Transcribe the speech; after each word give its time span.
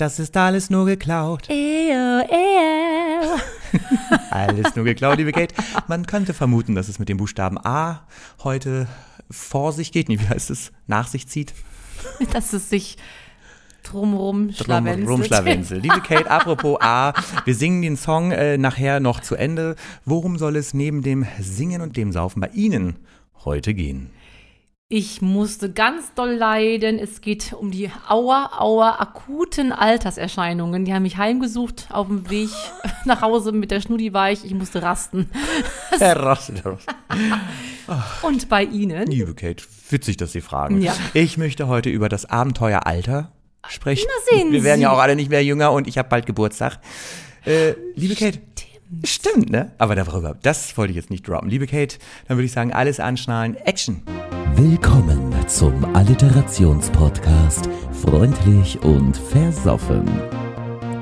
das 0.00 0.18
ist 0.18 0.36
alles 0.36 0.70
nur 0.70 0.86
geklaut. 0.86 1.48
Ew, 1.50 2.22
ew. 2.22 3.38
Alles 4.30 4.74
nur 4.74 4.84
geklaut, 4.84 5.18
liebe 5.18 5.30
Kate. 5.32 5.54
Man 5.86 6.06
könnte 6.06 6.34
vermuten, 6.34 6.74
dass 6.74 6.88
es 6.88 6.98
mit 6.98 7.08
dem 7.08 7.18
Buchstaben 7.18 7.58
A 7.58 8.06
heute 8.42 8.88
vor 9.30 9.72
sich 9.72 9.92
geht. 9.92 10.08
Nee, 10.08 10.18
wie 10.18 10.28
heißt 10.28 10.50
es? 10.50 10.72
Nach 10.86 11.06
sich 11.06 11.28
zieht. 11.28 11.52
Dass 12.32 12.52
es 12.52 12.70
sich 12.70 12.96
drumrum 13.82 14.48
Drum, 14.48 14.54
schlawenzelt. 14.54 15.08
rumschlawenzel. 15.08 15.78
Liebe 15.78 16.00
Kate, 16.00 16.30
apropos 16.30 16.78
A, 16.80 17.12
wir 17.44 17.54
singen 17.54 17.82
den 17.82 17.96
Song 17.96 18.32
äh, 18.32 18.56
nachher 18.56 19.00
noch 19.00 19.20
zu 19.20 19.36
Ende. 19.36 19.76
Worum 20.04 20.38
soll 20.38 20.56
es 20.56 20.72
neben 20.72 21.02
dem 21.02 21.26
Singen 21.38 21.82
und 21.82 21.96
dem 21.96 22.10
Saufen 22.10 22.40
bei 22.40 22.48
Ihnen 22.48 22.96
heute 23.44 23.74
gehen? 23.74 24.10
Ich 24.92 25.22
musste 25.22 25.70
ganz 25.70 26.14
doll 26.14 26.32
leiden. 26.32 26.98
Es 26.98 27.20
geht 27.20 27.52
um 27.52 27.70
die 27.70 27.92
Aua, 28.08 28.50
Aua, 28.58 28.98
akuten 28.98 29.70
Alterserscheinungen. 29.70 30.84
Die 30.84 30.92
haben 30.92 31.04
mich 31.04 31.16
heimgesucht 31.16 31.86
auf 31.90 32.08
dem 32.08 32.28
Weg 32.28 32.48
nach 33.04 33.22
Hause 33.22 33.52
mit 33.52 33.70
der 33.70 33.80
Schnudi 33.80 34.12
war 34.12 34.32
ich. 34.32 34.52
Musste 34.52 34.82
rasten. 34.82 35.30
Heraus. 35.92 36.50
Und 38.22 38.48
bei 38.48 38.64
Ihnen? 38.64 39.06
Liebe 39.06 39.32
Kate, 39.34 39.62
witzig, 39.90 40.16
dass 40.16 40.32
Sie 40.32 40.40
fragen. 40.40 40.82
Ja. 40.82 40.92
Ich 41.14 41.38
möchte 41.38 41.68
heute 41.68 41.88
über 41.88 42.08
das 42.08 42.26
Abenteuer 42.28 42.84
Alter 42.84 43.30
sprechen. 43.68 44.08
Na, 44.08 44.38
sehen 44.38 44.50
Wir 44.50 44.64
werden 44.64 44.80
ja 44.80 44.90
auch 44.90 44.98
alle 44.98 45.14
nicht 45.14 45.30
mehr 45.30 45.44
jünger 45.44 45.70
und 45.70 45.86
ich 45.86 45.98
habe 45.98 46.08
bald 46.08 46.26
Geburtstag. 46.26 46.80
Äh, 47.46 47.74
liebe 47.94 48.16
Kate. 48.16 48.40
Stimmt, 49.04 49.50
ne? 49.50 49.70
Aber 49.78 49.94
darüber, 49.94 50.36
das 50.42 50.76
wollte 50.76 50.90
ich 50.90 50.96
jetzt 50.96 51.10
nicht 51.10 51.28
droppen. 51.28 51.48
Liebe 51.48 51.68
Kate, 51.68 51.98
dann 52.26 52.36
würde 52.36 52.46
ich 52.46 52.52
sagen, 52.52 52.72
alles 52.72 52.98
anschnallen. 52.98 53.54
Action. 53.54 54.02
Willkommen 54.62 55.34
zum 55.48 55.82
Alliterationspodcast 55.96 57.70
Freundlich 58.04 58.78
und 58.82 59.16
Versoffen. 59.16 60.06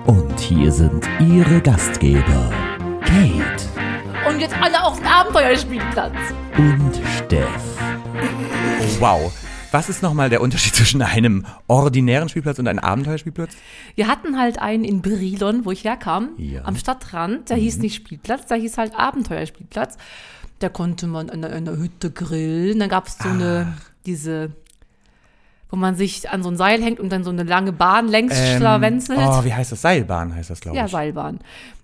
Und 0.06 0.38
hier 0.38 0.70
sind 0.70 1.04
Ihre 1.18 1.60
Gastgeber 1.60 2.52
Kate 3.00 4.28
Und 4.28 4.38
jetzt 4.38 4.54
alle 4.62 4.80
auf 4.84 4.98
den 4.98 5.06
Abenteuerspielplatz. 5.06 6.14
und 6.56 7.00
Steff. 7.16 7.78
Wow. 9.00 9.32
Was 9.72 9.88
ist 9.88 10.04
nochmal 10.04 10.30
der 10.30 10.40
Unterschied 10.40 10.76
zwischen 10.76 11.02
einem 11.02 11.44
ordinären 11.66 12.28
Spielplatz 12.28 12.60
und 12.60 12.68
einem 12.68 12.78
Abenteuerspielplatz? 12.78 13.56
Wir 13.96 14.06
hatten 14.06 14.38
halt 14.38 14.60
einen 14.60 14.84
in 14.84 15.02
Brilon, 15.02 15.64
wo 15.64 15.72
ich 15.72 15.82
herkam, 15.82 16.30
Ja. 16.38 16.64
am 16.64 16.76
Stadtrand. 16.76 17.50
Der 17.50 17.56
hieß 17.56 17.78
nicht 17.78 17.96
Spielplatz, 17.96 18.46
der 18.46 18.58
hieß 18.58 18.78
halt 18.78 18.94
Abenteuerspielplatz. 18.96 19.98
Da 20.60 20.68
konnte 20.68 21.06
man 21.06 21.28
in 21.28 21.44
einer, 21.44 21.54
in 21.56 21.68
einer 21.68 21.76
Hütte 21.78 22.10
grillen. 22.10 22.78
Dann 22.80 22.88
gab 22.88 23.06
es 23.06 23.18
so 23.18 23.28
eine, 23.28 23.74
diese, 24.06 24.50
wo 25.70 25.76
man 25.76 25.94
sich 25.94 26.28
an 26.30 26.42
so 26.42 26.50
ein 26.50 26.56
Seil 26.56 26.82
hängt 26.82 26.98
und 26.98 27.10
dann 27.10 27.22
so 27.24 27.30
eine 27.30 27.44
lange 27.44 27.72
Bahn 27.72 28.08
längs 28.08 28.34
schlawenzelt. 28.56 29.20
oh, 29.22 29.44
wie 29.44 29.54
heißt 29.54 29.72
das? 29.72 29.82
Seilbahn 29.82 30.34
heißt 30.34 30.50
das, 30.50 30.60
glaube 30.60 30.76
ja, 30.76 30.86
ich. 30.86 30.90
Seilbahn. 30.90 31.38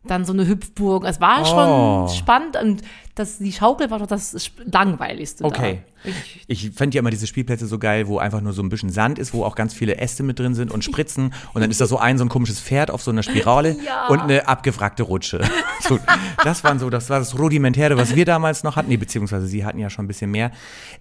Dann 0.05 0.25
so 0.25 0.33
eine 0.33 0.47
Hüpfburg. 0.47 1.05
Es 1.05 1.20
war 1.20 1.42
Oh. 1.42 2.06
schon 2.08 2.17
spannend 2.17 2.56
und 2.61 2.83
das, 3.15 3.39
die 3.39 3.53
Schaukel 3.53 3.91
war 3.91 3.98
doch 4.01 4.07
das 4.07 4.51
langweiligste 4.70 5.45
Okay. 5.45 5.81
da. 6.05 6.11
Ich, 6.48 6.67
Ich 6.67 6.70
fand 6.73 6.95
ja 6.95 6.98
immer 6.98 7.11
diese 7.11 7.27
Spielplätze 7.27 7.67
so 7.67 7.79
geil, 7.79 8.09
wo 8.09 8.19
einfach 8.19 8.41
nur 8.41 8.53
so 8.53 8.62
ein 8.62 8.69
bisschen 8.69 8.91
Sand 8.91 9.19
ist, 9.19 9.33
wo 9.33 9.45
auch 9.45 9.55
ganz 9.55 9.73
viele 9.73 9.97
Äste 9.98 10.23
mit 10.23 10.39
drin 10.39 10.55
sind 10.55 10.70
und 10.70 10.84
Spritzen. 10.84 11.33
Und 11.55 11.61
dann 11.62 11.70
ist 11.70 11.81
da 11.81 11.87
so 11.87 11.97
ein, 11.98 12.19
so 12.19 12.25
ein 12.25 12.29
komisches 12.29 12.61
Pferd 12.61 12.91
auf 12.91 13.03
so 13.03 13.11
einer 13.11 13.23
Spirale 13.23 13.77
Ja. 13.87 14.09
und 14.09 14.20
eine 14.20 14.48
abgewrackte 14.48 15.03
Rutsche. 15.05 15.41
So, 15.87 15.98
das 16.42 16.65
waren 16.65 16.79
so, 16.79 16.89
das 16.89 17.11
war 17.11 17.19
das 17.19 17.39
Rudimentäre, 17.39 17.98
was 17.98 18.15
wir 18.17 18.25
damals 18.25 18.62
noch 18.65 18.77
hatten. 18.77 18.89
Nee, 18.89 18.97
beziehungsweise 18.97 19.47
sie 19.47 19.67
hatten 19.67 19.79
ja 19.79 19.91
schon 19.91 20.07
ein 20.07 20.09
bisschen 20.09 20.31
mehr. 20.31 20.51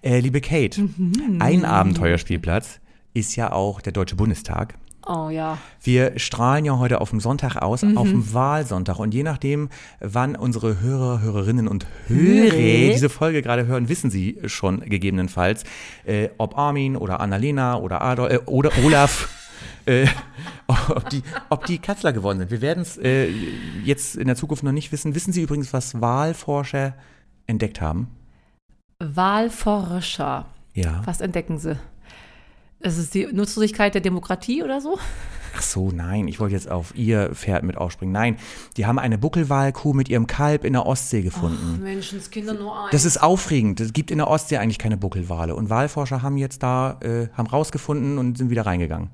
Äh, 0.02 0.20
liebe 0.20 0.42
Kate, 0.42 0.82
Mhm. 0.82 1.38
ein 1.40 1.64
Abenteuerspielplatz 1.64 2.80
ist 3.14 3.34
ja 3.36 3.50
auch 3.52 3.80
der 3.80 3.92
Deutsche 3.94 4.14
Bundestag. 4.16 4.74
Oh 5.06 5.28
ja. 5.30 5.58
Wir 5.82 6.18
strahlen 6.18 6.64
ja 6.64 6.78
heute 6.78 7.00
auf 7.00 7.10
dem 7.10 7.20
Sonntag 7.20 7.56
aus, 7.56 7.82
Mhm. 7.82 7.98
auf 7.98 8.08
dem 8.08 8.32
Wahlsonntag. 8.32 8.98
Und 8.98 9.14
je 9.14 9.22
nachdem, 9.22 9.68
wann 10.00 10.36
unsere 10.36 10.80
Hörer, 10.80 11.20
Hörerinnen 11.20 11.68
und 11.68 11.86
Hörer 12.06 12.52
Hörer. 12.52 12.92
diese 12.92 13.08
Folge 13.08 13.42
gerade 13.42 13.66
hören, 13.66 13.88
wissen 13.88 14.10
sie 14.10 14.38
schon 14.46 14.80
gegebenenfalls, 14.80 15.64
äh, 16.04 16.28
ob 16.38 16.56
Armin 16.58 16.96
oder 16.96 17.20
Annalena 17.20 17.76
oder 17.78 18.02
Adolf 18.02 18.32
äh, 18.32 18.38
oder 18.46 18.70
Olaf. 18.84 19.28
Äh, 19.86 20.06
ob, 20.66 21.10
die, 21.10 21.22
ob 21.50 21.66
die 21.66 21.78
Kanzler 21.78 22.12
geworden 22.14 22.38
sind. 22.38 22.50
Wir 22.50 22.62
werden 22.62 22.80
es 22.82 22.96
äh, 22.96 23.28
jetzt 23.84 24.16
in 24.16 24.26
der 24.26 24.36
Zukunft 24.36 24.62
noch 24.62 24.72
nicht 24.72 24.92
wissen. 24.92 25.14
Wissen 25.14 25.32
Sie 25.32 25.42
übrigens, 25.42 25.72
was 25.74 26.00
Wahlforscher 26.00 26.94
entdeckt 27.46 27.80
haben? 27.82 28.08
Wahlforscher. 28.98 30.46
Ja. 30.74 31.02
Was 31.04 31.20
entdecken 31.20 31.58
sie? 31.58 31.76
Es 32.86 32.98
ist 32.98 33.14
die 33.14 33.26
Nutzlosigkeit 33.32 33.94
der 33.94 34.02
Demokratie 34.02 34.62
oder 34.62 34.78
so? 34.78 34.98
Ach 35.56 35.62
so, 35.62 35.90
nein, 35.90 36.28
ich 36.28 36.38
wollte 36.38 36.54
jetzt 36.54 36.70
auf 36.70 36.94
Ihr 36.94 37.30
Pferd 37.32 37.62
mit 37.62 37.78
aufspringen. 37.78 38.12
Nein, 38.12 38.36
die 38.76 38.84
haben 38.84 38.98
eine 38.98 39.16
Buckelwalkuh 39.16 39.94
mit 39.94 40.10
ihrem 40.10 40.26
Kalb 40.26 40.64
in 40.64 40.74
der 40.74 40.84
Ostsee 40.84 41.22
gefunden. 41.22 41.82
Menschenskinder 41.82 42.52
nur 42.52 42.78
ein. 42.78 42.88
Das 42.90 43.06
ist 43.06 43.22
aufregend. 43.22 43.80
Es 43.80 43.94
gibt 43.94 44.10
in 44.10 44.18
der 44.18 44.28
Ostsee 44.28 44.58
eigentlich 44.58 44.78
keine 44.78 44.98
Buckelwale. 44.98 45.54
Und 45.54 45.70
Walforscher 45.70 46.20
haben 46.20 46.36
jetzt 46.36 46.62
da, 46.62 46.98
äh, 47.00 47.28
haben 47.32 47.46
rausgefunden 47.46 48.18
und 48.18 48.36
sind 48.36 48.50
wieder 48.50 48.66
reingegangen. 48.66 49.08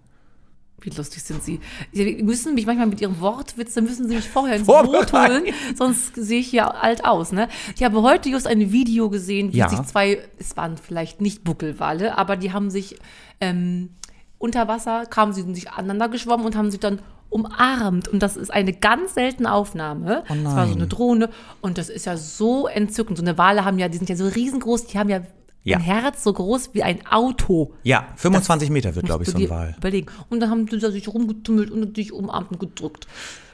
Wie 0.83 0.91
lustig 0.91 1.23
sind 1.23 1.43
sie. 1.43 1.61
Sie 1.93 2.23
müssen 2.23 2.55
mich 2.55 2.67
manchmal 2.67 2.87
mit 2.87 3.01
ihrem 3.01 3.21
Wortwitz, 3.21 3.75
dann 3.75 3.85
müssen 3.85 4.09
sie 4.09 4.17
mich 4.17 4.29
vorher 4.29 4.57
ins 4.57 4.67
Boot 4.67 5.13
holen, 5.13 5.45
sonst 5.77 6.15
sehe 6.17 6.41
ich 6.41 6.53
ja 6.53 6.69
alt 6.69 7.05
aus. 7.05 7.33
Ne? 7.33 7.49
Ich 7.77 7.83
habe 7.83 8.01
heute 8.03 8.29
just 8.31 8.47
ein 8.47 8.73
Video 8.73 9.11
gesehen, 9.11 9.53
wie 9.53 9.59
Ja. 9.59 9.69
sich 9.69 9.83
zwei, 9.83 10.19
es 10.39 10.57
waren 10.57 10.77
vielleicht 10.79 11.21
nicht 11.21 11.45
Buckelwale, 11.45 12.17
aber 12.17 12.37
die 12.37 12.53
haben 12.53 12.71
sich 12.71 12.97
ähm, 13.41 13.91
unter 14.39 14.69
Wasser, 14.69 15.05
kamen 15.07 15.33
sie 15.33 15.43
sich 15.55 15.71
aneinander 15.71 16.09
geschwommen 16.09 16.47
und 16.47 16.57
haben 16.57 16.71
sich 16.71 16.81
dann 16.81 17.01
umarmt. 17.29 18.09
Und 18.09 18.23
das 18.23 18.37
ist 18.37 18.51
eine 18.53 18.73
ganz 18.73 19.15
seltene 19.15 19.53
Aufnahme. 19.53 20.25
Oh 20.29 20.35
Das 20.35 20.45
war 20.57 20.65
so 20.67 20.71
nein. 20.73 20.79
eine 20.79 20.87
Drohne 20.89 21.31
und 21.61 21.79
das 21.79 21.89
ist 21.89 22.07
ja 22.07 22.17
so 22.17 22.67
entzückend. 22.67 23.19
So 23.19 23.23
eine 23.25 23.39
Wale 23.39 23.65
haben 23.65 23.79
ja, 23.79 23.89
die 23.89 23.99
sind 23.99 24.09
ja 24.09 24.17
so 24.17 24.27
riesengroß, 24.27 24.87
die 24.87 24.99
haben 24.99 25.09
ja, 25.11 25.21
Ja. 25.63 25.77
ein 25.77 25.83
Herz 25.83 26.23
so 26.25 26.33
groß 26.33 26.71
wie 26.73 26.83
ein 26.83 27.07
Auto. 27.07 27.75
Ja, 27.83 28.09
25 28.17 28.71
Meter 28.71 28.95
wird, 28.95 29.07
glaube 29.07 29.25
ich, 29.25 29.31
du 29.31 29.39
so 29.39 29.45
ein 29.45 29.51
Wal. 29.51 29.75
Überlegen. 29.77 30.07
Und 30.31 30.41
dann 30.41 30.51
haben 30.51 30.67
da 30.67 30.91
sich 30.91 31.07
rumgetummelt 31.09 31.71
und 31.71 31.97
dich 31.97 32.13
umarmt 32.13 32.51
und 32.53 32.61
gedrückt. 32.61 33.07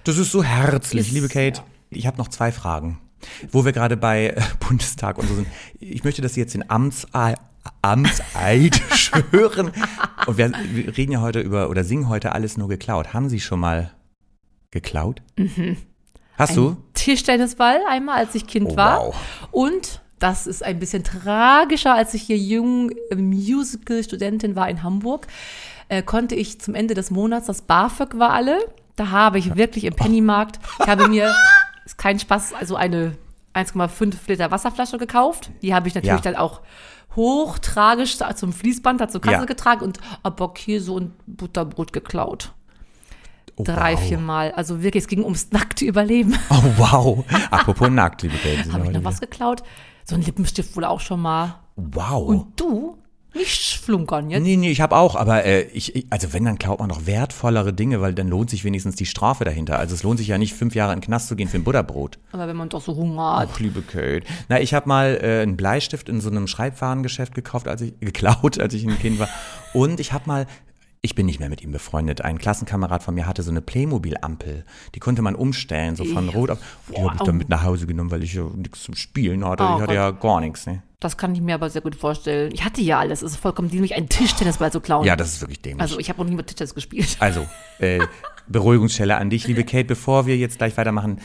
Das 0.05 0.17
ist 0.19 0.31
so 0.31 0.43
herzlich, 0.45 1.09
Ist- 1.09 1.13
liebe 1.13 1.29
Kate. 1.29 1.63
Ich 1.91 2.07
habe 2.07 2.17
noch 2.19 2.29
zwei 2.29 2.53
Fragen. 2.53 2.99
Wo 3.51 3.65
wir 3.65 3.73
gerade 3.73 3.97
bei 3.97 4.29
äh, 4.29 4.41
Bundestag 4.69 5.19
und 5.19 5.27
so 5.27 5.35
sind. 5.35 5.49
Ich 5.81 6.05
möchte, 6.05 6.23
dass 6.23 6.35
Sie 6.35 6.41
jetzt 6.41 6.55
den 6.55 6.69
Amtsei 6.71 7.35
Amtseid 7.83 8.81
schwören. 8.95 9.73
Und 10.27 10.39
wir, 10.39 10.53
wir 10.73 10.97
reden 10.97 11.11
ja 11.13 11.21
heute 11.21 11.41
über 11.41 11.69
oder 11.71 11.83
singen 11.83 12.09
heute 12.09 12.33
alles 12.33 12.57
nur 12.57 12.69
geklaut. 12.69 13.13
Haben 13.15 13.29
Sie 13.29 13.41
schon 13.41 13.59
mal 13.59 13.93
geklaut? 14.71 15.23
Hast 16.37 16.57
du? 16.57 16.71
Ein 16.71 16.77
Tischtennisball 16.95 17.81
einmal, 17.89 18.19
als 18.19 18.35
ich 18.35 18.47
Kind 18.47 18.69
Oh, 18.71 18.77
war. 18.77 19.01
wow. 19.07 19.17
Und 19.51 20.03
das 20.19 20.47
ist 20.47 20.63
ein 20.65 20.79
bisschen 20.79 21.05
tragischer, 21.05 21.95
als 21.95 22.15
ich 22.15 22.23
hier 22.23 22.39
jung 22.39 22.91
äh, 23.11 23.17
Musical-Studentin 23.17 24.57
war 24.57 24.69
in 24.69 24.83
Hamburg, 24.83 25.27
äh, 25.89 26.03
konnte 26.03 26.35
ich 26.35 26.61
zum 26.61 26.75
Ende 26.75 26.95
des 26.95 27.11
Monats, 27.11 27.47
das 27.47 27.63
BAföG 27.63 28.19
war 28.19 28.31
alle, 28.31 28.59
da 28.97 29.11
habe 29.11 29.39
ich 29.39 29.57
wirklich 29.57 29.85
im 29.85 29.95
Pennymarkt, 29.95 30.59
ich 30.81 30.87
habe 30.87 31.09
mir, 31.09 31.35
ist 31.85 31.99
kein 31.99 32.19
Spaß, 32.19 32.55
also 32.55 32.77
eine 32.77 33.13
1,5 33.55 34.15
Liter 34.29 34.51
Wasserflasche 34.51 34.99
gekauft. 34.99 35.51
Die 35.63 35.75
habe 35.75 35.89
ich 35.89 35.95
natürlich 35.95 36.17
Ja. 36.25 36.33
dann 36.33 36.37
auch 36.37 36.61
hochtragisch 37.15 38.19
zum 38.35 38.53
Fließband, 38.53 39.01
da 39.01 39.09
zur 39.09 39.21
Kasse 39.23 39.35
Ja. 39.41 39.45
getragen 39.45 39.83
und 39.83 39.99
Abokkäse 40.23 40.93
und 40.93 41.13
Butterbrot 41.27 41.93
geklaut. 41.93 42.53
Oh, 43.57 43.65
Drei, 43.65 43.95
wow. 43.95 44.01
vier 44.03 44.19
Mal. 44.19 44.53
Also 44.53 44.83
wirklich, 44.83 45.05
es 45.05 45.09
ging 45.09 45.23
ums 45.25 45.51
nackte 45.53 45.87
Überleben. 45.87 46.35
Oh, 46.51 46.63
wow. 46.77 47.25
Apropos 47.51 47.89
nackt, 47.89 48.21
liebe 48.23 48.37
Kate. 48.37 48.65
sind 48.65 48.73
Habe 48.75 48.85
ich 48.87 48.91
noch 48.93 49.05
was 49.05 49.21
geklaut? 49.21 49.63
So 50.09 50.15
ein 50.15 50.23
Lippenstift 50.23 50.77
wohl 50.77 50.85
auch 50.85 51.01
schon 51.01 51.21
mal. 51.21 51.57
Wow. 51.75 52.29
Und 52.29 52.61
du? 52.61 52.97
Nicht 53.35 53.81
flunkern 53.83 54.31
jetzt. 54.31 54.43
Nee, 54.43 54.57
nee, 54.57 54.71
ich 54.71 54.81
habe 54.81 54.97
auch, 54.97 55.15
aber 55.15 55.45
äh, 55.45 55.63
ich, 55.65 55.95
ich, 55.95 56.07
also 56.09 56.33
wenn, 56.33 56.45
dann 56.45 56.59
klaut 56.59 56.79
man 56.79 56.89
doch 56.89 57.05
wertvollere 57.05 57.75
Dinge, 57.75 58.01
weil 58.01 58.15
dann 58.15 58.29
lohnt 58.29 58.49
sich 58.49 58.65
wenigstens 58.65 58.95
die 58.95 59.05
Strafe 59.05 59.45
dahinter. 59.45 59.79
Also 59.79 59.95
es 59.95 60.05
lohnt 60.05 60.19
sich 60.19 60.29
ja 60.29 60.39
nicht, 60.39 60.55
fünf 60.55 60.75
Jahre 60.75 60.93
in 60.93 61.01
den 61.01 61.05
Knast 61.05 61.29
zu 61.29 61.37
gehen 61.37 61.49
für 61.49 61.59
ein 61.59 61.65
Butterbrot. 61.65 62.19
Aber 62.33 62.49
wenn 62.49 62.57
man 62.57 62.71
doch 62.71 62.81
so 62.81 62.95
Hunger 62.97 63.41
hat. 63.41 63.49
Ach, 63.53 63.61
liebe 63.61 63.83
Kate. 63.83 64.23
Na, 64.49 64.61
ich 64.61 64.73
habe 64.73 64.89
mal 64.89 65.19
äh, 65.21 65.43
einen 65.43 65.57
Bleistift 65.57 66.09
in 66.09 66.21
so 66.21 66.31
einem 66.31 66.47
Schreibwarengeschäft 66.47 67.35
gekauft, 67.35 67.69
als 67.69 67.83
ich, 67.83 67.99
geklaut, 68.01 68.59
als 68.59 68.73
ich 68.73 68.87
ein 68.87 68.99
Kind 68.99 69.19
war. 69.19 69.29
Und 69.75 70.01
ich 70.01 70.13
habe 70.15 70.25
mal, 70.27 70.47
ich 71.07 71.15
bin 71.15 71.25
nicht 71.25 71.39
mehr 71.41 71.49
mit 71.49 71.63
ihm 71.63 71.73
befreundet, 71.73 72.21
ein 72.21 72.37
Klassenkamerad 72.37 73.03
von 73.03 73.15
mir 73.15 73.27
hatte 73.27 73.43
so 73.43 73.51
eine 73.51 73.63
Playmobil-Ampel. 73.63 74.65
Die 74.95 74.99
konnte 74.99 75.23
man 75.23 75.37
umstellen, 75.37 75.95
so 75.95 76.05
von 76.05 76.29
rot 76.29 76.51
auf. 76.51 76.59
Die 76.91 77.01
habe 77.01 77.15
ich 77.15 77.23
dann 77.23 77.37
mit 77.37 77.49
nach 77.49 77.63
Hause 77.63 77.87
genommen, 77.87 78.11
weil 78.11 78.23
ich 78.23 78.35
ja 78.35 78.43
nichts 78.43 78.83
zum 78.83 78.97
Spielen 78.97 79.45
hatte. 79.45 79.63
Oh 79.63 79.67
ich 79.67 79.83
hatte 79.83 79.87
Gott. 79.87 79.95
ja 79.95 80.11
gar 80.11 80.41
nichts, 80.41 80.67
ne? 80.67 80.83
Das 80.99 81.17
kann 81.17 81.35
ich 81.35 81.41
mir 81.41 81.55
aber 81.55 81.71
sehr 81.71 81.83
gut 81.83 81.95
vorstellen. 81.95 82.51
Ich 82.53 82.65
hatte 82.65 82.81
ja 82.81 82.99
alles. 82.99 83.23
Es 83.23 83.33
ist 83.33 83.39
vollkommen 83.39 83.71
dämlich, 83.71 83.95
einen 83.95 84.09
Tischtennisball 84.09 84.73
zu 84.73 84.81
klauen. 84.81 85.07
Ja, 85.07 85.15
das 85.15 85.35
ist 85.35 85.41
wirklich 85.43 85.63
dämlich. 85.63 85.81
also 85.81 85.99
ich 85.99 86.09
habe 86.09 86.21
noch 86.21 86.29
nie 86.29 86.35
mit 86.35 86.49
Tischtennis 86.49 86.75
gespielt. 86.75 87.17
Also, 87.21 87.47
äh, 87.79 88.01
Beruhigungsstelle 88.49 89.17
an 89.17 89.31
dich, 89.31 89.47
liebe 89.47 89.63
Kate, 89.65 89.85
bevor 89.85 90.27
wir 90.27 90.37
jetzt 90.37 90.59
gleich 90.59 90.77
weitermachen. 90.77 91.21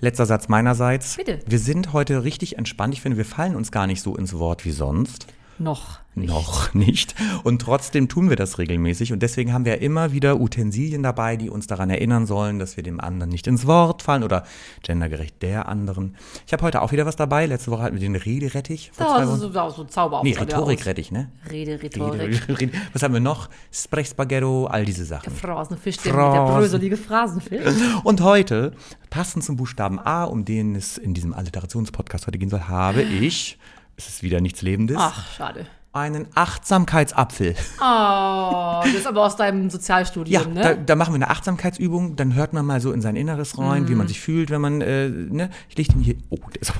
Letzter 0.00 0.26
Satz 0.26 0.48
meinerseits. 0.48 1.16
Bitte. 1.16 1.40
Wir 1.46 1.58
sind 1.58 1.92
heute 1.92 2.22
richtig 2.22 2.58
entspannt. 2.58 2.94
Ich 2.94 3.00
finde, 3.00 3.16
wir 3.16 3.24
fallen 3.24 3.56
uns 3.56 3.72
gar 3.72 3.86
nicht 3.86 4.02
so 4.02 4.16
ins 4.16 4.38
Wort 4.38 4.64
wie 4.64 4.72
sonst. 4.72 5.26
Noch. 5.58 6.00
Nicht. 6.16 6.28
Noch 6.28 6.74
nicht. 6.74 7.14
Und 7.42 7.60
trotzdem 7.62 8.08
tun 8.08 8.28
wir 8.30 8.36
das 8.36 8.58
regelmäßig. 8.58 9.12
Und 9.12 9.20
deswegen 9.20 9.52
haben 9.52 9.64
wir 9.64 9.80
immer 9.80 10.12
wieder 10.12 10.40
Utensilien 10.40 11.02
dabei, 11.02 11.36
die 11.36 11.50
uns 11.50 11.66
daran 11.66 11.90
erinnern 11.90 12.26
sollen, 12.26 12.60
dass 12.60 12.76
wir 12.76 12.84
dem 12.84 13.00
anderen 13.00 13.30
nicht 13.30 13.48
ins 13.48 13.66
Wort 13.66 14.02
fallen 14.02 14.22
oder 14.22 14.44
gendergerecht 14.82 15.42
der 15.42 15.68
anderen. 15.68 16.16
Ich 16.46 16.52
habe 16.52 16.62
heute 16.62 16.82
auch 16.82 16.92
wieder 16.92 17.04
was 17.04 17.16
dabei. 17.16 17.46
Letzte 17.46 17.72
Woche 17.72 17.82
hatten 17.82 17.94
wir 17.94 18.00
den 18.00 18.14
Rederettich. 18.14 18.92
Vor 18.92 19.06
zwei 19.08 19.20
Da, 19.22 19.28
Wochen. 19.28 19.40
so, 19.40 19.50
so, 19.50 19.70
so 19.70 19.84
Zauber 19.84 20.20
Nee, 20.22 20.34
Rhetorikrettich, 20.34 21.10
ne? 21.10 21.32
Rede, 21.50 21.82
Rhetorik. 21.82 22.48
Rede, 22.48 22.60
Rede. 22.60 22.72
Was 22.92 23.02
haben 23.02 23.14
wir 23.14 23.20
noch? 23.20 23.48
Sprechspaghetto, 23.72 24.66
all 24.66 24.84
diese 24.84 25.04
Sachen. 25.04 25.32
Phrasenfisch, 25.34 25.96
der, 25.98 26.12
Phrasen. 26.14 26.46
der 26.46 26.54
bröselige 26.54 26.96
Phrasenfisch. 26.96 27.66
Und 28.04 28.20
heute, 28.20 28.72
passend 29.10 29.42
zum 29.44 29.56
Buchstaben 29.56 29.98
A, 29.98 30.24
um 30.24 30.44
den 30.44 30.76
es 30.76 30.96
in 30.96 31.12
diesem 31.14 31.32
Alliterationspodcast 31.32 32.26
heute 32.28 32.38
gehen 32.38 32.50
soll, 32.50 32.62
habe 32.68 33.02
ich, 33.02 33.58
es 33.96 34.08
ist 34.08 34.22
wieder 34.22 34.40
nichts 34.40 34.62
Lebendes, 34.62 34.96
Ach, 34.98 35.34
schade. 35.36 35.66
Einen 35.94 36.26
Achtsamkeitsapfel. 36.34 37.54
Oh, 37.80 38.80
das 38.84 38.94
ist 38.94 39.06
aber 39.06 39.24
aus 39.24 39.36
deinem 39.36 39.70
Sozialstudium, 39.70 40.42
Ja, 40.42 40.48
ne? 40.48 40.60
da, 40.62 40.74
da 40.74 40.96
machen 40.96 41.12
wir 41.12 41.16
eine 41.16 41.30
Achtsamkeitsübung, 41.30 42.16
dann 42.16 42.34
hört 42.34 42.52
man 42.52 42.66
mal 42.66 42.80
so 42.80 42.92
in 42.92 43.00
sein 43.00 43.14
Inneres 43.16 43.56
rein, 43.58 43.84
Mhm. 43.84 43.88
wie 43.88 43.94
man 43.94 44.08
sich 44.08 44.20
fühlt, 44.20 44.50
wenn 44.50 44.60
man, 44.60 44.80
äh, 44.80 45.08
ne, 45.08 45.50
ich 45.68 45.78
leg 45.78 45.88
den 45.88 46.00
hier, 46.00 46.16
oh, 46.30 46.38
der 46.54 46.62
ist, 46.62 46.72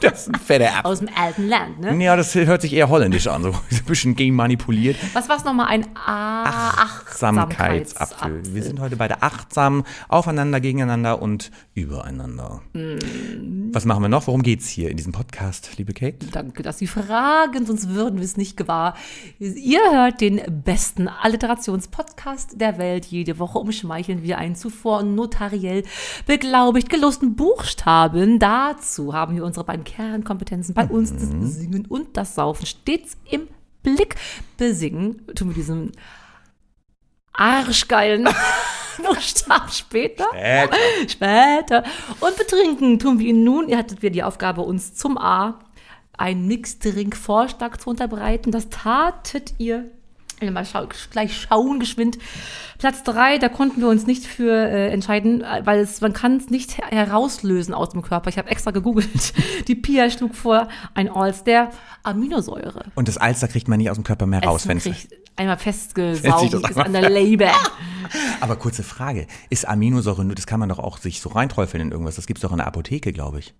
das 0.00 0.12
ist 0.26 0.28
ein 0.34 0.40
fetter 0.40 0.68
Apfel. 0.78 0.90
aus 0.90 0.98
dem 1.00 1.08
alten 1.14 1.46
Land, 1.48 1.80
ne? 1.80 2.02
Ja, 2.04 2.16
das 2.16 2.34
hört 2.34 2.62
sich 2.62 2.72
eher 2.72 2.88
holländisch 2.88 3.26
an, 3.26 3.42
so 3.42 3.48
ein 3.70 3.84
bisschen 3.86 4.16
genmanipuliert. 4.16 4.96
Was 5.14 5.28
war's 5.28 5.44
nochmal? 5.44 5.66
Ein 5.68 5.86
A 5.94 6.44
Achtsamkeitsapfel. 6.82 8.42
Wir 8.54 8.62
sind 8.62 8.80
heute 8.80 8.96
beide 8.96 9.22
achtsam, 9.22 9.84
aufeinander, 10.08 10.60
gegeneinander 10.60 11.20
und 11.20 11.50
übereinander. 11.74 12.62
Mm. 12.72 13.72
Was 13.72 13.84
machen 13.84 14.02
wir 14.02 14.08
noch? 14.08 14.26
Worum 14.26 14.42
geht's 14.42 14.68
hier 14.68 14.90
in 14.90 14.96
diesem 14.96 15.12
Podcast, 15.12 15.70
liebe 15.78 15.92
Kate? 15.92 16.26
Danke, 16.32 16.62
dass 16.62 16.78
Sie 16.78 16.86
fragen, 16.86 17.64
sonst 17.66 17.88
würden 17.90 18.20
wir 18.20 18.21
es 18.22 18.36
nicht 18.36 18.56
gewahr. 18.56 18.94
Ihr 19.38 19.80
hört 19.92 20.20
den 20.20 20.40
besten 20.64 21.08
Alliterationspodcast 21.08 22.60
der 22.60 22.78
Welt. 22.78 23.06
Jede 23.06 23.38
Woche 23.38 23.58
umschmeicheln 23.58 24.22
wir 24.22 24.38
einen 24.38 24.54
zuvor 24.54 25.02
notariell 25.02 25.84
beglaubigt 26.26 26.88
gelosten 26.88 27.34
Buchstaben. 27.36 28.38
Dazu 28.38 29.14
haben 29.14 29.36
wir 29.36 29.44
unsere 29.44 29.64
beiden 29.64 29.84
Kernkompetenzen 29.84 30.74
bei 30.74 30.86
uns, 30.86 31.12
das 31.12 31.54
Singen 31.54 31.86
und 31.86 32.16
das 32.16 32.34
Saufen, 32.34 32.66
stets 32.66 33.16
im 33.30 33.48
Blick. 33.82 34.16
Besingen 34.56 35.26
tun 35.34 35.48
wir 35.48 35.54
diesen 35.54 35.92
arschgeilen 37.32 38.28
Buchstaben 39.02 39.70
später. 39.70 40.26
Später. 41.08 41.82
Und 42.20 42.36
betrinken 42.36 42.98
tun 42.98 43.18
wir 43.18 43.28
ihn 43.28 43.44
nun. 43.44 43.68
Ihr 43.68 43.78
hattet 43.78 44.02
wir 44.02 44.10
die 44.10 44.22
Aufgabe, 44.22 44.62
uns 44.62 44.94
zum 44.94 45.18
A 45.18 45.58
einen 46.18 46.46
Mixdrink-Vorschlag 46.46 47.78
zu 47.78 47.90
unterbreiten. 47.90 48.50
Das 48.50 48.68
tatet 48.70 49.54
ihr. 49.58 49.84
Mal 50.50 50.66
schau, 50.66 50.88
gleich 51.12 51.40
schauen, 51.40 51.78
geschwind. 51.78 52.18
Platz 52.78 53.04
drei, 53.04 53.38
da 53.38 53.48
konnten 53.48 53.80
wir 53.80 53.86
uns 53.86 54.08
nicht 54.08 54.24
für 54.26 54.52
äh, 54.52 54.88
entscheiden, 54.90 55.42
äh, 55.42 55.62
weil 55.64 55.78
es, 55.78 56.00
man 56.00 56.12
kann 56.12 56.36
es 56.36 56.50
nicht 56.50 56.78
her 56.78 56.86
herauslösen 56.90 57.74
aus 57.74 57.90
dem 57.90 58.02
Körper. 58.02 58.28
Ich 58.28 58.38
habe 58.38 58.50
extra 58.50 58.72
gegoogelt. 58.72 59.34
Die 59.68 59.76
Pia 59.76 60.10
schlug 60.10 60.34
vor, 60.34 60.66
ein 60.94 61.08
All-Star 61.08 61.70
Aminosäure. 62.02 62.86
Und 62.96 63.06
das 63.06 63.18
Alster 63.18 63.46
kriegt 63.46 63.68
man 63.68 63.78
nicht 63.78 63.88
aus 63.90 63.96
dem 63.98 64.02
Körper 64.02 64.26
mehr 64.26 64.42
raus. 64.42 64.66
Wenn's- 64.66 64.82
kriegt 64.82 65.14
einmal 65.36 65.58
festgesaugt, 65.58 66.52
ist 66.52 66.76
an 66.76 66.92
der 66.92 67.08
Leber. 67.08 67.52
Aber 68.40 68.56
kurze 68.56 68.82
Frage, 68.82 69.26
ist 69.50 69.66
Aminosäure 69.66 70.24
nur, 70.24 70.34
das 70.34 70.46
kann 70.46 70.60
man 70.60 70.68
doch 70.68 70.78
auch 70.78 70.98
sich 70.98 71.20
so 71.20 71.30
reinträufeln 71.30 71.82
in 71.82 71.92
irgendwas, 71.92 72.16
das 72.16 72.26
gibt's 72.26 72.42
doch 72.42 72.52
in 72.52 72.58
der 72.58 72.66
Apotheke, 72.66 73.12
glaube 73.12 73.40
ich. 73.40 73.54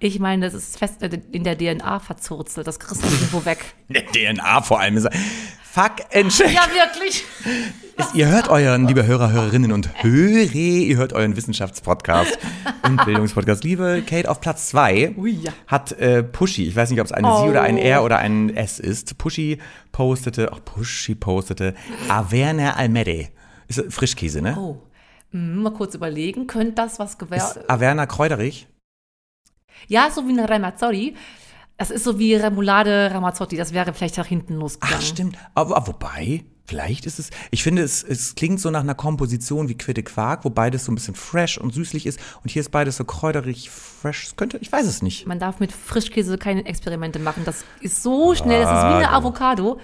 Ich 0.00 0.20
meine, 0.20 0.46
das 0.46 0.54
ist 0.54 0.78
fest 0.78 1.02
äh, 1.02 1.20
in 1.32 1.42
der 1.42 1.58
DNA 1.58 1.98
verzurzelt. 1.98 2.66
Das 2.66 2.78
kriegst 2.78 3.02
du 3.02 3.08
irgendwo 3.08 3.44
weg. 3.44 3.74
Der 3.88 4.06
DNA 4.06 4.62
vor 4.62 4.80
allem 4.80 4.96
ist. 4.96 5.08
Fuck 5.70 5.96
and 6.14 6.30
check. 6.30 6.52
Ja, 6.52 6.66
wirklich. 6.72 7.24
Ist, 7.96 8.14
ihr 8.14 8.28
hört 8.28 8.48
euren, 8.48 8.86
liebe 8.86 9.06
Hörer, 9.06 9.32
Hörerinnen 9.32 9.72
und 9.72 10.02
Hörer, 10.02 10.54
ihr 10.54 10.96
hört 10.96 11.12
euren 11.12 11.36
Wissenschaftspodcast 11.36 12.38
und 12.84 12.96
Bildungspodcast. 13.04 13.64
Liebe 13.64 14.02
Kate, 14.06 14.30
auf 14.30 14.40
Platz 14.40 14.68
zwei 14.68 15.14
Ui, 15.16 15.32
ja. 15.32 15.52
hat 15.66 15.92
äh, 15.92 16.22
Pushy, 16.22 16.66
ich 16.66 16.74
weiß 16.74 16.90
nicht, 16.90 17.00
ob 17.00 17.06
es 17.06 17.12
eine 17.12 17.28
Oh. 17.28 17.42
Sie 17.42 17.50
oder 17.50 17.62
ein 17.62 17.76
R 17.76 18.02
oder 18.02 18.18
ein 18.18 18.56
S 18.56 18.78
ist, 18.78 19.18
Pushy 19.18 19.58
postete, 19.92 20.52
auch 20.52 20.64
Pushy 20.64 21.14
postete, 21.14 21.74
Averna 22.08 22.74
Almede. 22.74 23.28
Ist 23.68 23.84
Frischkäse, 23.90 24.42
ne? 24.42 24.56
Oh. 24.58 24.82
Hm, 25.30 25.62
mal 25.62 25.72
kurz 25.72 25.94
überlegen. 25.94 26.46
Könnte 26.46 26.72
das 26.72 26.98
was 26.98 27.18
gewähr... 27.18 27.38
Ist 27.38 27.70
Averna 27.70 28.06
kräuterig? 28.06 28.66
Ja, 29.86 30.10
so 30.10 30.26
wie 30.26 30.32
eine 30.32 30.48
Ramazzotti. 30.48 31.14
Das 31.76 31.90
ist 31.90 32.02
so 32.02 32.18
wie 32.18 32.34
Remoulade 32.34 33.10
Ramazzotti. 33.12 33.56
Das 33.56 33.72
wäre 33.72 33.92
vielleicht 33.92 34.16
nach 34.16 34.26
hinten 34.26 34.54
losgegangen. 34.54 34.96
Ach, 34.98 35.06
stimmt. 35.06 35.38
Aber, 35.54 35.76
aber 35.76 35.88
wobei, 35.88 36.44
vielleicht 36.64 37.06
ist 37.06 37.20
es, 37.20 37.30
ich 37.52 37.62
finde, 37.62 37.82
es, 37.82 38.02
es 38.02 38.34
klingt 38.34 38.60
so 38.60 38.70
nach 38.70 38.80
einer 38.80 38.96
Komposition 38.96 39.68
wie 39.68 39.78
Quitte 39.78 40.02
Quark, 40.02 40.44
wo 40.44 40.50
beides 40.50 40.86
so 40.86 40.92
ein 40.92 40.96
bisschen 40.96 41.14
fresh 41.14 41.56
und 41.58 41.72
süßlich 41.72 42.06
ist. 42.06 42.18
Und 42.42 42.50
hier 42.50 42.60
ist 42.60 42.70
beides 42.70 42.96
so 42.96 43.04
kräuterig, 43.04 43.70
fresh. 43.70 44.26
Es 44.26 44.36
könnte, 44.36 44.58
ich 44.58 44.72
weiß 44.72 44.86
es 44.86 45.02
nicht. 45.02 45.26
Man 45.26 45.38
darf 45.38 45.60
mit 45.60 45.70
Frischkäse 45.70 46.36
keine 46.38 46.66
Experimente 46.66 47.20
machen. 47.20 47.44
Das 47.44 47.64
ist 47.80 48.02
so 48.02 48.34
schnell. 48.34 48.62
Das 48.62 48.70
ist 48.70 48.84
wie 48.84 49.04
eine 49.04 49.12
Avocado. 49.12 49.78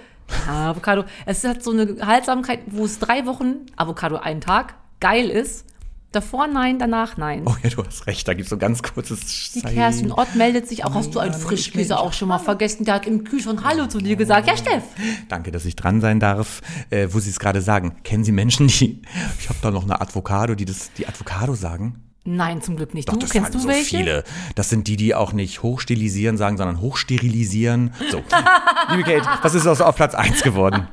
Ah, 0.47 0.69
Avocado. 0.69 1.05
Es 1.25 1.43
hat 1.43 1.63
so 1.63 1.71
eine 1.71 2.05
Haltsamkeit, 2.05 2.59
wo 2.67 2.85
es 2.85 2.99
drei 2.99 3.25
Wochen, 3.25 3.65
Avocado 3.75 4.17
einen 4.17 4.41
Tag, 4.41 4.75
geil 4.99 5.29
ist. 5.29 5.65
Davor 6.11 6.47
nein, 6.47 6.79
danach 6.79 7.17
nein. 7.17 7.43
Oh 7.45 7.55
ja, 7.61 7.69
du 7.69 7.83
hast 7.83 8.07
recht, 8.07 8.25
da 8.25 8.33
gibt 8.33 8.45
es 8.45 8.49
so 8.49 8.57
ganz 8.57 8.81
kurzes 8.81 9.51
Die 9.51 9.61
Kerstin 9.61 10.13
Ott 10.13 10.33
meldet 10.35 10.65
sich 10.65 10.85
auch. 10.85 10.93
Hast 10.93 11.13
du 11.13 11.19
einen 11.19 11.33
Ja, 11.33 11.37
Frischkäse 11.37 11.99
auch 11.99 12.13
schon 12.13 12.29
mal 12.29 12.39
vergessen? 12.39 12.85
Der 12.85 12.93
hat 12.93 13.05
im 13.05 13.25
Kühlschrank 13.25 13.65
Hallo 13.65 13.87
zu 13.87 13.97
dir 13.97 14.15
gesagt. 14.15 14.47
Ja, 14.47 14.55
Steff. 14.55 14.83
Danke, 15.27 15.51
dass 15.51 15.65
ich 15.65 15.75
dran 15.75 15.99
sein 15.99 16.21
darf, 16.21 16.61
äh, 16.89 17.09
wo 17.11 17.19
Sie 17.19 17.29
es 17.29 17.37
gerade 17.37 17.61
sagen. 17.61 17.97
Kennen 18.05 18.23
Sie 18.23 18.31
Menschen, 18.31 18.67
die, 18.67 19.01
ich 19.39 19.49
habe 19.49 19.59
da 19.61 19.71
noch 19.71 19.83
eine 19.83 19.99
Avocado, 19.99 20.55
die 20.55 20.63
das, 20.63 20.93
die 20.93 21.05
Avocado 21.05 21.53
sagen? 21.53 22.04
Nein, 22.27 22.59
zum 22.63 22.75
Glück 22.75 22.95
nicht. 22.95 23.07
Doch, 23.07 23.13
du 23.13 23.19
das 23.19 23.29
kennst 23.29 23.53
du 23.53 23.59
so 23.59 23.67
welche? 23.67 23.97
viele. 23.97 24.23
Das 24.55 24.69
sind 24.69 24.87
die, 24.87 24.97
die 24.97 25.13
auch 25.13 25.31
nicht 25.31 25.61
hochstilisieren 25.61 26.37
sagen, 26.37 26.57
sondern 26.57 26.81
hochsterilisieren. 26.81 27.93
So, 28.09 28.23
liebe 28.89 29.03
Kate, 29.03 29.27
was 29.43 29.53
ist 29.53 29.67
aus 29.67 29.79
auf 29.79 29.95
Platz 29.95 30.15
1 30.15 30.41
geworden? 30.41 30.87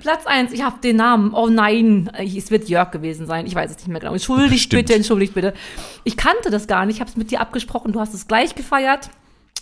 Platz 0.00 0.26
1, 0.26 0.52
ich 0.52 0.62
habe 0.62 0.80
den 0.80 0.96
Namen. 0.96 1.32
Oh 1.34 1.48
nein, 1.48 2.10
es 2.16 2.50
wird 2.50 2.68
Jörg 2.68 2.90
gewesen 2.90 3.26
sein. 3.26 3.46
Ich 3.46 3.54
weiß 3.54 3.70
es 3.70 3.76
nicht 3.78 3.88
mehr 3.88 4.00
genau. 4.00 4.12
Entschuldigt 4.12 4.50
Bestimmt. 4.50 4.86
bitte, 4.86 4.94
entschuldigt 4.94 5.34
bitte. 5.34 5.54
Ich 6.02 6.16
kannte 6.16 6.50
das 6.50 6.66
gar 6.66 6.84
nicht. 6.84 6.96
Ich 6.96 7.00
habe 7.00 7.10
es 7.10 7.16
mit 7.16 7.30
dir 7.30 7.40
abgesprochen. 7.40 7.92
Du 7.92 8.00
hast 8.00 8.12
es 8.12 8.26
gleich 8.26 8.56
gefeiert. 8.56 9.10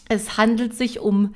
Es 0.08 0.38
handelt 0.38 0.74
sich 0.74 1.00
um 1.00 1.34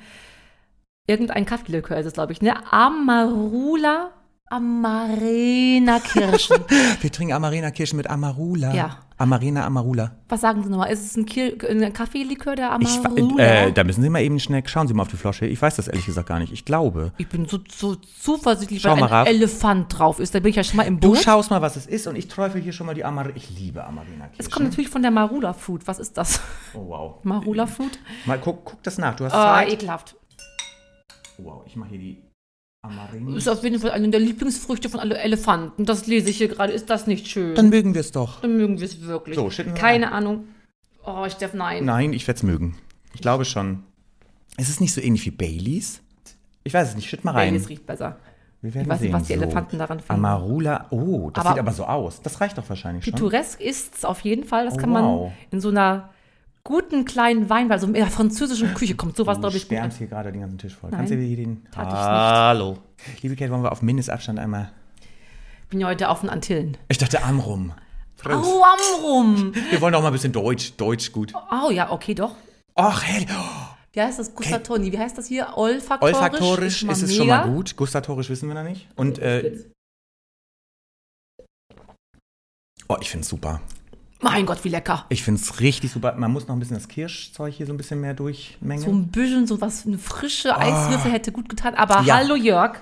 irgendein 1.05 1.45
Kaffeelikör, 1.45 1.97
ist 1.97 2.05
es, 2.07 2.13
glaube 2.13 2.31
ich, 2.31 2.41
ne? 2.41 2.55
Amarula 2.71 4.11
Amarena 4.51 5.99
Kirschen. 5.99 6.57
Wir 7.01 7.09
trinken 7.11 7.33
Amarena-Kirschen 7.33 7.95
mit 7.95 8.09
Amarula. 8.09 8.73
Ja. 8.73 8.97
Amarena 9.21 9.65
Amarula. 9.65 10.11
Was 10.29 10.41
sagen 10.41 10.63
Sie 10.63 10.69
nochmal? 10.69 10.91
Ist 10.91 11.05
es 11.05 11.15
ein, 11.15 11.25
Kir 11.25 11.53
ein 11.69 11.93
Kaffeelikör, 11.93 12.55
der 12.55 12.77
Ich, 12.81 12.89
Amarula? 13.05 13.43
äh, 13.43 13.71
da 13.71 13.83
müssen 13.83 14.01
Sie 14.01 14.09
mal 14.09 14.21
eben 14.21 14.39
schnell, 14.39 14.63
schauen 14.67 14.87
Sie 14.87 14.93
mal 14.93 15.03
auf 15.03 15.07
die 15.09 15.17
Flasche. 15.17 15.45
Ich 15.45 15.61
weiß 15.61 15.75
das 15.75 15.87
ehrlich 15.87 16.05
gesagt 16.05 16.27
gar 16.27 16.39
nicht. 16.39 16.51
Ich 16.51 16.65
glaube. 16.65 17.13
ich 17.17 17.27
bin 17.29 17.45
so, 17.47 17.59
so 17.69 17.95
zuversichtlich, 17.95 18.81
Schau 18.81 18.99
weil 18.99 19.03
ein. 19.11 19.27
Elefant 19.27 19.97
drauf 19.97 20.19
ist. 20.19 20.33
Da 20.35 20.39
bin 20.39 20.49
ich 20.49 20.55
ja 20.55 20.63
schon 20.63 20.77
mal 20.77 20.83
im 20.83 20.99
Du 20.99 21.09
Boot. 21.09 21.19
schaust 21.19 21.49
mal, 21.51 21.61
was 21.61 21.75
es 21.75 21.85
ist 21.85 22.07
und 22.07 22.15
ich 22.15 22.27
träufel 22.27 22.61
hier 22.61 22.73
schon 22.73 22.87
mal 22.87 22.93
die 22.95 23.05
Amarena. 23.05 23.35
Ich 23.35 23.49
liebe 23.57 23.83
Amarena-Kirschen. 23.83 24.35
Es 24.39 24.49
kommt 24.51 24.69
natürlich 24.69 24.89
von 24.89 25.01
der 25.01 25.11
Marula 25.11 25.53
Food. 25.53 25.87
Was 25.87 25.99
ist 25.99 26.17
das? 26.17 26.41
Oh, 26.73 26.87
wow. 26.87 27.15
Marula 27.23 27.67
Food? 27.67 27.99
Mal 28.25 28.39
guck, 28.39 28.65
guck 28.65 28.83
das 28.83 28.97
nach. 28.97 29.15
Du 29.15 29.25
hast 29.25 29.33
Ah, 29.33 29.55
Zeit. 29.59 29.73
ekelhaft. 29.73 30.15
Wow, 31.37 31.63
ich 31.65 31.75
mache 31.75 31.89
hier 31.91 31.99
die 31.99 32.23
Amarena. 32.83 33.37
Ist 33.37 33.47
auf 33.47 33.63
jeden 33.63 33.79
Fall 33.79 33.91
eine 33.91 34.09
der 34.09 34.19
Lieblingsfrüchte 34.19 34.89
von 34.89 34.99
alle 34.99 35.17
Elefanten. 35.19 35.85
Das 35.85 36.07
lese 36.07 36.29
ich 36.29 36.37
hier 36.37 36.47
gerade. 36.47 36.73
Ist 36.73 36.89
das 36.89 37.05
nicht 37.05 37.27
schön? 37.27 37.53
Dann 37.55 37.69
mögen 37.69 37.93
wir 37.93 38.01
es 38.01 38.11
doch. 38.11 38.41
Dann 38.41 38.57
mögen 38.57 38.79
wir 38.79 38.85
es 38.85 39.01
wirklich. 39.01 39.35
So, 39.35 39.49
schütten 39.51 39.73
wir 39.75 39.79
Keine 39.79 40.11
Ahnung. 40.11 40.45
Oh, 41.05 41.27
Steff, 41.29 41.53
nein. 41.53 41.85
Nein, 41.85 42.13
ich 42.13 42.27
werde 42.27 42.37
es 42.37 42.43
mögen. 42.43 42.75
Ich 43.13 43.21
glaube 43.21 43.45
schon. 43.45 43.83
Ist 44.57 44.69
es 44.69 44.79
nicht 44.79 44.93
so 44.93 45.01
ähnlich 45.01 45.25
wie 45.25 45.31
Baileys? 45.31 46.01
Ich 46.63 46.73
weiß 46.73 46.89
es 46.89 46.95
nicht. 46.95 47.07
Schütt 47.09 47.23
mal 47.23 47.31
rein. 47.31 47.49
Baileys 47.53 47.69
riecht 47.69 47.85
besser. 47.85 48.17
Wir 48.63 48.73
werden 48.73 48.83
Ich 48.85 48.89
weiß 48.89 49.01
nicht, 49.01 49.11
sehen. 49.11 49.19
was 49.19 49.27
die 49.27 49.33
Elefanten 49.33 49.77
daran 49.79 49.99
finden. 49.99 50.13
Amarula. 50.13 50.87
Oh, 50.91 51.29
das 51.31 51.43
Aber- 51.45 51.53
sieht 51.55 51.59
aber 51.59 51.71
so 51.71 51.85
aus. 51.85 52.21
Das 52.21 52.41
reicht 52.41 52.57
doch 52.57 52.67
wahrscheinlich 52.69 53.03
schon. 53.05 53.13
Pittoresk 53.13 53.59
ist 53.61 53.95
es 53.97 54.05
auf 54.05 54.21
jeden 54.21 54.43
Fall. 54.43 54.65
Das 54.65 54.75
Oh, 54.75 54.77
kann 54.77 54.89
man 54.91 55.03
wow. 55.03 55.31
in 55.51 55.61
so 55.61 55.69
einer 55.69 56.09
guten 56.63 57.05
kleinen 57.05 57.49
Wein, 57.49 57.69
weil 57.69 57.79
so 57.79 57.87
in 57.87 57.93
der 57.93 58.07
französischen 58.07 58.73
Küche 58.73 58.95
kommt 58.95 59.15
sowas, 59.15 59.37
Du 59.37 59.41
glaube 59.41 59.57
ich, 59.57 59.63
gut. 59.63 59.69
schwärmst 59.77 59.97
hier 59.97 60.07
gerade 60.07 60.31
den 60.31 60.41
ganzen 60.41 60.57
Tisch 60.57 60.75
voll. 60.75 60.89
Nein, 60.91 60.99
Kannst 60.99 61.13
du 61.13 61.17
hier 61.17 61.35
den... 61.37 61.63
tat 61.71 61.87
ich 61.87 61.93
nicht. 61.93 62.03
Hallo. 62.03 62.77
Liebe 63.21 63.35
Kate, 63.35 63.51
wollen 63.51 63.63
wir 63.63 63.71
auf 63.71 63.81
Mindestabstand 63.81 64.39
einmal... 64.39 64.71
Ich 65.63 65.67
bin 65.69 65.79
ja 65.79 65.87
heute 65.87 66.09
auf 66.09 66.19
den 66.19 66.29
Antillen. 66.29 66.75
Ich 66.89 66.97
dachte 66.97 67.23
Amrum. 67.23 67.71
Prost. 68.17 68.45
Au, 68.45 68.63
Amrum. 68.63 69.53
Wir 69.71 69.79
wollen 69.81 69.95
auch 69.95 70.01
mal 70.01 70.07
ein 70.07 70.13
bisschen 70.13 70.33
Deutsch. 70.33 70.73
Deutsch 70.75 71.11
gut. 71.13 71.33
Oh 71.49 71.71
ja, 71.71 71.91
okay, 71.91 72.13
doch. 72.13 72.35
Ach, 72.75 73.01
hey. 73.03 73.25
Oh, 73.31 73.67
Wie 73.93 74.01
heißt 74.01 74.19
das? 74.19 74.35
Gustatoni. 74.35 74.91
Wie 74.91 74.99
heißt 74.99 75.17
das 75.17 75.27
hier? 75.27 75.57
Olfaktorisch? 75.57 76.15
olfaktorisch 76.15 76.83
ist, 76.83 77.01
es 77.01 77.15
schon 77.15 77.27
mal 77.27 77.47
gut. 77.49 77.75
Gustatorisch 77.77 78.29
wissen 78.29 78.49
wir 78.49 78.55
noch 78.55 78.69
nicht. 78.69 78.87
Und, 78.95 79.19
äh, 79.19 79.63
oh, 82.89 82.97
ich 82.99 83.09
finde 83.09 83.23
es 83.23 83.29
super. 83.29 83.61
Mein 84.21 84.45
Gott, 84.45 84.63
wie 84.63 84.69
lecker. 84.69 85.05
Ich 85.09 85.23
finde 85.23 85.41
es 85.41 85.59
richtig 85.59 85.91
super. 85.91 86.13
Man 86.15 86.31
muss 86.31 86.47
noch 86.47 86.55
ein 86.55 86.59
bisschen 86.59 86.75
das 86.77 86.87
Kirschzeug 86.87 87.53
hier 87.53 87.65
so 87.65 87.73
ein 87.73 87.77
bisschen 87.77 87.99
mehr 88.01 88.13
durchmengen. 88.13 88.83
So 88.83 88.91
ein 88.91 89.07
bisschen 89.07 89.47
so 89.47 89.61
was, 89.61 89.85
eine 89.87 89.97
frische 89.97 90.55
Eiswürfel 90.55 91.11
hätte 91.11 91.31
gut 91.31 91.49
getan. 91.49 91.73
Aber 91.75 91.97
Ah. 91.99 92.03
Ja. 92.03 92.15
hallo 92.17 92.35
Jörg, 92.35 92.77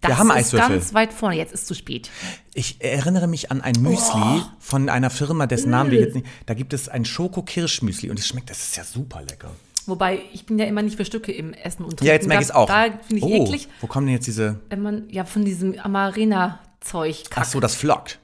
das 0.00 0.18
haben 0.18 0.30
ist 0.30 0.36
Eiswürfel. 0.36 0.68
ganz 0.70 0.92
weit 0.94 1.12
vorne. 1.12 1.36
Jetzt 1.36 1.54
ist 1.54 1.66
zu 1.68 1.74
spät. 1.74 2.10
Ich 2.54 2.82
erinnere 2.82 3.28
mich 3.28 3.52
an 3.52 3.60
ein 3.60 3.74
Müsli 3.80 4.42
von 4.58 4.88
einer 4.88 5.10
Firma, 5.10 5.46
dessen 5.46 5.70
Namen 5.70 5.90
wir 5.92 6.00
jetzt 6.00 6.14
nicht. 6.16 6.26
Da 6.46 6.54
gibt 6.54 6.72
es 6.72 6.88
ein 6.88 7.04
Schoko-Kirsch-Müsli 7.04 8.10
und 8.10 8.18
es 8.18 8.26
schmeckt, 8.26 8.50
das 8.50 8.58
ist 8.64 8.76
ja 8.76 8.82
super 8.84 9.22
lecker. 9.22 9.50
Wobei, 9.86 10.22
ich 10.32 10.44
bin 10.46 10.58
ja 10.58 10.64
immer 10.64 10.82
nicht 10.82 10.96
für 10.96 11.04
Stücke 11.04 11.30
im 11.30 11.52
Essen 11.52 11.84
und 11.84 12.00
Ja, 12.00 12.14
jetzt 12.14 12.26
merke 12.26 12.42
ich 12.42 12.48
es 12.48 12.54
auch. 12.54 12.66
Da 12.66 12.84
finde 13.06 13.16
ich 13.18 13.22
oh, 13.22 13.44
eklig, 13.44 13.68
Wo 13.80 13.86
kommen 13.86 14.06
denn 14.06 14.14
jetzt 14.14 14.26
diese. 14.26 14.58
wenn 14.70 14.82
man 14.82 15.08
ja 15.10 15.24
von 15.24 15.44
diesem 15.44 15.78
Amarena-Zeug 15.78 17.24
Ach 17.34 17.44
so, 17.44 17.60
das 17.60 17.74
flockt. 17.74 18.18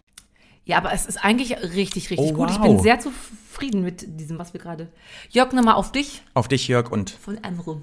Ja, 0.71 0.77
aber 0.77 0.93
es 0.93 1.05
ist 1.05 1.17
eigentlich 1.17 1.57
richtig, 1.75 2.11
richtig 2.11 2.19
Oh, 2.31 2.33
gut. 2.33 2.51
Ich 2.51 2.61
wow. 2.61 2.63
bin 2.63 2.79
sehr 2.79 3.01
zufrieden 3.01 3.83
mit 3.83 4.21
diesem, 4.21 4.39
was 4.39 4.53
wir 4.53 4.61
gerade. 4.61 4.87
Jörg, 5.31 5.53
nochmal 5.53 5.75
auf 5.75 5.91
dich 5.91 6.23
Auf 6.33 6.47
dich, 6.47 6.69
Jörg, 6.69 6.93
und 6.93 7.11
von 7.11 7.39
Amrum. 7.43 7.83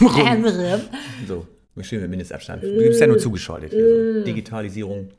Amrum. 0.00 0.26
Amrum. 0.26 0.80
So, 1.26 1.46
schön 1.82 2.00
mit 2.00 2.08
Mindestabstand. 2.08 2.62
Du 2.62 2.78
bist 2.78 2.98
ja 2.98 3.06
nur 3.06 3.18
zugeschaltet 3.18 3.72
hier. 3.72 4.20
So. 4.20 4.24
Digitalisierung. 4.24 5.10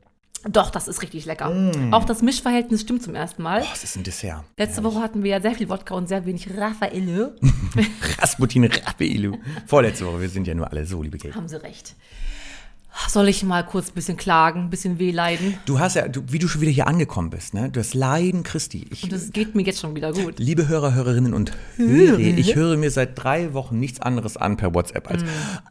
Doch, 0.50 0.72
das 0.72 0.88
ist 0.88 1.04
richtig 1.04 1.26
lecker. 1.26 1.52
Mm. 1.52 1.94
Auch 1.94 2.06
das 2.06 2.24
Mischverhältnis 2.24 2.82
stimmt 2.82 3.04
zum 3.04 3.14
ersten 3.14 3.44
Mal. 3.44 3.62
Oh, 3.62 3.68
das 3.70 3.84
ist 3.84 3.96
ein 3.96 4.04
Dessert. 4.04 4.44
Letzte 4.58 4.84
Woche 4.84 5.00
hatten 5.00 5.22
wir 5.22 5.30
ja 5.30 5.42
sehr 5.42 5.54
viel 5.54 5.70
Wodka 5.70 5.94
und 5.94 6.08
sehr 6.08 6.26
wenig 6.26 6.50
Raffaello. 6.58 7.34
Rasputin 8.18 8.64
Rapeilu. 8.64 9.38
Vorletzte 9.68 10.08
Woche, 10.08 10.22
wir 10.22 10.30
sind 10.30 10.48
ja 10.48 10.56
nur 10.56 10.72
alle 10.72 10.88
so, 10.88 11.04
liebe 11.04 11.20
Kate. 11.20 11.36
Haben 11.36 11.50
sie 11.50 11.62
recht. 11.62 11.96
Soll 13.08 13.28
ich 13.30 13.44
mal 13.44 13.64
kurz 13.66 13.90
ein 13.90 13.94
bisschen 13.94 14.18
klagen, 14.18 14.62
ein 14.66 14.70
bisschen 14.70 15.00
wehleiden? 15.00 15.58
Du 15.66 15.80
hast 15.80 15.96
ja, 15.96 16.08
du, 16.08 16.22
wie 16.28 16.38
du 16.40 16.48
schon 16.48 16.62
wieder 16.62 16.72
hier 16.72 16.88
angekommen 16.88 17.30
bist, 17.30 17.54
ne? 17.54 17.70
Du 17.70 17.80
hast 17.80 17.94
Leiden 17.94 18.44
Christi. 18.44 18.86
Ich, 18.92 19.04
Und 19.04 19.14
es 19.14 19.32
geht 19.32 19.56
mir 19.56 19.62
jetzt 19.64 19.80
schon 19.80 19.96
wieder 19.96 20.12
gut. 20.12 20.38
Liebe 20.40 20.68
Hörer, 20.68 20.94
Hörerinnen 20.94 21.34
und 21.34 21.52
Hörer, 21.78 22.20
ich 22.20 22.56
höre 22.56 22.78
mir 22.78 22.92
seit 22.92 23.22
drei 23.22 23.54
Wochen 23.54 23.80
nichts 23.80 24.02
anderes 24.02 24.38
an 24.38 24.58
per 24.58 24.74
WhatsApp 24.74 25.10
als 25.10 25.24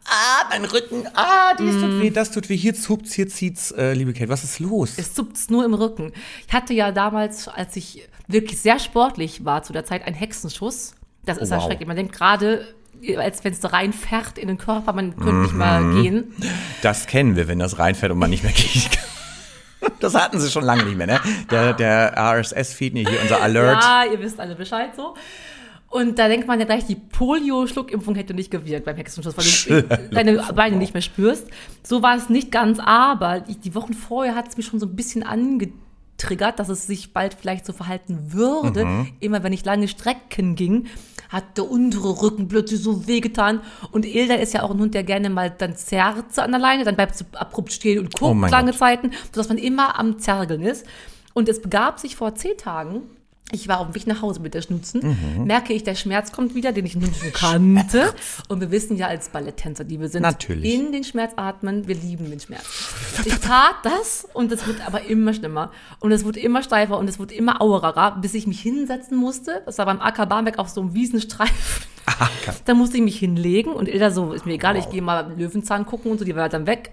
Ah, 0.05 0.45
mein 0.49 0.65
Rücken, 0.65 1.03
ah, 1.13 1.53
dies 1.59 1.75
tut 1.75 2.01
weh, 2.01 2.09
das 2.09 2.31
tut 2.31 2.49
weh, 2.49 2.57
hier 2.57 2.73
zupft's, 2.73 3.13
hier 3.13 3.27
zieht's. 3.29 3.71
Äh, 3.71 3.93
liebe 3.93 4.13
Kate, 4.13 4.29
was 4.29 4.43
ist 4.43 4.59
los? 4.59 4.93
Es 4.97 5.13
zupft 5.13 5.51
nur 5.51 5.63
im 5.65 5.73
Rücken. 5.73 6.11
Ich 6.47 6.53
hatte 6.53 6.73
ja 6.73 6.91
damals, 6.91 7.47
als 7.47 7.75
ich 7.75 8.07
wirklich 8.27 8.59
sehr 8.59 8.79
sportlich 8.79 9.45
war 9.45 9.63
zu 9.63 9.71
der 9.73 9.85
Zeit, 9.85 10.03
einen 10.05 10.15
Hexenschuss. 10.15 10.93
Das 11.25 11.37
ist 11.37 11.51
Oh, 11.51 11.55
wow. 11.55 11.61
erschreckend. 11.63 11.87
Man 11.87 11.97
denkt 11.97 12.13
gerade, 12.13 12.65
als 13.17 13.43
wenn 13.43 13.53
es 13.53 13.59
da 13.59 13.69
reinfährt 13.69 14.37
in 14.37 14.47
den 14.47 14.57
Körper, 14.57 14.93
man 14.93 15.15
könnte 15.15 15.33
nicht 15.41 15.53
mal 15.55 15.81
Mhm. 15.81 16.01
gehen. 16.01 16.33
Das 16.81 17.07
kennen 17.07 17.35
wir, 17.35 17.47
wenn 17.47 17.59
das 17.59 17.79
reinfährt 17.79 18.11
und 18.11 18.19
man 18.19 18.29
nicht 18.29 18.43
mehr 18.43 18.53
gehen 18.53 18.83
kann. 18.91 19.03
Das 20.01 20.13
hatten 20.13 20.39
sie 20.39 20.49
schon 20.51 20.63
lange 20.65 20.83
nicht 20.83 20.97
mehr, 20.97 21.07
ne? 21.07 21.19
Der, 21.51 21.73
der 21.73 22.13
RSS-Feed, 22.17 22.97
hier 22.97 23.21
unser 23.21 23.41
Alert. 23.41 23.81
Ja, 23.81 24.03
ihr 24.11 24.19
wisst 24.19 24.39
alle 24.39 24.55
Bescheid 24.55 24.89
so. 24.95 25.15
Und 25.89 26.19
da 26.19 26.27
denkt 26.27 26.47
man 26.47 26.59
ja 26.59 26.65
gleich, 26.65 26.85
die 26.85 26.95
Polio-Schluckimpfung 26.95 28.13
hätte 28.15 28.33
nicht 28.33 28.51
gewirkt 28.51 28.85
beim 28.85 28.95
Hexenschuss, 28.97 29.35
weil 29.37 29.81
du 29.81 30.09
deine 30.13 30.37
Beine 30.53 30.75
nicht 30.75 30.93
mehr 30.93 31.01
spürst. 31.01 31.47
So 31.81 32.01
war 32.03 32.15
es 32.17 32.29
nicht 32.29 32.51
ganz, 32.51 32.79
aber 32.79 33.39
die, 33.39 33.73
Wochen 33.73 33.93
vorher 33.93 34.35
hat 34.35 34.49
es 34.49 34.57
mich 34.57 34.65
schon 34.67 34.79
so 34.79 34.85
ein 34.85 34.95
bisschen 34.95 35.23
angetriggert, 36.19 36.59
dass 36.59 36.69
es 36.69 36.85
sich 36.87 37.13
bald 37.13 37.33
vielleicht 37.33 37.65
so 37.65 37.73
verhalten 37.73 38.33
würde. 38.33 39.07
Immer 39.19 39.43
wenn 39.43 39.53
ich 39.53 39.65
lange 39.65 39.87
Strecken 39.87 40.55
ging, 40.55 40.87
hat 41.29 41.57
der 41.57 41.69
untere 41.69 42.21
Rücken 42.21 42.47
plötzlich 42.47 42.81
so 42.81 43.07
wehgetan. 43.07 43.61
Und 43.91 44.05
Ilda 44.05 44.35
ist 44.35 44.53
ja 44.53 44.63
auch 44.63 44.71
ein 44.71 44.79
Hund, 44.79 44.93
der 44.93 45.03
gerne 45.03 45.29
mal 45.29 45.49
dann 45.49 45.75
zerrt 45.75 46.37
an 46.37 46.51
der 46.51 46.59
Leine, 46.59 46.83
dann 46.83 46.95
bleibt 46.95 47.15
sie 47.15 47.25
abrupt 47.33 47.71
stehen 47.71 47.99
und 47.99 48.13
guckt 48.13 48.35
Oh 48.37 48.47
lange 48.47 48.71
Gott. 48.71 48.79
Zeiten, 48.79 49.11
sodass 49.31 49.49
man 49.49 49.57
immer 49.57 49.97
am 49.99 50.19
Zergeln 50.19 50.61
ist. 50.61 50.85
Und 51.33 51.47
es 51.47 51.61
begab 51.61 51.99
sich 51.99 52.15
vor 52.15 52.35
zehn 52.35 52.57
Tagen, 52.57 53.03
ich 53.51 53.67
war 53.67 53.79
auf 53.79 53.87
dem 53.87 53.95
Weg 53.95 54.07
nach 54.07 54.21
Hause 54.21 54.39
mit 54.41 54.53
der 54.53 54.61
Schnutzen, 54.61 55.15
Mhm. 55.37 55.45
merke 55.45 55.73
ich, 55.73 55.83
der 55.83 55.95
Schmerz 55.95 56.31
kommt 56.31 56.55
wieder, 56.55 56.71
den 56.71 56.85
ich 56.85 56.95
nun 56.95 57.13
schon 57.13 57.31
kannte. 57.33 58.13
Und 58.47 58.61
wir 58.61 58.71
wissen 58.71 58.95
ja 58.97 59.07
als 59.07 59.29
Balletttänzer, 59.29 59.83
die 59.83 59.99
wir 59.99 60.07
sind, 60.09 60.21
Natürlich. 60.21 60.73
in 60.73 60.91
den 60.91 61.03
Schmerz 61.03 61.33
atmen, 61.35 61.87
wir 61.87 61.95
lieben 61.95 62.29
den 62.29 62.39
Schmerz. 62.39 62.63
Ich 63.25 63.35
tat 63.39 63.75
das 63.83 64.27
und 64.33 64.51
es 64.51 64.65
wird 64.67 64.85
aber 64.87 65.03
immer 65.05 65.33
schlimmer. 65.33 65.71
Und 65.99 66.11
es 66.11 66.23
wurde 66.23 66.39
immer 66.39 66.63
steifer 66.63 66.97
und 66.97 67.07
es 67.09 67.19
wurde 67.19 67.33
immer 67.35 67.61
auerer, 67.61 68.17
bis 68.21 68.33
ich 68.33 68.47
mich 68.47 68.61
hinsetzen 68.61 69.17
musste. 69.17 69.61
Das 69.65 69.77
war 69.77 69.85
beim 69.85 69.99
Acker 69.99 70.25
Barmbek 70.25 70.57
auf 70.59 70.69
so 70.69 70.81
einem 70.81 70.93
Wiesenstreifen. 70.93 71.55
Da 72.65 72.73
musste 72.73 72.97
ich 72.97 73.03
mich 73.03 73.19
hinlegen 73.19 73.71
und 73.71 73.87
Ilda 73.87 74.09
so, 74.09 74.33
ist 74.33 74.45
mir 74.45 74.53
egal, 74.53 74.75
ich 74.77 74.89
gehe 74.89 75.01
mal 75.01 75.31
Löwenzahn 75.37 75.85
gucken 75.85 76.11
und 76.11 76.17
so, 76.17 76.25
die 76.25 76.35
war 76.35 76.49
dann 76.49 76.65
weg. 76.65 76.91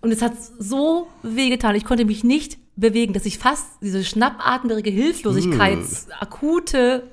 Und 0.00 0.12
es 0.12 0.22
hat 0.22 0.32
so 0.58 1.08
wehgetan. 1.22 1.74
Ich 1.74 1.84
konnte 1.84 2.04
mich 2.04 2.22
nicht 2.24 2.58
bewegen, 2.76 3.12
dass 3.12 3.26
ich 3.26 3.38
fast 3.38 3.66
diese 3.82 4.04
schnappatmige 4.04 4.90
Hilflosigkeit, 4.90 5.78
akute 6.20 7.10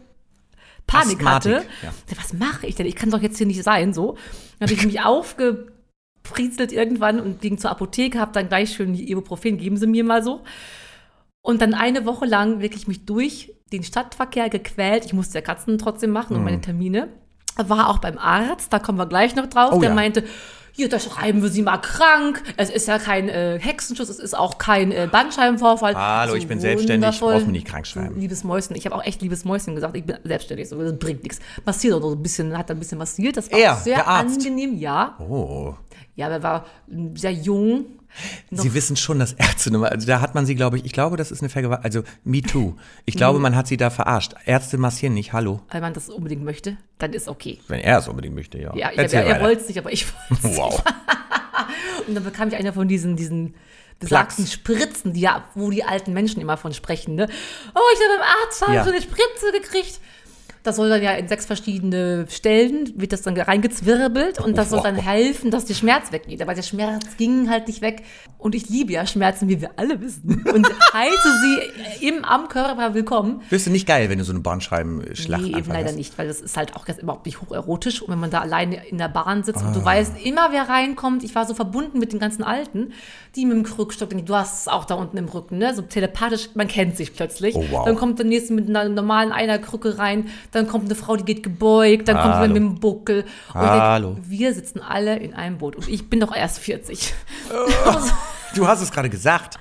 Panik 0.86 1.16
Asthmatik, 1.18 1.56
hatte. 1.56 1.66
ja. 1.82 1.92
Was 2.20 2.34
mache 2.34 2.68
ich 2.68 2.76
denn? 2.76 2.86
Ich 2.86 2.96
kann 2.96 3.10
doch 3.10 3.22
jetzt 3.22 3.38
hier 3.40 3.48
nicht 3.48 3.64
sein, 3.64 3.94
so. 3.94 4.18
Dann 4.60 4.70
habe 4.70 4.74
ich 4.80 4.86
mich 4.86 5.02
aufgepriezelt 5.04 6.72
irgendwann 6.72 7.20
und 7.20 7.42
ging 7.42 7.58
zur 7.58 7.72
Apotheke, 7.72 8.20
habe 8.20 8.32
dann 8.34 8.48
gleich 8.50 8.74
schön 8.74 8.94
Ibuprofen, 8.94 9.58
geben 9.58 9.78
Sie 9.78 9.88
mir 9.88 10.04
mal 10.04 10.24
so. 10.24 10.44
Und 11.42 11.62
dann 11.62 11.74
eine 11.74 12.06
Woche 12.06 12.26
lang 12.26 12.60
wirklich 12.62 12.88
mich 12.88 13.06
durch 13.06 13.54
den 13.72 13.84
Stadtverkehr 13.84 14.50
gequält. 14.50 15.06
Ich 15.06 15.14
musste 15.14 15.36
ja 15.40 15.42
Katzen 15.42 15.78
trotzdem 15.80 16.12
machen 16.12 16.34
und 16.34 16.40
Mhm. 16.40 16.46
meine 16.46 16.62
Termine. 16.62 17.10
War 17.58 17.90
auch 17.90 18.00
beim 18.00 18.18
Arzt, 18.18 18.72
da 18.74 18.80
kommen 18.80 18.98
wir 18.98 19.06
gleich 19.08 19.36
noch 19.36 19.48
drauf. 19.48 19.72
Oh 19.74 19.80
der 19.80 19.90
ja. 19.90 19.96
meinte, 19.96 20.24
hier, 20.76 20.90
da 20.90 21.00
schreiben 21.00 21.42
wir 21.42 21.50
Sie 21.50 21.62
mal 21.62 21.78
krank. 21.78 22.44
Es 22.58 22.70
ist 22.70 22.88
ja 22.88 23.00
kein 23.00 23.30
äh, 23.30 23.58
Hexenschuss, 23.62 24.10
es 24.10 24.20
ist 24.20 24.38
auch 24.38 24.58
kein 24.58 24.92
äh, 24.92 25.08
Bandscheibenvorfall. 25.10 25.96
Hallo, 25.96 26.36
ich 26.36 26.48
bin 26.48 26.60
selbstständig, 26.60 27.08
wundervoll. 27.08 27.34
brauchst 27.34 27.48
mich 27.48 27.54
nicht 27.54 27.68
krank 27.68 27.88
schreiben. 27.88 28.20
Liebes 28.20 28.44
Mäuschen, 28.44 28.76
ich 28.76 28.86
habe 28.86 28.96
auch 28.96 29.04
echt 29.06 29.22
liebes 29.22 29.46
Mäuschen 29.46 29.76
gesagt, 29.76 29.96
ich 29.96 30.04
bin 30.04 30.18
selbstständig, 30.26 30.68
so, 30.68 30.82
das 30.82 31.00
bringt 31.00 31.24
nichts. 31.24 31.40
Massiert 31.66 31.94
oder 31.96 32.10
so 32.10 32.16
ein 32.16 32.22
bisschen, 32.24 32.58
hat 32.58 32.70
ein 32.70 32.80
bisschen 32.80 32.98
massiert, 32.98 33.38
das 33.38 33.50
war 33.52 33.58
Er, 33.58 33.76
sehr 33.78 34.06
angenehm, 34.06 34.78
ja. 34.78 35.16
Oh. 35.20 35.76
Ja, 36.16 36.28
er 36.28 36.44
war 36.44 36.66
sehr 37.16 37.32
jung. 37.32 37.86
Noch- 38.50 38.64
Sie 38.64 38.74
wissen 38.74 38.96
schon, 38.96 39.20
dass 39.20 39.34
Ärzte 39.34 39.78
also 39.78 40.08
da 40.08 40.22
hat 40.22 40.36
man 40.36 40.46
sie, 40.46 40.56
glaube 40.56 40.78
ich, 40.78 40.86
ich 40.86 40.94
glaube, 40.94 41.18
das 41.18 41.32
ist 41.32 41.42
eine 41.42 41.50
Vergewaltigung, 41.50 41.84
also 41.84 42.04
me 42.24 42.42
too. 42.42 42.76
Ich 43.06 43.16
glaube, 43.16 43.40
man 43.40 43.56
hat 43.56 43.68
sie 43.68 43.78
da 43.78 43.90
verarscht. 43.90 44.34
Ärzte 44.46 44.78
massieren 44.78 45.14
nicht, 45.14 45.34
hallo. 45.34 45.60
Wenn 45.72 45.82
man 45.82 45.94
das 45.94 46.10
unbedingt 46.10 46.44
möchte, 46.44 46.78
dann 46.98 47.12
ist 47.12 47.28
okay. 47.28 47.60
Wenn 47.68 47.82
er 47.82 48.00
es 48.00 48.08
unbedingt 48.08 48.36
möchte, 48.36 48.58
ja. 48.58 48.74
Ja, 48.76 48.92
ich, 48.92 48.98
Erzähl 49.00 49.20
er, 49.24 49.38
er 49.38 49.42
wollte 49.44 49.62
es 49.62 49.68
nicht, 49.68 49.78
aber 49.80 49.92
ich 49.92 50.06
wollte 50.08 50.48
es. 50.48 50.58
Wow. 50.58 50.65
Und 52.08 52.16
dann 52.16 52.24
bekam 52.24 52.50
ich 52.50 52.56
eine 52.56 52.74
von 52.74 52.88
diesen, 52.88 53.16
diesen 53.16 53.56
besagten 54.00 54.46
Plugs. 54.46 54.54
Spritzen, 54.54 55.14
die 55.14 55.22
ja, 55.22 55.46
wo 55.56 55.70
die 55.72 55.84
alten 55.84 56.14
Menschen 56.14 56.42
immer 56.42 56.58
von 56.58 56.74
sprechen, 56.74 57.16
ne? 57.16 57.28
Oh, 57.74 57.80
ich 57.94 58.00
habe 58.00 58.20
beim 58.20 58.28
Arzt 58.44 58.62
Ja. 58.76 58.84
so 58.84 58.90
eine 58.92 59.02
Spritze 59.02 59.52
gekriegt. 59.54 60.00
Das 60.66 60.76
soll 60.78 60.90
dann 60.90 61.02
ja 61.04 61.12
in 61.14 61.28
sechs 61.28 61.46
verschiedene 61.46 62.26
Stellen, 62.30 62.92
wird 63.00 63.14
das 63.14 63.22
dann 63.22 63.38
reingezwirbelt 63.38 64.40
und 64.44 64.58
das 64.58 64.70
soll 64.72 64.82
dann 64.82 64.96
helfen, 64.96 65.52
dass 65.52 65.66
der 65.66 65.74
Schmerz 65.76 66.12
weggeht. 66.12 66.42
Aber 66.42 66.54
der 66.54 66.64
Schmerz 66.64 67.06
ging 67.18 67.50
halt 67.50 67.68
nicht 67.68 67.82
weg. 67.82 68.04
Und 68.38 68.54
ich 68.56 68.70
liebe 68.70 68.92
ja 68.94 69.06
Schmerzen, 69.08 69.48
wie 69.48 69.62
wir 69.62 69.72
alle 69.78 70.02
wissen. 70.02 70.44
Und 70.54 70.68
heiße 70.94 71.40
sie 72.00 72.08
im, 72.08 72.24
am 72.26 72.48
Körper 72.48 72.94
willkommen. 72.94 73.42
Wirst 73.50 73.68
du 73.68 73.72
nicht 73.72 73.88
geil, 73.88 74.10
wenn 74.10 74.18
du 74.20 74.24
so 74.24 74.32
eine 74.34 74.42
Bahnscheibenschlacht 74.42 75.44
Nee, 75.44 75.58
eben 75.58 75.68
leider 75.72 75.90
hast? 75.90 75.96
nicht, 75.96 76.18
weil 76.18 76.28
das 76.28 76.42
ist 76.42 76.58
halt 76.58 76.76
auch 76.76 76.86
überhaupt 77.02 77.26
nicht 77.26 77.42
hocherotisch. 77.42 78.02
Und 78.02 78.10
wenn 78.12 78.20
man 78.20 78.32
da 78.32 78.42
alleine 78.42 78.86
in 78.88 78.98
der 78.98 79.08
Bahn 79.10 79.44
sitzt 79.44 79.64
und 79.64 79.76
du 79.76 79.82
Ah. 79.82 79.86
weißt 79.86 80.14
immer, 80.24 80.52
wer 80.52 80.68
reinkommt. 80.70 81.24
Ich 81.24 81.34
war 81.36 81.46
so 81.46 81.54
verbunden 81.54 82.00
mit 82.00 82.12
den 82.14 82.20
ganzen 82.20 82.44
Alten, 82.44 82.92
die 83.36 83.46
mit 83.46 83.56
dem 83.58 83.64
Krückstock, 83.64 84.10
du 84.26 84.36
hast 84.36 84.62
es 84.62 84.68
auch 84.68 84.86
da 84.86 84.96
unten 84.96 85.18
im 85.18 85.28
Rücken, 85.28 85.58
ne? 85.58 85.74
So 85.76 85.82
telepathisch, 85.82 86.50
man 86.56 86.68
kennt 86.68 86.98
sich 86.98 87.14
plötzlich. 87.14 87.56
Oh, 87.56 87.64
wow. 87.72 87.86
Dann 87.86 87.96
kommt 87.96 88.20
der 88.20 88.26
nächste 88.26 88.54
mit 88.54 88.70
einer 88.70 88.88
normalen 88.90 89.32
einer 89.32 89.60
Krücke 89.60 89.98
rein, 89.98 90.30
dann 90.56 90.68
kommt 90.68 90.86
eine 90.86 90.96
Frau, 90.96 91.16
die 91.16 91.26
geht 91.26 91.44
gebeugt, 91.44 92.08
dann 92.08 92.16
kommt 92.16 92.36
Hallo. 92.36 92.46
jemand 92.46 92.54
mit 92.54 92.64
dem 92.64 92.80
Buckel. 92.80 93.26
Und 93.54 93.62
Hallo. 93.62 94.14
Denk, 94.14 94.30
wir 94.30 94.54
sitzen 94.54 94.80
alle 94.80 95.18
in 95.18 95.34
einem 95.34 95.58
Boot. 95.58 95.76
Und 95.76 95.88
ich 95.88 96.10
bin 96.10 96.20
doch 96.20 96.36
erst 96.36 96.60
40. 96.60 97.14
Du 98.56 98.70
hast 98.70 98.82
es 98.82 98.90
gerade 98.90 99.10
gesagt. 99.10 99.60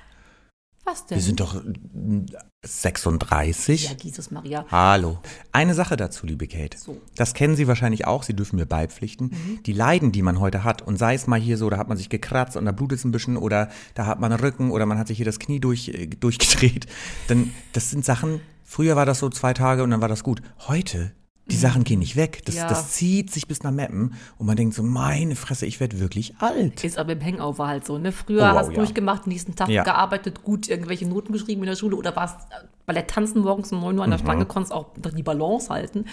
Was 0.85 1.07
denn? 1.07 1.17
Wir 1.17 1.23
sind 1.23 1.41
doch 1.41 1.61
mm, 1.65 2.27
36. 2.63 3.91
ja, 3.91 3.97
Jesus 4.01 4.31
Maria. 4.31 4.65
Hallo. 4.71 5.19
Eine 5.51 5.75
Sache 5.75 5.97
dazu, 5.97 6.27
liebe 6.27 6.47
Kate. 6.47 6.79
So. 6.79 7.01
Das 7.17 7.35
kennen 7.35 7.57
Sie 7.57 7.67
wahrscheinlich 7.67 8.07
auch, 8.07 8.23
Sie 8.23 8.37
dürfen 8.37 8.57
mir 8.57 8.67
beipflichten. 8.67 9.63
Die 9.67 9.73
Leiden, 9.73 10.13
die 10.13 10.23
man 10.23 10.39
heute 10.39 10.63
hat, 10.63 10.83
und 10.83 10.97
sei 10.97 11.15
es 11.15 11.27
mal 11.27 11.41
hier 11.41 11.59
so, 11.59 11.69
da 11.71 11.79
hat 11.79 11.89
man 11.89 11.97
sich 11.97 12.09
gekratzt 12.09 12.57
und 12.57 12.67
da 12.67 12.73
blutet 12.73 12.99
es 12.99 13.05
ein 13.05 13.11
bisschen 13.11 13.37
oder 13.37 13.69
da 13.95 14.07
hat 14.07 14.21
man 14.21 14.31
einen 14.31 14.41
Rücken 14.41 14.71
oder 14.71 14.87
man 14.87 14.99
hat 14.99 15.09
sich 15.09 15.17
hier 15.17 15.27
das 15.27 15.41
Knie 15.41 15.59
durch, 15.59 15.89
äh, 15.89 16.07
durchgedreht. 16.07 16.87
Dann, 17.27 17.53
das 17.73 17.91
sind 17.91 18.05
Sachen, 18.05 18.41
früher 18.65 18.97
war 18.97 19.07
das 19.07 19.19
so 19.21 19.29
zwei 19.31 19.53
Tage 19.55 19.83
und 19.83 19.91
dann 19.91 20.01
war 20.01 20.09
das 20.09 20.25
gut. 20.25 20.43
Heute, 20.69 21.13
die 21.47 21.57
Sachen 21.57 21.85
gehen 21.85 21.99
nicht 21.99 22.17
weg. 22.17 22.43
Das, 22.47 22.55
Ja. 22.55 22.67
das 22.69 22.93
zieht 22.93 23.31
sich 23.31 23.47
bis 23.47 23.63
nach 23.63 23.71
Meppen 23.71 24.15
und 24.39 24.47
man 24.47 24.57
denkt 24.57 24.75
so, 24.75 24.83
meine 24.83 25.37
Fresse, 25.37 25.67
ich 25.67 25.79
werde 25.79 26.01
wirklich 26.01 26.35
alt. 26.39 26.83
Ist 26.83 26.97
aber 26.99 27.13
im 27.13 27.23
Hangover 27.23 27.67
halt 27.69 27.85
so, 27.85 27.99
ne? 27.99 28.13
Früher 28.13 28.43
Oh, 28.43 28.47
wow, 28.53 28.59
hast 28.59 28.69
du 28.69 28.73
ja. 28.73 28.79
durchgemacht, 28.79 29.27
nächsten 29.27 29.55
Tag 29.55 29.69
Ja. 29.69 29.85
gearbeitet, 29.85 30.43
gut 30.43 30.69
irgendwelche 30.69 31.07
Noten 31.07 31.33
geschrieben 31.35 31.63
in 31.63 31.69
der 31.69 31.77
Schule 31.77 31.97
oder 31.97 32.17
warst 32.17 32.39
Ballett 32.87 33.09
tanzen 33.09 33.41
morgens 33.43 33.73
um 33.73 33.81
9 33.81 33.97
Uhr 33.99 34.05
an 34.05 34.11
Mhm. 34.11 34.13
der 34.13 34.19
Stange, 34.19 34.47
konntest 34.47 34.73
auch 34.73 34.87
die 35.17 35.23
Balance 35.23 35.71
halten. 35.71 36.05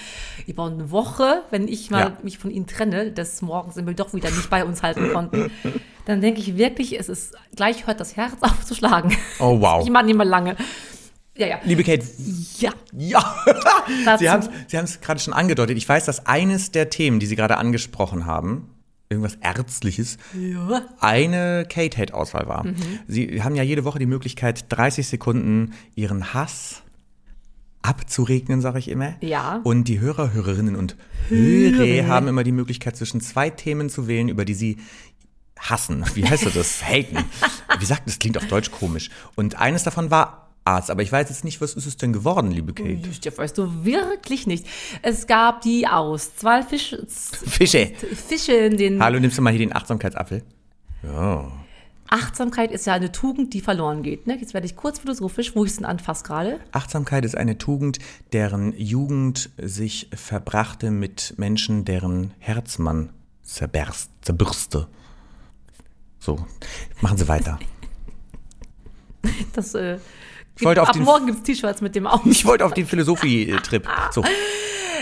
Ich 0.47 0.55
war 0.57 0.69
eine 0.69 0.89
Woche, 0.91 1.43
wenn 1.49 1.67
ich 1.67 1.91
mal 1.91 1.99
Ja. 1.99 2.17
mich 2.23 2.37
von 2.37 2.49
ihnen 2.51 2.65
trenne, 2.67 3.11
des 3.11 3.41
Morgens 3.41 3.75
wir 3.77 3.93
doch 3.93 4.13
wieder 4.13 4.29
nicht 4.31 4.49
bei 4.49 4.63
uns 4.65 4.81
halten 4.83 5.11
konnten, 5.13 5.49
dann 6.05 6.19
denke 6.21 6.39
ich 6.41 6.55
wirklich, 6.57 6.97
es 6.99 7.09
ist, 7.09 7.35
gleich 7.55 7.87
hört 7.87 7.99
das 7.99 8.15
Herz 8.17 8.33
auf 8.41 8.65
zu 8.65 8.73
schlagen. 8.75 9.15
Oh, 9.39 9.59
wow. 9.61 9.81
Ich 9.83 9.89
mache 9.91 10.05
nicht 10.05 10.15
mehr 10.17 10.25
lange. 10.25 10.55
Ja, 11.37 11.47
ja. 11.47 11.59
Liebe 11.63 11.83
Kate, 11.83 12.05
Ja. 12.57 12.71
ja, 12.93 14.17
Sie 14.19 14.29
haben 14.29 14.49
es 14.69 14.99
gerade 15.01 15.19
schon 15.19 15.33
angedeutet. 15.33 15.77
Ich 15.77 15.87
weiß, 15.87 16.05
dass 16.05 16.25
eines 16.25 16.71
der 16.71 16.89
Themen, 16.89 17.19
die 17.19 17.25
Sie 17.25 17.35
gerade 17.37 17.57
angesprochen 17.57 18.25
haben, 18.25 18.69
irgendwas 19.09 19.35
Ärztliches, 19.41 20.17
Ja. 20.37 20.81
eine 20.99 21.65
Kate-Hate-Auswahl 21.69 22.47
war. 22.47 22.65
Sie 23.07 23.41
haben 23.43 23.55
ja 23.55 23.63
jede 23.63 23.85
Woche 23.85 23.99
die 23.99 24.05
Möglichkeit, 24.05 24.65
30 24.69 25.07
Sekunden 25.07 25.73
Ihren 25.95 26.33
Hass 26.33 26.81
abzuregnen, 27.81 28.61
sage 28.61 28.79
ich 28.79 28.89
immer. 28.89 29.15
Ja. 29.21 29.59
Und 29.63 29.85
die 29.85 29.99
Hörer, 29.99 30.33
Hörerinnen 30.33 30.75
und 30.75 30.95
Hörer 31.29 32.07
haben 32.07 32.27
immer 32.27 32.43
die 32.43 32.51
Möglichkeit, 32.51 32.95
zwischen 32.95 33.21
zwei 33.21 33.49
Themen 33.49 33.89
zu 33.89 34.07
wählen, 34.07 34.27
über 34.29 34.45
die 34.45 34.53
sie 34.53 34.77
hassen. 35.57 36.05
Wie 36.13 36.25
heißt 36.27 36.45
das? 36.55 36.83
Haten. 36.87 37.17
Wie 37.79 37.85
sagt 37.85 38.03
das? 38.07 38.19
Klingt 38.19 38.37
auf 38.37 38.45
Deutsch 38.47 38.69
komisch. 38.71 39.09
Und 39.35 39.55
eines 39.59 39.83
davon 39.83 40.11
war 40.11 40.50
Arzt. 40.63 40.91
Aber 40.91 41.01
ich 41.01 41.11
weiß 41.11 41.29
jetzt 41.29 41.43
nicht, 41.43 41.61
was 41.61 41.73
ist 41.73 41.85
es 41.85 41.97
denn 41.97 42.13
geworden, 42.13 42.51
liebe 42.51 42.73
Kate? 42.73 43.01
Das 43.23 43.37
weißt 43.37 43.57
du 43.57 43.85
wirklich 43.85 44.47
nicht. 44.47 44.65
Es 45.01 45.27
gab 45.27 45.61
die 45.61 45.87
Auswahl 45.87 46.63
Fisch, 46.63 46.95
Fische. 47.07 47.91
Fische 48.27 48.53
in 48.53 48.77
den 48.77 49.03
Hallo, 49.03 49.19
nimmst 49.19 49.37
du 49.37 49.41
mal 49.41 49.51
hier 49.51 49.59
den 49.59 49.75
Achtsamkeitsapfel? 49.75 50.43
Ja. 51.03 51.51
Achtsamkeit 52.11 52.71
ist 52.71 52.85
ja 52.85 52.93
eine 52.93 53.13
Tugend, 53.13 53.53
die 53.53 53.61
verloren 53.61 54.03
geht. 54.03 54.27
Ne? 54.27 54.37
Jetzt 54.37 54.53
werde 54.53 54.65
ich 54.65 54.75
kurz 54.75 54.99
philosophisch, 54.99 55.55
wo 55.55 55.63
ich 55.63 55.71
es 55.71 55.77
denn 55.77 55.85
anfasse 55.85 56.25
gerade. 56.25 56.59
Achtsamkeit 56.73 57.23
ist 57.23 57.37
eine 57.37 57.57
Tugend, 57.57 57.99
deren 58.33 58.77
Jugend 58.77 59.49
sich 59.57 60.09
verbrachte 60.13 60.91
mit 60.91 61.35
Menschen, 61.37 61.85
deren 61.85 62.33
Herz 62.39 62.79
man 62.79 63.11
zerberst, 63.43 64.11
zerbürste. 64.21 64.87
So, 66.19 66.45
machen 66.99 67.17
Sie 67.17 67.27
weiter. 67.27 67.59
Das, 69.53 69.75
äh, 69.75 69.99
Ich 70.57 70.65
wollte 70.65 70.81
auf 70.81 70.89
ab 70.89 70.93
den- 70.93 71.03
morgen 71.03 71.25
gibt 71.25 71.39
es 71.39 71.43
T-Shirts 71.43 71.81
mit 71.81 71.95
dem 71.95 72.07
Aus. 72.07 72.21
Ich 72.25 72.45
wollte 72.45 72.65
auf 72.65 72.73
den 72.73 72.85
Philosophie-Trip. 72.85 73.87
So, 74.11 74.23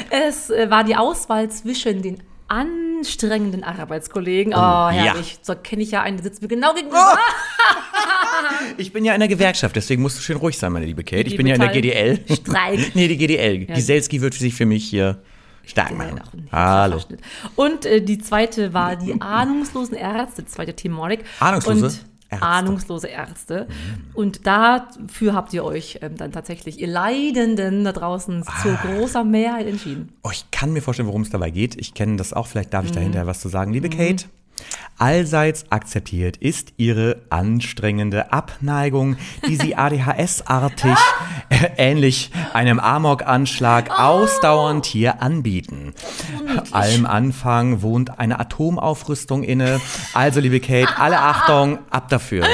Es 0.10 0.50
äh, 0.50 0.70
war 0.70 0.84
die 0.84 0.96
Auswahl 0.96 1.50
zwischen 1.50 2.02
den 2.02 2.24
anstrengenden 2.48 3.64
Arbeitskollegen. 3.64 4.54
Oh, 4.54 4.58
ja. 4.58 4.90
herrlich. 4.92 5.40
So 5.42 5.56
kenne 5.56 5.84
ich 5.84 5.92
ja 5.92 6.02
einen, 6.02 6.18
der 6.18 6.24
sitzt 6.24 6.42
mir 6.42 6.48
genau 6.48 6.74
gegenüber. 6.74 7.18
ich 8.78 8.92
bin 8.92 9.06
ja 9.06 9.14
in 9.14 9.20
der 9.20 9.30
Gewerkschaft, 9.30 9.76
deswegen 9.76 10.02
musst 10.02 10.18
du 10.18 10.22
schön 10.22 10.38
ruhig 10.38 10.58
sein, 10.58 10.72
meine 10.72 10.86
liebe 10.86 11.04
Kate. 11.04 11.28
Ich 11.28 11.38
bin 11.38 11.46
ja 11.48 11.56
in 11.56 11.62
der 11.62 11.70
GDL. 11.70 12.20
Streik. 12.34 12.92
nee, 12.96 13.08
die 13.08 13.18
GDL. 13.18 13.66
Giselski 13.66 14.22
wird 14.22 14.34
sich 14.34 14.56
für 14.56 14.66
mich 14.66 14.86
hier 14.90 15.22
stark 15.66 15.96
machen. 15.96 16.48
Hallo. 16.52 17.00
Und 17.56 17.86
äh, 17.86 18.02
die 18.02 18.18
zweite 18.18 18.74
war 18.74 18.96
die 18.96 19.22
ahnungslosen 19.22 19.96
Ärzte, 19.96 20.46
zweite 20.46 20.76
Thematik. 20.76 21.26
Ahnungslose 21.40 21.86
Und 21.86 22.09
Ärzte. 22.30 22.46
Ahnungslose 22.46 23.08
Ärzte. 23.08 23.68
Und 24.14 24.46
dafür 24.46 25.34
habt 25.34 25.54
ihr 25.54 25.64
euch 25.64 26.00
ähm, 26.02 26.16
dann 26.18 26.32
tatsächlich, 26.32 26.80
ihr 26.80 26.88
Leidenden 26.88 27.84
da 27.84 27.92
draußen, 27.92 28.44
zu 28.44 28.50
Ah. 28.70 28.80
großer 28.86 29.24
Mehrheit 29.24 29.68
entschieden. 29.68 30.10
Oh, 30.24 30.30
ich 30.32 30.50
kann 30.52 30.72
mir 30.74 30.82
vorstellen, 30.82 31.08
worum 31.08 31.24
es 31.24 31.30
dabei 31.30 31.50
geht. 31.50 31.76
Ich 31.80 31.94
kenne 31.94 32.18
das 32.18 32.34
auch. 32.34 32.48
Vielleicht 32.48 32.74
darf 32.74 32.86
ich 32.86 32.92
Mhm. 32.92 32.96
da 32.96 33.02
hinterher 33.02 33.28
was 33.28 33.40
zu 33.40 33.50
sagen. 33.50 33.74
Liebe 33.74 33.90
Kate, 33.90 34.26
allseits 34.98 35.72
akzeptiert 35.72 36.38
ist 36.38 36.74
ihre 36.78 37.22
anstrengende 37.30 38.32
Abneigung, 38.32 39.18
die 39.48 39.56
sie 39.56 39.76
ADHS-artig, 39.78 40.98
äh, 41.50 41.70
ähnlich 41.78 42.32
einem 42.54 42.80
Amok-Anschlag, 42.80 43.98
ausdauernd 43.98 44.86
hier 44.86 45.22
anbieten. 45.22 45.94
Allem 46.72 47.06
Anfang 47.06 47.82
wohnt 47.82 48.20
eine 48.20 48.40
Atomaufrüstung 48.40 49.44
inne. 49.44 49.80
Also, 50.14 50.40
liebe 50.40 50.60
Kate, 50.60 50.98
alle 50.98 51.20
Achtung, 51.20 51.80
ab 51.90 52.10
dafür. 52.10 52.46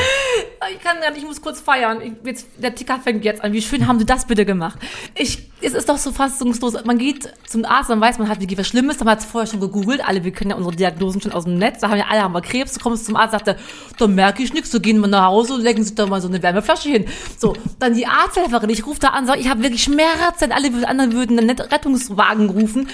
Ich 0.71 0.79
kann 0.81 0.99
nicht, 0.99 1.17
ich 1.17 1.23
muss 1.23 1.41
kurz 1.41 1.59
feiern. 1.59 2.01
Ich, 2.01 2.13
jetzt, 2.23 2.47
der 2.57 2.73
Ticker 2.73 2.99
fängt 2.99 3.23
jetzt 3.25 3.43
an. 3.43 3.53
Wie 3.53 3.61
schön 3.61 3.87
haben 3.87 3.99
sie 3.99 4.05
das 4.05 4.25
bitte 4.25 4.45
gemacht? 4.45 4.79
Ich, 5.15 5.49
es 5.61 5.73
ist 5.73 5.89
doch 5.89 5.97
so 5.97 6.11
fassungslos. 6.11 6.73
Man 6.85 6.97
geht 6.97 7.31
zum 7.47 7.65
Arzt, 7.65 7.89
dann 7.89 8.01
weiß 8.01 8.19
man 8.19 8.29
hat 8.29 8.39
wirklich 8.39 8.57
was 8.57 8.67
Schlimmes. 8.67 8.97
Dann 8.97 9.09
hat 9.09 9.19
es 9.19 9.25
vorher 9.25 9.49
schon 9.49 9.59
gegoogelt. 9.59 10.07
Alle, 10.07 10.23
wir 10.23 10.31
kennen 10.31 10.51
ja 10.51 10.55
unsere 10.55 10.75
Diagnosen 10.75 11.21
schon 11.21 11.31
aus 11.31 11.45
dem 11.45 11.57
Netz. 11.57 11.81
Da 11.81 11.89
haben 11.89 11.97
ja 11.97 12.05
alle 12.09 12.23
haben 12.23 12.33
wir 12.33 12.41
Krebs. 12.41 12.73
Du 12.73 12.79
kommst 12.79 13.05
zum 13.05 13.15
Arzt, 13.15 13.31
sagt 13.31 13.47
er, 13.47 13.57
da 13.97 14.07
merke 14.07 14.43
ich 14.43 14.53
nichts. 14.53 14.71
So 14.71 14.79
gehen 14.79 14.99
wir 14.99 15.07
nach 15.07 15.27
Hause 15.27 15.55
und 15.55 15.61
legen 15.61 15.83
sich 15.83 15.95
da 15.95 16.05
mal 16.05 16.21
so 16.21 16.27
eine 16.27 16.41
Wärmeflasche 16.41 16.89
hin. 16.89 17.05
So, 17.37 17.53
dann 17.79 17.93
die 17.93 18.07
Arzthelferin. 18.07 18.69
Ich 18.69 18.85
rufe 18.85 18.99
da 18.99 19.09
an, 19.09 19.25
sage, 19.25 19.39
ich 19.39 19.49
habe 19.49 19.63
wirklich 19.63 19.83
Schmerzen. 19.83 20.51
Alle 20.51 20.87
anderen 20.87 21.13
würden 21.13 21.39
einen 21.39 21.57
Rettungswagen 21.57 22.49
rufen. 22.49 22.89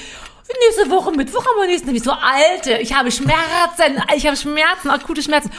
Nächste 0.59 0.89
Woche 0.91 1.11
Mittwoch 1.11 1.45
haben 1.45 1.59
wir 1.61 1.67
nächsten. 1.67 1.95
Ich 1.95 2.03
so, 2.03 2.11
Alte, 2.11 2.73
ich 2.81 2.93
habe 2.93 3.11
Schmerzen, 3.11 4.01
ich 4.15 4.25
habe 4.25 4.35
Schmerzen, 4.37 4.89
akute 4.89 5.21
Schmerzen. 5.21 5.51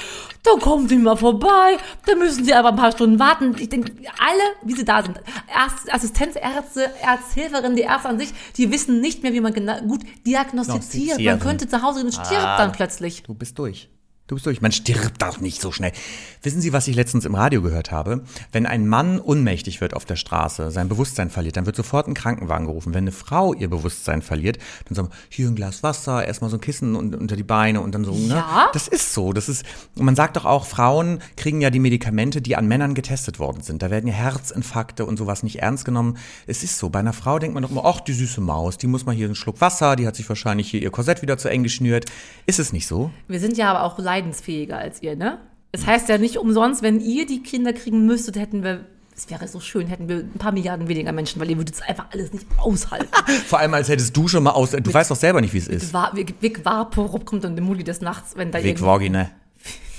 Dann 0.42 0.58
kommen 0.60 0.88
Sie 0.88 0.96
mal 0.96 1.16
vorbei, 1.16 1.76
dann 2.06 2.18
müssen 2.18 2.44
Sie 2.44 2.52
aber 2.52 2.70
ein 2.70 2.76
paar 2.76 2.92
Stunden 2.92 3.18
warten. 3.18 3.54
Ich 3.58 3.68
denke, 3.68 3.92
alle, 4.18 4.42
wie 4.62 4.74
sie 4.74 4.84
da 4.84 5.02
sind, 5.02 5.20
Arzt, 5.54 5.92
Assistenzärzte, 5.92 6.90
Arzthilferinnen, 7.06 7.76
die 7.76 7.82
Ärzte 7.82 8.08
an 8.08 8.18
sich, 8.18 8.30
die 8.56 8.70
wissen 8.72 9.00
nicht 9.00 9.22
mehr, 9.22 9.32
wie 9.32 9.40
man 9.40 9.52
genau, 9.54 9.80
gut 9.82 10.00
diagnostiziert. 10.26 11.20
Man 11.20 11.38
könnte 11.40 11.68
zu 11.68 11.80
Hause 11.82 12.00
gehen 12.00 12.06
und 12.06 12.12
stirbt 12.12 12.42
Ah. 12.44 12.58
dann 12.58 12.72
plötzlich. 12.72 13.22
Du 13.22 13.34
bist 13.34 13.58
durch. 13.58 13.88
Du 14.32 14.36
bist 14.36 14.46
durch. 14.46 14.62
Man 14.62 14.72
stirbt 14.72 15.20
doch 15.20 15.40
nicht 15.40 15.60
so 15.60 15.72
schnell. 15.72 15.92
Wissen 16.40 16.62
Sie, 16.62 16.72
was 16.72 16.88
ich 16.88 16.96
letztens 16.96 17.26
im 17.26 17.34
Radio 17.34 17.60
gehört 17.60 17.90
habe? 17.90 18.24
Wenn 18.50 18.64
ein 18.64 18.86
Mann 18.88 19.20
ohnmächtig 19.20 19.82
wird 19.82 19.92
auf 19.92 20.06
der 20.06 20.16
Straße, 20.16 20.70
sein 20.70 20.88
Bewusstsein 20.88 21.28
verliert, 21.28 21.58
dann 21.58 21.66
wird 21.66 21.76
sofort 21.76 22.08
ein 22.08 22.14
Krankenwagen 22.14 22.64
gerufen. 22.64 22.94
Wenn 22.94 23.04
eine 23.04 23.12
Frau 23.12 23.52
ihr 23.52 23.68
Bewusstsein 23.68 24.22
verliert, 24.22 24.56
dann 24.86 24.94
sagen 24.94 25.08
wir, 25.10 25.14
hier 25.28 25.48
ein 25.48 25.54
Glas 25.54 25.82
Wasser, 25.82 26.26
erstmal 26.26 26.48
so 26.48 26.56
ein 26.56 26.62
Kissen 26.62 26.96
un- 26.96 27.14
unter 27.14 27.36
die 27.36 27.42
Beine 27.42 27.82
und 27.82 27.94
dann 27.94 28.04
so, 28.04 28.12
ne? 28.14 28.36
Ja. 28.36 28.70
Das 28.72 28.88
ist 28.88 29.12
so. 29.12 29.34
Das 29.34 29.50
ist, 29.50 29.66
man 29.96 30.16
sagt 30.16 30.38
doch 30.38 30.46
auch, 30.46 30.64
Frauen 30.64 31.18
kriegen 31.36 31.60
ja 31.60 31.68
die 31.68 31.78
Medikamente, 31.78 32.40
die 32.40 32.56
an 32.56 32.66
Männern 32.66 32.94
getestet 32.94 33.38
worden 33.38 33.60
sind. 33.62 33.82
Da 33.82 33.90
werden 33.90 34.06
ja 34.06 34.14
Herzinfarkte 34.14 35.04
und 35.04 35.18
sowas 35.18 35.42
nicht 35.42 35.56
ernst 35.60 35.84
genommen. 35.84 36.16
Es 36.46 36.62
ist 36.64 36.78
so. 36.78 36.88
Bei 36.88 37.00
einer 37.00 37.12
Frau 37.12 37.38
denkt 37.38 37.52
man 37.52 37.64
doch 37.64 37.70
immer, 37.70 37.84
ach, 37.84 38.00
die 38.00 38.14
süße 38.14 38.40
Maus, 38.40 38.78
die 38.78 38.86
muss 38.86 39.04
mal 39.04 39.14
hier 39.14 39.26
einen 39.26 39.34
Schluck 39.34 39.60
Wasser, 39.60 39.94
die 39.94 40.06
hat 40.06 40.16
sich 40.16 40.26
wahrscheinlich 40.26 40.70
hier 40.70 40.80
ihr 40.80 40.90
Korsett 40.90 41.20
wieder 41.20 41.36
zu 41.36 41.50
eng 41.50 41.62
geschnürt. 41.64 42.06
Ist 42.46 42.58
es 42.58 42.72
nicht 42.72 42.86
so? 42.86 43.10
Wir 43.28 43.40
sind 43.40 43.58
ja 43.58 43.70
aber 43.70 43.82
auch 43.82 43.94
leidensfähiger 44.22 44.78
als 44.78 45.02
ihr, 45.02 45.16
ne? 45.16 45.38
Es 45.72 45.86
heißt 45.86 46.08
ja 46.08 46.18
nicht 46.18 46.36
umsonst, 46.38 46.82
wenn 46.82 47.00
ihr 47.00 47.26
die 47.26 47.42
Kinder 47.42 47.72
kriegen 47.72 48.04
müsstet, 48.06 48.36
hätten 48.38 48.62
wir, 48.62 48.84
es 49.16 49.30
wäre 49.30 49.48
so 49.48 49.58
schön, 49.58 49.86
hätten 49.86 50.08
wir 50.08 50.16
ein 50.18 50.38
paar 50.38 50.52
Milliarden 50.52 50.86
weniger 50.88 51.12
Menschen, 51.12 51.40
weil 51.40 51.50
ihr 51.50 51.56
würdet 51.56 51.74
es 51.76 51.82
einfach 51.82 52.06
alles 52.12 52.32
nicht 52.32 52.46
aushalten. 52.58 53.08
Vor 53.46 53.58
allem, 53.58 53.72
als 53.74 53.88
hättest 53.88 54.14
du 54.16 54.28
schon 54.28 54.42
mal 54.42 54.50
aus. 54.50 54.72
Du 54.72 54.92
weißt 54.92 55.10
doch 55.10 55.16
selber 55.16 55.40
nicht, 55.40 55.54
wie 55.54 55.58
es 55.58 55.68
ist. 55.68 55.92
War, 55.94 56.14
Vic 56.14 56.64
Vaporub 56.64 57.24
kommt 57.24 57.44
dann 57.44 57.56
der 57.56 57.64
Muli 57.64 57.84
des 57.84 58.00
Nachts, 58.02 58.36
wenn 58.36 58.50
da 58.50 58.58
Vic 58.58 58.66
irgendwie- 58.66 58.84
Vagina. 58.84 59.30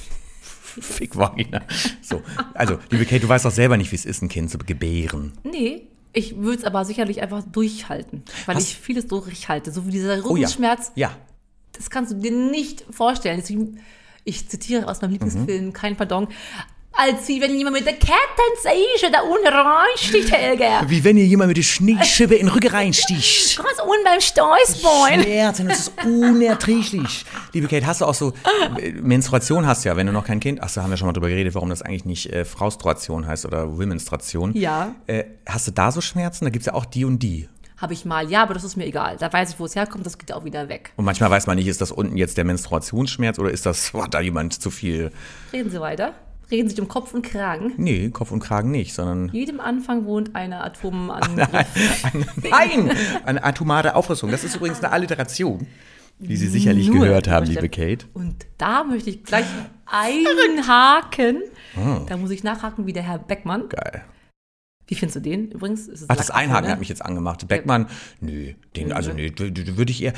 Vic 0.99 1.15
Vagina. 1.15 1.61
So. 2.01 2.21
Also, 2.53 2.77
liebe 2.89 3.05
Kate, 3.05 3.21
du 3.21 3.29
weißt 3.29 3.45
doch 3.45 3.51
selber 3.51 3.77
nicht, 3.77 3.91
wie 3.91 3.95
es 3.95 4.05
ist, 4.05 4.21
ein 4.21 4.29
Kind 4.29 4.49
zu 4.51 4.57
gebären. 4.59 5.33
Nee, 5.43 5.87
ich 6.13 6.37
würde 6.37 6.59
es 6.59 6.63
aber 6.63 6.85
sicherlich 6.85 7.21
einfach 7.21 7.43
durchhalten, 7.43 8.23
weil 8.45 8.55
Hast- 8.55 8.69
ich 8.69 8.75
vieles 8.77 9.07
durchhalte. 9.07 9.71
So 9.71 9.85
wie 9.87 9.91
dieser 9.91 10.13
Oh 10.13 10.17
ja. 10.17 10.23
Rückenschmerz, 10.29 10.91
Ja. 10.95 11.11
das 11.73 11.89
kannst 11.89 12.11
du 12.11 12.15
dir 12.17 12.31
nicht 12.31 12.85
vorstellen. 12.91 13.39
Deswegen, 13.39 13.79
ich 14.23 14.47
zitiere 14.49 14.87
aus 14.87 15.01
meinem 15.01 15.11
Lieblingsfilm, 15.11 15.65
Mhm. 15.67 15.73
kein 15.73 15.95
Pardon, 15.95 16.27
als 16.95 17.27
wie 17.27 17.41
wenn 17.41 17.55
jemand 17.57 17.75
mit 17.77 17.87
der 17.87 17.93
Kettensäge 17.93 19.11
da 19.11 19.21
unten 19.21 19.47
reinsticht, 19.47 20.31
Helga. 20.31 20.83
Wie 20.87 21.03
wenn 21.03 21.17
ihr 21.17 21.25
jemand 21.25 21.47
mit 21.47 21.57
der 21.57 21.63
Schneeschippe 21.63 22.35
in 22.35 22.45
den 22.45 22.53
Rücken 22.53 22.67
reinsticht. 22.69 23.57
Ganz 23.63 23.79
unten 23.79 24.03
beim 24.03 24.21
Steußbein. 24.21 25.23
Schmerzen, 25.23 25.67
das 25.69 25.79
ist 25.79 25.91
unerträglich. 26.05 27.25
Liebe 27.51 27.67
Kate, 27.67 27.85
hast 27.87 28.01
du 28.01 28.05
auch 28.05 28.13
so, 28.13 28.33
Menstruation 29.01 29.65
hast 29.65 29.83
du 29.85 29.89
ja, 29.89 29.97
wenn 29.97 30.07
du 30.07 30.13
noch 30.13 30.25
kein 30.25 30.39
Kind, 30.39 30.61
ach, 30.61 30.71
da 30.71 30.83
haben 30.83 30.89
wir 30.91 30.97
schon 30.97 31.07
mal 31.07 31.13
drüber 31.13 31.29
geredet, 31.29 31.55
warum 31.55 31.69
das 31.69 31.81
eigentlich 31.81 32.05
nicht 32.05 32.31
äh, 32.31 32.45
Fraustruation 32.45 33.25
heißt 33.27 33.45
oder 33.45 33.77
Womenstration. 33.77 34.53
Ja. 34.55 34.93
Äh, 35.07 35.23
hast 35.47 35.67
du 35.67 35.71
da 35.71 35.91
so 35.91 36.01
Schmerzen? 36.01 36.45
Da 36.45 36.51
gibt's 36.51 36.65
ja 36.67 36.73
auch 36.73 36.85
die 36.85 37.05
und 37.05 37.19
die. 37.19 37.49
Habe 37.83 37.91
ich 37.91 38.05
mal, 38.05 38.31
ja, 38.31 38.43
aber 38.43 38.53
das 38.53 38.63
ist 38.63 38.77
mir 38.77 38.85
egal. 38.85 39.17
Da 39.19 39.33
weiß 39.33 39.49
ich, 39.51 39.59
wo 39.59 39.65
es 39.65 39.75
herkommt, 39.75 40.05
das 40.05 40.17
geht 40.17 40.31
auch 40.31 40.45
wieder 40.45 40.69
weg. 40.69 40.93
Und 40.95 41.03
manchmal 41.03 41.29
weiß 41.29 41.47
man 41.47 41.57
nicht, 41.57 41.67
ist 41.67 41.81
das 41.81 41.91
unten 41.91 42.15
jetzt 42.15 42.37
der 42.37 42.45
Menstruationsschmerz 42.45 43.39
oder 43.39 43.51
ist 43.51 43.65
das, 43.65 43.93
hat 44.01 44.13
da 44.13 44.21
jemand 44.21 44.53
zu 44.53 44.71
viel? 44.71 45.11
Reden 45.51 45.69
Sie 45.69 45.81
weiter. 45.81 46.13
Reden 46.49 46.69
Sie 46.69 46.75
sich 46.75 46.81
um 46.81 46.87
Kopf 46.87 47.13
und 47.13 47.23
Kragen. 47.23 47.73
Nee, 47.75 48.09
Kopf 48.09 48.31
und 48.31 48.39
Kragen 48.39 48.71
nicht, 48.71 48.93
sondern 48.93 49.27
Jedem 49.33 49.59
Anfang 49.59 50.05
wohnt 50.05 50.33
eine 50.33 50.63
Atomangriff. 50.63 51.49
Nein, 52.41 52.91
eine 53.25 53.43
atomare 53.43 53.95
Aufrüstung. 53.95 54.31
Das 54.31 54.45
ist 54.45 54.55
übrigens 54.55 54.81
eine 54.81 54.93
Alliteration, 54.93 55.67
die 56.19 56.37
Sie 56.37 56.47
sicherlich 56.47 56.87
Nur, 56.87 57.01
gehört 57.01 57.27
haben, 57.27 57.45
liebe 57.47 57.67
Kate. 57.67 58.05
Und 58.13 58.45
da 58.57 58.85
möchte 58.85 59.09
ich 59.09 59.25
gleich 59.25 59.45
einhaken. 59.87 61.41
Ah. 61.75 61.99
Da 62.07 62.15
muss 62.15 62.31
ich 62.31 62.45
nachhaken 62.45 62.85
wie 62.85 62.93
der 62.93 63.03
Herr 63.03 63.19
Beckmann. 63.19 63.67
Geil. 63.67 64.05
Wie 64.87 64.95
findest 64.95 65.15
du 65.17 65.21
den 65.21 65.51
übrigens? 65.51 65.87
Ist 65.87 66.01
es 66.01 66.09
Ach, 66.09 66.15
das 66.15 66.29
Einhaken 66.29 66.69
hat 66.69 66.79
mich 66.79 66.89
jetzt 66.89 67.03
angemacht. 67.03 67.47
Beckmann, 67.47 67.87
nö, 68.19 68.53
den, 68.75 68.91
also 68.91 69.13
nö, 69.13 69.29
würde 69.37 69.91
ich 69.91 70.03
eher, 70.03 70.13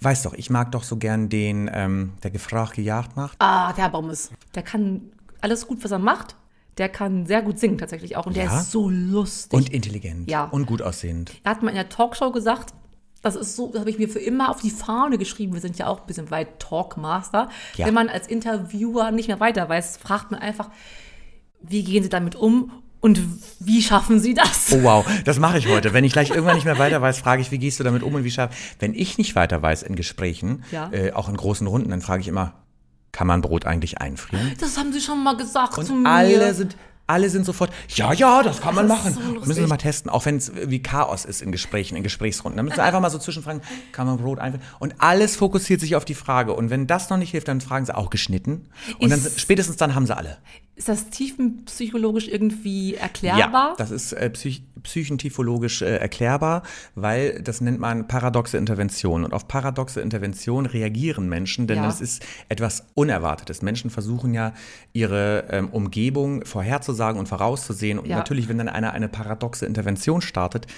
weiß 0.00 0.22
doch, 0.22 0.34
ich 0.34 0.50
mag 0.50 0.72
doch 0.72 0.82
so 0.82 0.96
gern 0.96 1.28
den, 1.28 1.70
ähm, 1.72 2.12
der 2.22 2.30
gefragt 2.30 2.74
gejagt 2.74 3.16
macht. 3.16 3.36
Ah, 3.40 3.72
der 3.72 3.88
Bommes. 3.88 4.30
Der 4.54 4.62
kann 4.62 5.02
alles 5.40 5.66
gut, 5.66 5.82
was 5.84 5.90
er 5.90 5.98
macht. 5.98 6.36
Der 6.78 6.88
kann 6.88 7.26
sehr 7.26 7.42
gut 7.42 7.58
singen 7.58 7.78
tatsächlich 7.78 8.16
auch. 8.16 8.26
Und 8.26 8.36
der 8.36 8.44
Ja? 8.44 8.60
ist 8.60 8.70
so 8.70 8.88
lustig. 8.88 9.56
Und 9.56 9.70
intelligent. 9.70 10.30
Ja. 10.30 10.44
Und 10.44 10.66
gut 10.66 10.82
aussehend. 10.82 11.32
er 11.42 11.52
hat 11.52 11.62
mal 11.62 11.70
in 11.70 11.74
der 11.76 11.88
Talkshow 11.88 12.30
gesagt, 12.30 12.72
das 13.22 13.34
ist 13.34 13.56
so, 13.56 13.68
das 13.72 13.80
habe 13.80 13.90
ich 13.90 13.98
mir 13.98 14.08
für 14.08 14.20
immer 14.20 14.48
auf 14.48 14.60
die 14.60 14.70
Fahne 14.70 15.18
geschrieben. 15.18 15.52
Wir 15.52 15.60
sind 15.60 15.76
ja 15.76 15.88
auch 15.88 16.00
ein 16.00 16.06
bisschen 16.06 16.30
weit 16.30 16.60
Talkmaster. 16.60 17.48
Ja. 17.76 17.86
Wenn 17.86 17.94
man 17.94 18.08
als 18.08 18.28
Interviewer 18.28 19.10
nicht 19.10 19.26
mehr 19.26 19.40
weiter 19.40 19.68
weiß, 19.68 19.96
fragt 19.96 20.30
man 20.30 20.40
einfach, 20.40 20.70
wie 21.60 21.82
gehen 21.82 22.04
Sie 22.04 22.08
damit 22.08 22.36
um? 22.36 22.70
Und 23.00 23.20
wie 23.60 23.80
schaffen 23.82 24.18
Sie 24.20 24.34
das? 24.34 24.72
Oh 24.72 24.82
wow, 24.82 25.06
das 25.24 25.38
mache 25.38 25.58
ich 25.58 25.68
heute. 25.68 25.92
Wenn 25.92 26.04
ich 26.04 26.12
gleich 26.12 26.30
irgendwann 26.30 26.56
nicht 26.56 26.64
mehr 26.64 26.78
weiter 26.78 27.00
weiß, 27.00 27.18
frage 27.18 27.42
ich, 27.42 27.50
wie 27.52 27.58
gehst 27.58 27.78
du 27.78 27.84
damit 27.84 28.02
um 28.02 28.14
und 28.14 28.24
wie 28.24 28.30
schaff. 28.30 28.54
Wenn 28.80 28.92
ich 28.94 29.18
nicht 29.18 29.36
weiter 29.36 29.62
weiß 29.62 29.82
in 29.84 29.94
Gesprächen, 29.94 30.64
Ja. 30.72 30.90
äh, 30.92 31.12
auch 31.12 31.28
in 31.28 31.36
großen 31.36 31.66
Runden, 31.66 31.90
dann 31.90 32.00
frage 32.00 32.22
ich 32.22 32.28
immer, 32.28 32.54
kann 33.12 33.26
man 33.26 33.40
Brot 33.40 33.66
eigentlich 33.66 34.00
einfrieren? 34.00 34.52
Das 34.60 34.76
haben 34.76 34.92
Sie 34.92 35.00
schon 35.00 35.22
mal 35.22 35.36
gesagt 35.36 35.74
zu 35.74 35.92
Und 35.92 36.02
mir. 36.02 36.08
alle 36.10 36.52
sind, 36.54 36.76
alle 37.06 37.30
sind 37.30 37.46
sofort, 37.46 37.70
ja, 37.88 38.12
ja, 38.12 38.42
das 38.42 38.60
kann 38.60 38.74
man 38.74 38.86
Das 38.88 38.98
machen. 38.98 39.14
so 39.14 39.46
müssen 39.46 39.60
wir 39.60 39.66
mal 39.68 39.76
testen, 39.78 40.10
auch 40.10 40.26
wenn 40.26 40.36
es 40.36 40.52
wie 40.66 40.82
Chaos 40.82 41.24
ist 41.24 41.40
in 41.40 41.52
Gesprächen, 41.52 41.96
in 41.96 42.02
Gesprächsrunden. 42.02 42.56
Dann 42.56 42.66
müssen 42.66 42.76
wir 42.78 42.84
einfach 42.84 43.00
mal 43.00 43.10
so 43.10 43.18
zwischenfragen, 43.18 43.62
kann 43.92 44.06
man 44.06 44.18
Brot 44.18 44.40
einfrieren? 44.40 44.66
Und 44.80 44.96
alles 44.98 45.36
fokussiert 45.36 45.80
sich 45.80 45.94
auf 45.96 46.04
die 46.04 46.14
Frage. 46.14 46.52
Und 46.52 46.68
wenn 46.70 46.86
das 46.88 47.08
noch 47.10 47.16
nicht 47.16 47.30
hilft, 47.30 47.48
dann 47.48 47.60
fragen 47.60 47.86
sie 47.86 47.96
auch 47.96 48.10
geschnitten. 48.10 48.68
Und 48.98 49.10
dann 49.10 49.20
Ist- 49.20 49.40
spätestens 49.40 49.76
dann 49.76 49.94
haben 49.94 50.04
sie 50.06 50.14
alle. 50.16 50.36
Ist 50.78 50.88
das 50.88 51.10
tiefenpsychologisch 51.10 52.28
irgendwie 52.28 52.94
erklärbar? 52.94 53.70
Ja, 53.70 53.74
das 53.76 53.90
ist 53.90 54.12
äh, 54.12 54.30
psych 54.30 54.62
psychentiphologisch 54.84 55.82
äh, 55.82 55.96
erklärbar, 55.96 56.62
weil 56.94 57.42
das 57.42 57.60
nennt 57.60 57.80
man 57.80 58.06
paradoxe 58.06 58.56
Intervention. 58.56 59.24
Und 59.24 59.32
auf 59.34 59.48
paradoxe 59.48 60.00
Intervention 60.00 60.66
reagieren 60.66 61.28
Menschen, 61.28 61.66
denn 61.66 61.78
Ja. 61.78 61.82
das 61.86 62.00
ist 62.00 62.24
etwas 62.48 62.86
Unerwartetes. 62.94 63.60
Menschen 63.60 63.90
versuchen 63.90 64.34
ja, 64.34 64.54
ihre 64.92 65.46
ähm, 65.50 65.68
Umgebung 65.70 66.44
vorherzusagen 66.44 67.18
und 67.18 67.26
vorauszusehen. 67.26 67.98
Und 67.98 68.06
Ja. 68.06 68.16
natürlich, 68.16 68.48
wenn 68.48 68.58
dann 68.58 68.68
einer 68.68 68.92
eine 68.92 69.08
paradoxe 69.08 69.66
Intervention 69.66 70.22
startet, 70.22 70.68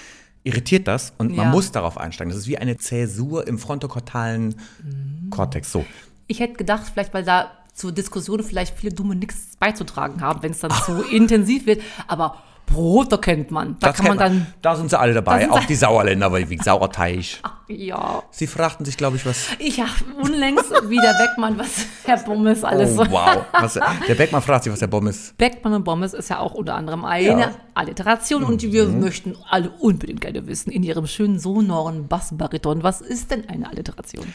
irritiert 0.44 0.88
das 0.88 1.12
und 1.18 1.36
man 1.36 1.46
Ja. 1.48 1.50
muss 1.52 1.70
darauf 1.72 1.98
einsteigen. 1.98 2.30
Das 2.32 2.40
ist 2.40 2.48
wie 2.48 2.56
eine 2.56 2.78
Zäsur 2.78 3.46
im 3.46 3.58
frontokortalen 3.58 4.54
Mhm. 4.82 5.28
Kortex. 5.28 5.70
So. 5.70 5.84
Ich 6.26 6.40
hätte 6.40 6.54
gedacht, 6.54 6.90
vielleicht, 6.94 7.12
weil 7.12 7.24
da 7.24 7.50
zur 7.80 7.92
Diskussion 7.92 8.42
vielleicht 8.42 8.76
viele 8.76 8.92
dumme 8.92 9.16
nichts 9.16 9.56
beizutragen 9.58 10.20
haben, 10.20 10.42
wenn 10.42 10.52
es 10.52 10.60
dann 10.60 10.72
so 10.86 11.02
intensiv 11.10 11.66
wird. 11.66 11.80
Aber 12.06 12.36
Brot, 12.66 13.10
da 13.10 13.16
kennt 13.16 13.50
man. 13.50 13.76
Da 13.80 13.88
Das 13.88 13.96
kann 13.96 14.06
man 14.06 14.18
dann, 14.18 14.46
da 14.62 14.76
sind 14.76 14.90
sie 14.90 14.98
alle 14.98 15.12
dabei, 15.12 15.50
auch 15.50 15.64
die 15.64 15.74
Sauerländer, 15.74 16.32
wie 16.32 16.58
Sauerteig. 16.58 17.40
ja. 17.68 18.22
Sie 18.30 18.46
fragten 18.46 18.84
sich, 18.86 18.96
glaube 18.96 19.16
ich, 19.16 19.26
was. 19.26 19.48
Ich 19.58 19.80
habe 19.80 19.90
unlängst 20.22 20.70
wie 20.88 20.96
der 20.96 21.14
Beckmann, 21.14 21.58
was 21.58 21.86
Herr 22.04 22.18
Bommes 22.18 22.62
alles 22.62 22.96
Oh, 22.96 23.06
wow. 23.10 23.44
Was, 23.58 23.74
der 23.74 24.14
Beckmann 24.14 24.42
fragt 24.42 24.64
sich, 24.64 24.72
was 24.72 24.78
der 24.78 24.86
Bomb 24.86 25.08
ist. 25.08 25.36
Beckmann 25.36 25.74
und 25.74 25.84
Bommes 25.84 26.14
ist 26.14 26.30
ja 26.30 26.38
auch 26.38 26.54
unter 26.54 26.76
anderem 26.76 27.04
eine 27.04 27.26
Ja. 27.26 27.46
Mhm. 27.48 27.54
Alliteration 27.74 28.44
und 28.44 28.62
wir 28.62 28.86
möchten 28.86 29.36
alle 29.48 29.70
unbedingt 29.70 30.20
gerne 30.20 30.46
wissen, 30.46 30.70
in 30.70 30.82
ihrem 30.84 31.06
schönen 31.06 31.40
sonoren 31.40 32.06
Bassbariton, 32.06 32.82
was 32.82 33.00
ist 33.00 33.30
denn 33.30 33.48
eine 33.48 33.68
Alliteration? 33.68 34.32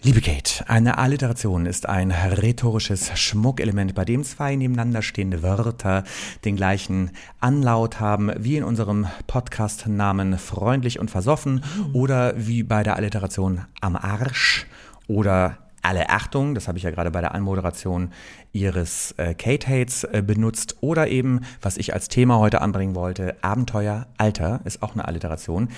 Liebe 0.00 0.20
Kate, 0.20 0.68
eine 0.68 0.96
Alliteration 0.96 1.66
ist 1.66 1.88
ein 1.88 2.12
rhetorisches 2.12 3.10
Schmuckelement, 3.18 3.96
bei 3.96 4.04
dem 4.04 4.22
zwei 4.22 4.54
nebeneinander 4.54 5.02
stehende 5.02 5.42
Wörter 5.42 6.04
den 6.44 6.54
gleichen 6.54 7.10
Anlaut 7.40 7.98
haben, 7.98 8.30
wie 8.38 8.56
in 8.56 8.62
unserem 8.62 9.08
Podcast-Namen 9.26 10.38
freundlich 10.38 11.00
und 11.00 11.10
versoffen 11.10 11.64
oder 11.92 12.34
wie 12.36 12.62
bei 12.62 12.84
der 12.84 12.94
Alliteration 12.94 13.64
am 13.80 13.96
Arsch 13.96 14.66
oder 15.08 15.67
alle 15.82 16.10
Achtung, 16.10 16.54
das 16.54 16.68
habe 16.68 16.78
ich 16.78 16.84
ja 16.84 16.90
gerade 16.90 17.10
bei 17.10 17.20
der 17.20 17.34
Anmoderation 17.34 18.12
ihres 18.52 19.12
äh, 19.18 19.34
Kate 19.34 19.66
Hates 19.68 20.04
äh, 20.04 20.22
benutzt. 20.26 20.76
Oder 20.80 21.08
eben, 21.08 21.42
was 21.60 21.76
ich 21.76 21.94
als 21.94 22.08
Thema 22.08 22.38
heute 22.38 22.60
anbringen 22.60 22.94
wollte, 22.94 23.36
Abenteuer 23.42 24.06
Alter 24.16 24.60
ist 24.64 24.82
auch 24.82 24.94
eine 24.94 25.06
Alliteration. 25.06 25.68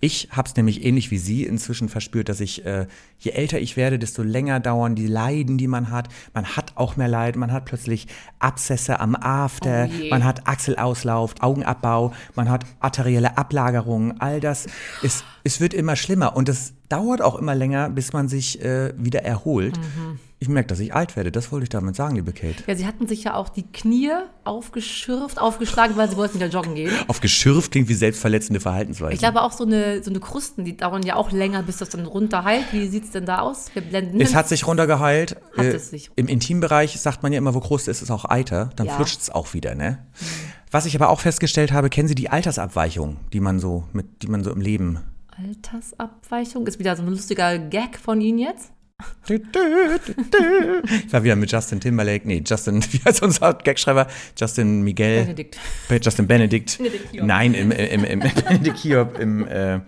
Ich 0.00 0.28
habe 0.32 0.48
es 0.48 0.56
nämlich 0.56 0.84
ähnlich 0.84 1.10
wie 1.10 1.18
Sie 1.18 1.44
inzwischen 1.44 1.88
verspürt, 1.88 2.28
dass 2.28 2.40
ich, 2.40 2.66
äh, 2.66 2.86
je 3.18 3.30
älter 3.30 3.58
ich 3.58 3.76
werde, 3.76 3.98
desto 3.98 4.22
länger 4.22 4.60
dauern 4.60 4.94
die 4.94 5.06
Leiden, 5.06 5.56
die 5.56 5.68
man 5.68 5.90
hat. 5.90 6.08
Man 6.34 6.44
hat 6.56 6.72
auch 6.74 6.96
mehr 6.96 7.08
Leid, 7.08 7.36
man 7.36 7.52
hat 7.52 7.64
plötzlich 7.64 8.06
Abszesse 8.38 9.00
am 9.00 9.14
After, 9.14 9.88
Oh 9.88 10.10
man 10.10 10.24
hat 10.24 10.46
Achselauslauf, 10.46 11.34
Augenabbau, 11.40 12.12
man 12.34 12.50
hat 12.50 12.64
arterielle 12.80 13.38
Ablagerungen, 13.38 14.20
all 14.20 14.40
das 14.40 14.66
ist, 15.02 15.24
es 15.44 15.60
wird 15.60 15.74
immer 15.74 15.96
schlimmer. 15.96 16.36
Und 16.36 16.48
es 16.48 16.74
dauert 16.88 17.22
auch 17.22 17.36
immer 17.36 17.54
länger, 17.54 17.90
bis 17.90 18.12
man 18.12 18.28
sich 18.28 18.62
äh, 18.64 18.92
wieder 18.96 19.22
erholt. 19.24 19.76
Mhm. 19.78 20.18
Ich 20.38 20.48
merke, 20.48 20.66
dass 20.68 20.80
ich 20.80 20.92
alt 20.92 21.16
werde, 21.16 21.32
das 21.32 21.50
wollte 21.50 21.62
ich 21.64 21.70
damit 21.70 21.96
sagen, 21.96 22.14
liebe 22.16 22.32
Kate. 22.32 22.62
Ja, 22.66 22.74
sie 22.76 22.86
hatten 22.86 23.06
sich 23.08 23.24
ja 23.24 23.32
auch 23.34 23.48
die 23.48 23.62
Knie 23.62 24.10
aufgeschürft, 24.44 25.40
aufgeschlagen, 25.40 25.96
weil 25.96 26.10
sie 26.10 26.16
wollten 26.18 26.34
wieder 26.34 26.48
joggen 26.48 26.74
gehen. 26.74 26.92
Auf 27.08 27.20
geschürft 27.20 27.72
klingt 27.72 27.88
wie 27.88 27.94
selbstverletzende 27.94 28.60
Verhaltensweise. 28.60 29.14
Ich 29.14 29.18
glaube 29.18 29.40
auch 29.42 29.52
so 29.52 29.64
eine, 29.64 30.02
so 30.02 30.10
eine 30.10 30.20
Krusten, 30.20 30.64
die 30.64 30.76
dauern 30.76 31.02
ja 31.02 31.16
auch 31.16 31.32
länger, 31.32 31.62
bis 31.62 31.78
das 31.78 31.88
dann 31.88 32.04
runterheilt. 32.04 32.66
Wie 32.72 32.86
sieht's 32.88 33.10
denn 33.12 33.24
da 33.24 33.38
aus? 33.38 33.66
Wir 33.72 33.80
blenden 33.82 34.20
Es 34.20 34.34
hat 34.34 34.46
sich 34.48 34.66
runtergeheilt. 34.66 35.36
Hat 35.56 35.64
Äh, 35.64 35.70
es 35.74 35.88
sich. 35.90 36.10
Im 36.16 36.28
Intimbereich 36.28 37.00
sagt 37.00 37.22
man 37.22 37.32
ja 37.32 37.38
immer, 37.38 37.54
wo 37.54 37.60
Kruste 37.60 37.90
ist, 37.90 38.02
ist 38.02 38.10
auch 38.10 38.26
Eiter. 38.26 38.70
Dann 38.76 38.86
Ja. 38.88 38.92
Mhm. 38.92 38.96
flutscht 38.96 39.20
es 39.22 39.30
auch 39.30 39.54
wieder, 39.54 39.74
ne? 39.74 40.04
Was 40.70 40.84
ich 40.84 40.94
aber 40.96 41.08
auch 41.08 41.20
festgestellt 41.20 41.72
habe, 41.72 41.88
kennen 41.88 42.08
Sie 42.08 42.14
die 42.14 42.28
Altersabweichung, 42.28 43.16
die 43.32 43.40
man 43.40 43.58
so 43.58 43.84
mit, 43.92 44.22
die 44.22 44.26
man 44.28 44.44
so 44.44 44.50
im 44.52 44.60
Leben. 44.60 44.98
Altersabweichung 45.38 46.66
ist 46.66 46.78
wieder 46.78 46.96
so 46.96 47.02
ein 47.02 47.08
lustiger 47.08 47.58
Gag 47.58 47.98
von 47.98 48.20
Ihnen 48.20 48.38
jetzt. 48.38 48.72
Ich 49.28 51.12
war 51.12 51.22
wieder 51.24 51.36
mit 51.36 51.50
Justin 51.52 51.80
Timberlake, 51.80 52.26
nee, 52.26 52.42
Justin, 52.46 52.82
wie 52.92 53.00
heißt 53.04 53.22
unser 53.22 53.54
Gagschreiber? 53.54 54.06
Justin 54.38 54.82
Miguel. 54.82 55.22
Benedikt. 55.24 55.58
Be- 55.88 56.00
Justin 56.02 56.26
Benedikt. 56.26 56.78
Benedikt 56.78 57.10
Hiob. 57.10 57.26
Nein, 57.26 57.54
im, 57.54 57.70
im, 57.72 58.04
im, 58.04 58.20
im 58.22 58.32
Benedikt 58.44 58.78
Hiob 58.78 59.18
im, 59.18 59.46
äh, 59.48 59.80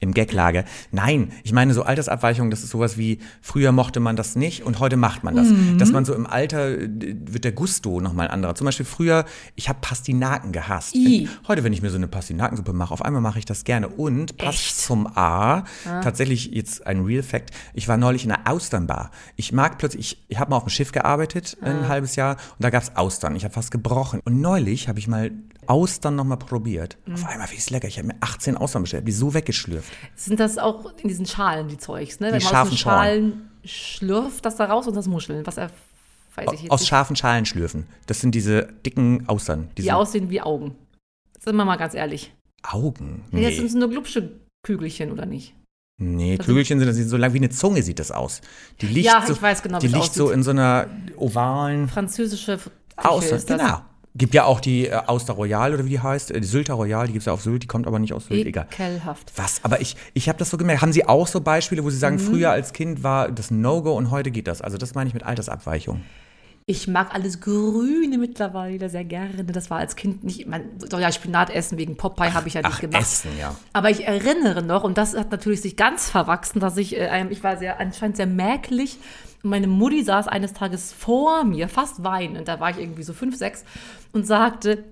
im 0.00 0.12
Gaglager. 0.14 0.64
Nein, 0.92 1.32
ich 1.44 1.52
meine 1.52 1.74
so 1.74 1.82
Altersabweichung, 1.82 2.50
das 2.50 2.62
ist 2.64 2.70
sowas 2.70 2.96
wie, 2.98 3.18
früher 3.40 3.70
mochte 3.72 4.00
man 4.00 4.16
das 4.16 4.34
nicht 4.34 4.62
und 4.64 4.78
heute 4.80 4.96
macht 4.96 5.22
man 5.24 5.36
das. 5.36 5.48
Mhm. 5.48 5.78
Dass 5.78 5.92
man 5.92 6.04
so 6.06 6.14
im 6.14 6.26
Alter, 6.26 6.70
äh, 6.78 6.88
wird 7.26 7.44
der 7.44 7.52
Gusto 7.52 8.00
nochmal 8.00 8.28
ein 8.28 8.32
anderer. 8.32 8.54
Zum 8.54 8.64
Beispiel 8.64 8.86
früher, 8.86 9.26
ich 9.56 9.68
habe 9.68 9.78
Pastinaken 9.82 10.52
gehasst. 10.52 10.94
I. 10.96 11.28
Heute, 11.48 11.62
wenn 11.64 11.72
ich 11.74 11.82
mir 11.82 11.90
so 11.90 11.96
eine 11.96 12.08
Pastinakensuppe 12.08 12.72
mache, 12.72 12.92
auf 12.94 13.02
einmal 13.04 13.20
mache 13.20 13.38
ich 13.38 13.44
das 13.44 13.64
gerne. 13.64 13.88
Und 13.88 14.38
passt 14.38 14.54
Echt? 14.66 14.78
zum 14.80 15.06
A, 15.06 15.64
tatsächlich 15.84 16.46
jetzt 16.52 16.86
ein 16.86 17.04
Real 17.04 17.22
Fact, 17.22 17.50
ich 17.74 17.88
war 17.88 17.96
neulich 17.98 18.24
in 18.24 18.32
einer 18.32 18.46
Austernbar. 18.56 19.10
Ich 19.36 19.52
mag 19.52 19.76
plötzlich, 19.78 20.12
ich, 20.12 20.24
ich 20.28 20.38
habe 20.38 20.50
mal 20.50 20.56
auf 20.56 20.64
dem 20.64 20.70
Schiff 20.70 20.92
gearbeitet, 20.92 21.56
ein 21.60 21.88
halbes 21.88 22.16
Jahr, 22.16 22.36
und 22.36 22.64
da 22.64 22.70
gab's 22.70 22.92
Austern. 22.96 23.36
Ich 23.36 23.44
habe 23.44 23.52
fast 23.52 23.70
gebrochen. 23.70 24.20
Und 24.24 24.40
neulich 24.40 24.88
habe 24.88 24.98
ich 24.98 25.08
mal 25.08 25.30
Austern 25.66 26.16
nochmal 26.16 26.38
probiert. 26.38 26.96
Mhm. 27.06 27.14
Auf 27.14 27.26
einmal, 27.26 27.50
wie 27.50 27.56
ist 27.56 27.70
lecker. 27.70 27.86
Ich 27.88 27.98
habe 27.98 28.08
mir 28.08 28.14
18 28.20 28.56
Austern 28.56 28.82
bestellt, 28.82 29.06
die 29.06 29.12
so 29.12 29.34
weggeschlürft. 29.34 29.92
Sind 30.14 30.40
das 30.40 30.56
auch 30.58 30.92
in 31.02 31.08
diesen 31.08 31.26
Schalen, 31.26 31.68
die 31.68 31.76
Zeugs, 31.76 32.18
ne? 32.20 32.28
Die 32.28 32.34
Wenn 32.34 32.40
scharfen 32.40 32.76
Schalen 32.76 33.50
schlürft 33.64 34.44
das 34.46 34.56
da 34.56 34.64
raus 34.66 34.86
und 34.86 34.94
das 34.96 35.06
Muscheln. 35.06 35.46
Was 35.46 35.56
er, 35.58 35.70
weiß 36.36 36.48
ich 36.54 36.62
jetzt 36.62 36.70
Aus 36.70 36.80
nicht. 36.80 36.88
scharfen 36.88 37.16
Schalen 37.16 37.44
schlürfen. 37.44 37.86
Das 38.06 38.20
sind 38.20 38.34
diese 38.34 38.68
dicken 38.86 39.28
Austern. 39.28 39.68
Die 39.76 39.82
Diese 39.82 39.96
aussehen 39.96 40.30
wie 40.30 40.40
Augen. 40.40 40.76
Sind 41.44 41.56
wir 41.56 41.64
mal 41.64 41.76
ganz 41.76 41.94
ehrlich. 41.94 42.32
Augen. 42.62 43.24
Nee. 43.30 43.42
Jetzt 43.42 43.50
Nee, 43.50 43.56
sind 43.56 43.66
es 43.66 43.74
nur 43.74 43.90
glubsche 43.90 44.30
Kügelchen, 44.62 45.12
oder 45.12 45.26
nicht? 45.26 45.54
Nee 45.98 46.36
Das 46.36 46.46
Kügelchen 46.46 46.78
sind, 46.78 46.88
das 46.88 46.96
sieht 46.96 47.08
so 47.08 47.16
lang 47.16 47.32
wie 47.32 47.38
eine 47.38 47.50
Zunge 47.50 47.82
sieht 47.82 47.98
das 47.98 48.10
aus. 48.10 48.40
Die 48.80 48.86
liegt 48.86 49.06
Ja, 49.06 49.22
so, 49.26 49.32
ich 49.32 49.42
weiß 49.42 49.62
genau, 49.62 49.78
Die 49.78 49.86
es 49.86 49.92
liegt 49.92 50.14
so 50.14 50.30
in 50.30 50.42
so 50.42 50.50
einer 50.50 50.86
ovalen 51.16 51.88
Französische 51.88 52.58
Küche 52.58 52.70
Auster, 52.96 53.38
genau. 53.38 53.80
Gibt 54.18 54.32
ja 54.32 54.44
auch 54.44 54.60
die 54.60 54.86
äh, 54.86 54.94
Auster 54.94 55.34
Royal 55.34 55.74
oder 55.74 55.84
wie 55.84 55.90
die 55.90 56.00
heißt, 56.00 56.30
äh, 56.30 56.40
die 56.40 56.46
Sylter 56.46 56.72
Royal, 56.74 57.06
die 57.06 57.12
gibt's 57.12 57.26
ja 57.26 57.34
auf 57.34 57.42
Sylt, 57.42 57.62
die 57.62 57.66
kommt 57.66 57.86
aber 57.86 57.98
nicht 57.98 58.14
aus 58.14 58.26
Sylt, 58.26 58.46
egal. 58.46 58.66
Ekelhaft. 58.72 59.30
Was? 59.36 59.60
Aber 59.62 59.82
ich, 59.82 59.94
ich 60.14 60.30
habe 60.30 60.38
das 60.38 60.48
so 60.48 60.56
gemerkt. 60.56 60.80
Haben 60.80 60.92
Sie 60.92 61.06
auch 61.06 61.26
so 61.26 61.42
Beispiele, 61.42 61.84
wo 61.84 61.90
Sie 61.90 61.96
Mhm. 61.96 62.00
sagen, 62.00 62.18
früher 62.18 62.50
als 62.50 62.72
Kind 62.72 63.02
war 63.02 63.30
das 63.30 63.50
No-Go 63.50 63.92
und 63.94 64.10
heute 64.10 64.30
geht 64.30 64.46
das? 64.48 64.62
Also 64.62 64.78
das 64.78 64.94
meine 64.94 65.08
ich 65.08 65.12
mit 65.14 65.22
Altersabweichung. 65.24 66.00
Ich 66.68 66.88
mag 66.88 67.14
alles 67.14 67.40
Grüne 67.40 68.18
mittlerweile 68.18 68.88
sehr 68.90 69.04
gerne. 69.04 69.44
Das 69.44 69.70
war 69.70 69.78
als 69.78 69.94
Kind 69.94 70.24
nicht. 70.24 70.48
Man 70.48 70.62
soll 70.90 71.00
ja 71.00 71.12
Spinat 71.12 71.48
essen 71.48 71.78
wegen 71.78 71.96
Popeye, 71.96 72.34
habe 72.34 72.48
ich 72.48 72.54
ja 72.54 72.60
nicht 72.62 72.72
Ach, 72.74 72.80
gemacht. 72.80 73.02
Essen, 73.02 73.30
ja. 73.38 73.54
Aber 73.72 73.88
ich 73.88 74.04
erinnere 74.04 74.62
noch, 74.64 74.82
und 74.82 74.98
das 74.98 75.16
hat 75.16 75.30
natürlich 75.30 75.60
sich 75.60 75.76
ganz 75.76 76.10
verwachsen, 76.10 76.58
dass 76.58 76.76
ich, 76.76 76.96
äh, 76.96 77.06
einem- 77.06 77.30
ich 77.30 77.44
war 77.44 77.56
sehr, 77.56 77.78
anscheinend 77.78 78.16
sehr 78.16 78.26
merklich. 78.26 78.98
Und 79.44 79.50
meine 79.50 79.68
Mutti 79.68 80.02
saß 80.02 80.26
eines 80.26 80.54
Tages 80.54 80.92
vor 80.92 81.44
mir, 81.44 81.68
fast 81.68 82.02
weinend, 82.02 82.48
da 82.48 82.58
war 82.58 82.70
ich 82.70 82.78
irgendwie 82.78 83.04
so 83.04 83.12
fünf, 83.12 83.36
sechs, 83.36 83.62
und 84.12 84.26
sagte, 84.26 84.82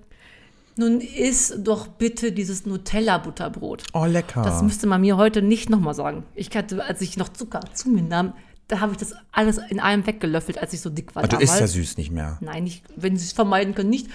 nun 0.76 1.00
iss 1.00 1.54
doch 1.58 1.88
bitte 1.88 2.30
dieses 2.30 2.66
Nutella-Butterbrot. 2.66 3.82
Oh, 3.94 4.04
lecker. 4.04 4.42
Das 4.42 4.62
müsste 4.62 4.86
man 4.86 5.00
mir 5.00 5.16
heute 5.16 5.42
nicht 5.42 5.70
nochmal 5.70 5.94
sagen. 5.94 6.22
Ich 6.36 6.54
hatte, 6.56 6.84
als 6.84 7.00
ich 7.00 7.16
noch 7.16 7.30
Zucker 7.30 7.58
zu 7.72 7.88
mir 7.88 8.02
nahm, 8.02 8.32
da 8.68 8.80
habe 8.80 8.92
ich 8.92 8.98
das 8.98 9.14
alles 9.32 9.58
in 9.68 9.80
einem 9.80 10.06
weggelöffelt, 10.06 10.58
als 10.58 10.72
ich 10.72 10.80
so 10.80 10.90
dick 10.90 11.14
war. 11.14 11.22
Aber 11.24 11.28
du 11.28 11.36
damals. 11.36 11.50
isst 11.50 11.60
ja 11.60 11.66
süß 11.66 11.96
nicht 11.98 12.10
mehr. 12.10 12.38
Nein, 12.40 12.64
nicht, 12.64 12.82
wenn 12.96 13.16
sie 13.16 13.24
es 13.26 13.32
vermeiden 13.32 13.74
können, 13.74 13.90
nicht. 13.90 14.08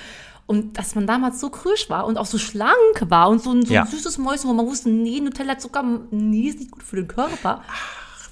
Und 0.48 0.80
dass 0.80 0.96
man 0.96 1.06
damals 1.06 1.40
so 1.40 1.52
krüsch 1.52 1.90
war 1.92 2.08
und 2.08 2.18
auch 2.18 2.26
so 2.26 2.40
schlank 2.40 2.74
war 3.02 3.30
und 3.30 3.42
so 3.44 3.52
ein, 3.52 3.64
so 3.66 3.74
Ja. 3.74 3.84
ein 3.84 3.88
süßes 3.88 4.18
Mäuschen, 4.18 4.50
wo 4.50 4.54
man 4.54 4.66
wusste, 4.66 4.90
nee, 4.90 5.20
Nutella, 5.20 5.60
Zucker, 5.60 5.84
nee, 6.10 6.48
ist 6.48 6.58
nicht 6.60 6.72
gut 6.72 6.82
für 6.82 6.96
den 6.96 7.08
Körper. 7.08 7.62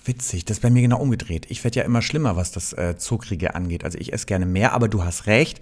Witzig, 0.06 0.46
das 0.46 0.58
ist 0.58 0.62
bei 0.62 0.70
mir 0.70 0.82
genau 0.82 1.00
umgedreht. 1.00 1.46
Ich 1.50 1.64
werde 1.64 1.80
ja 1.80 1.86
immer 1.86 2.02
schlimmer, 2.02 2.36
was 2.36 2.52
das 2.52 2.74
äh, 2.74 2.96
Zuckrige 2.98 3.54
angeht. 3.56 3.84
Also 3.84 3.98
ich 4.00 4.14
esse 4.14 4.26
gerne 4.26 4.46
mehr, 4.46 4.74
aber 4.74 4.88
du 4.88 5.04
hast 5.04 5.28
recht. 5.28 5.60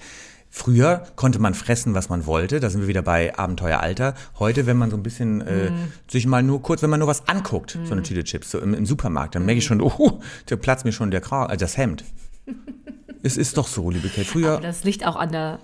Früher 0.57 1.03
konnte 1.17 1.39
man 1.39 1.53
fressen, 1.53 1.95
was 1.95 2.07
man 2.07 2.25
wollte. 2.25 2.61
Da 2.61 2.69
sind 2.69 2.79
wir 2.79 2.87
wieder 2.87 3.01
bei 3.01 3.37
Abenteueralter. 3.37 4.13
Heute, 4.39 4.65
wenn 4.65 4.77
man 4.77 4.89
so 4.89 4.95
ein 4.95 5.03
bisschen 5.03 5.41
äh, 5.41 5.69
Mhm. 5.69 5.91
sich 6.07 6.25
mal 6.27 6.43
nur 6.43 6.61
kurz, 6.61 6.81
wenn 6.81 6.89
man 6.89 6.99
nur 6.99 7.09
was 7.09 7.27
anguckt, 7.27 7.77
so 7.83 7.91
eine 7.91 8.03
Tüte 8.03 8.23
Chips, 8.23 8.51
so 8.51 8.59
im, 8.59 8.73
im 8.73 8.85
Supermarkt, 8.85 9.35
dann 9.35 9.45
merke 9.45 9.59
ich 9.59 9.65
schon, 9.65 9.81
oh, 9.81 10.21
da 10.45 10.55
platzt 10.55 10.85
mir 10.85 10.93
schon 10.93 11.11
der 11.11 11.19
Kragen, 11.19 11.51
äh, 11.51 11.57
das 11.57 11.75
Hemd. 11.75 12.05
es 13.21 13.35
ist 13.35 13.57
doch 13.57 13.67
so, 13.67 13.89
liebe 13.91 14.07
Kate. 14.07 14.23
Früher, 14.23 14.61
Das 14.61 14.85
liegt 14.85 15.05
auch 15.05 15.17
an 15.17 15.33
der 15.33 15.59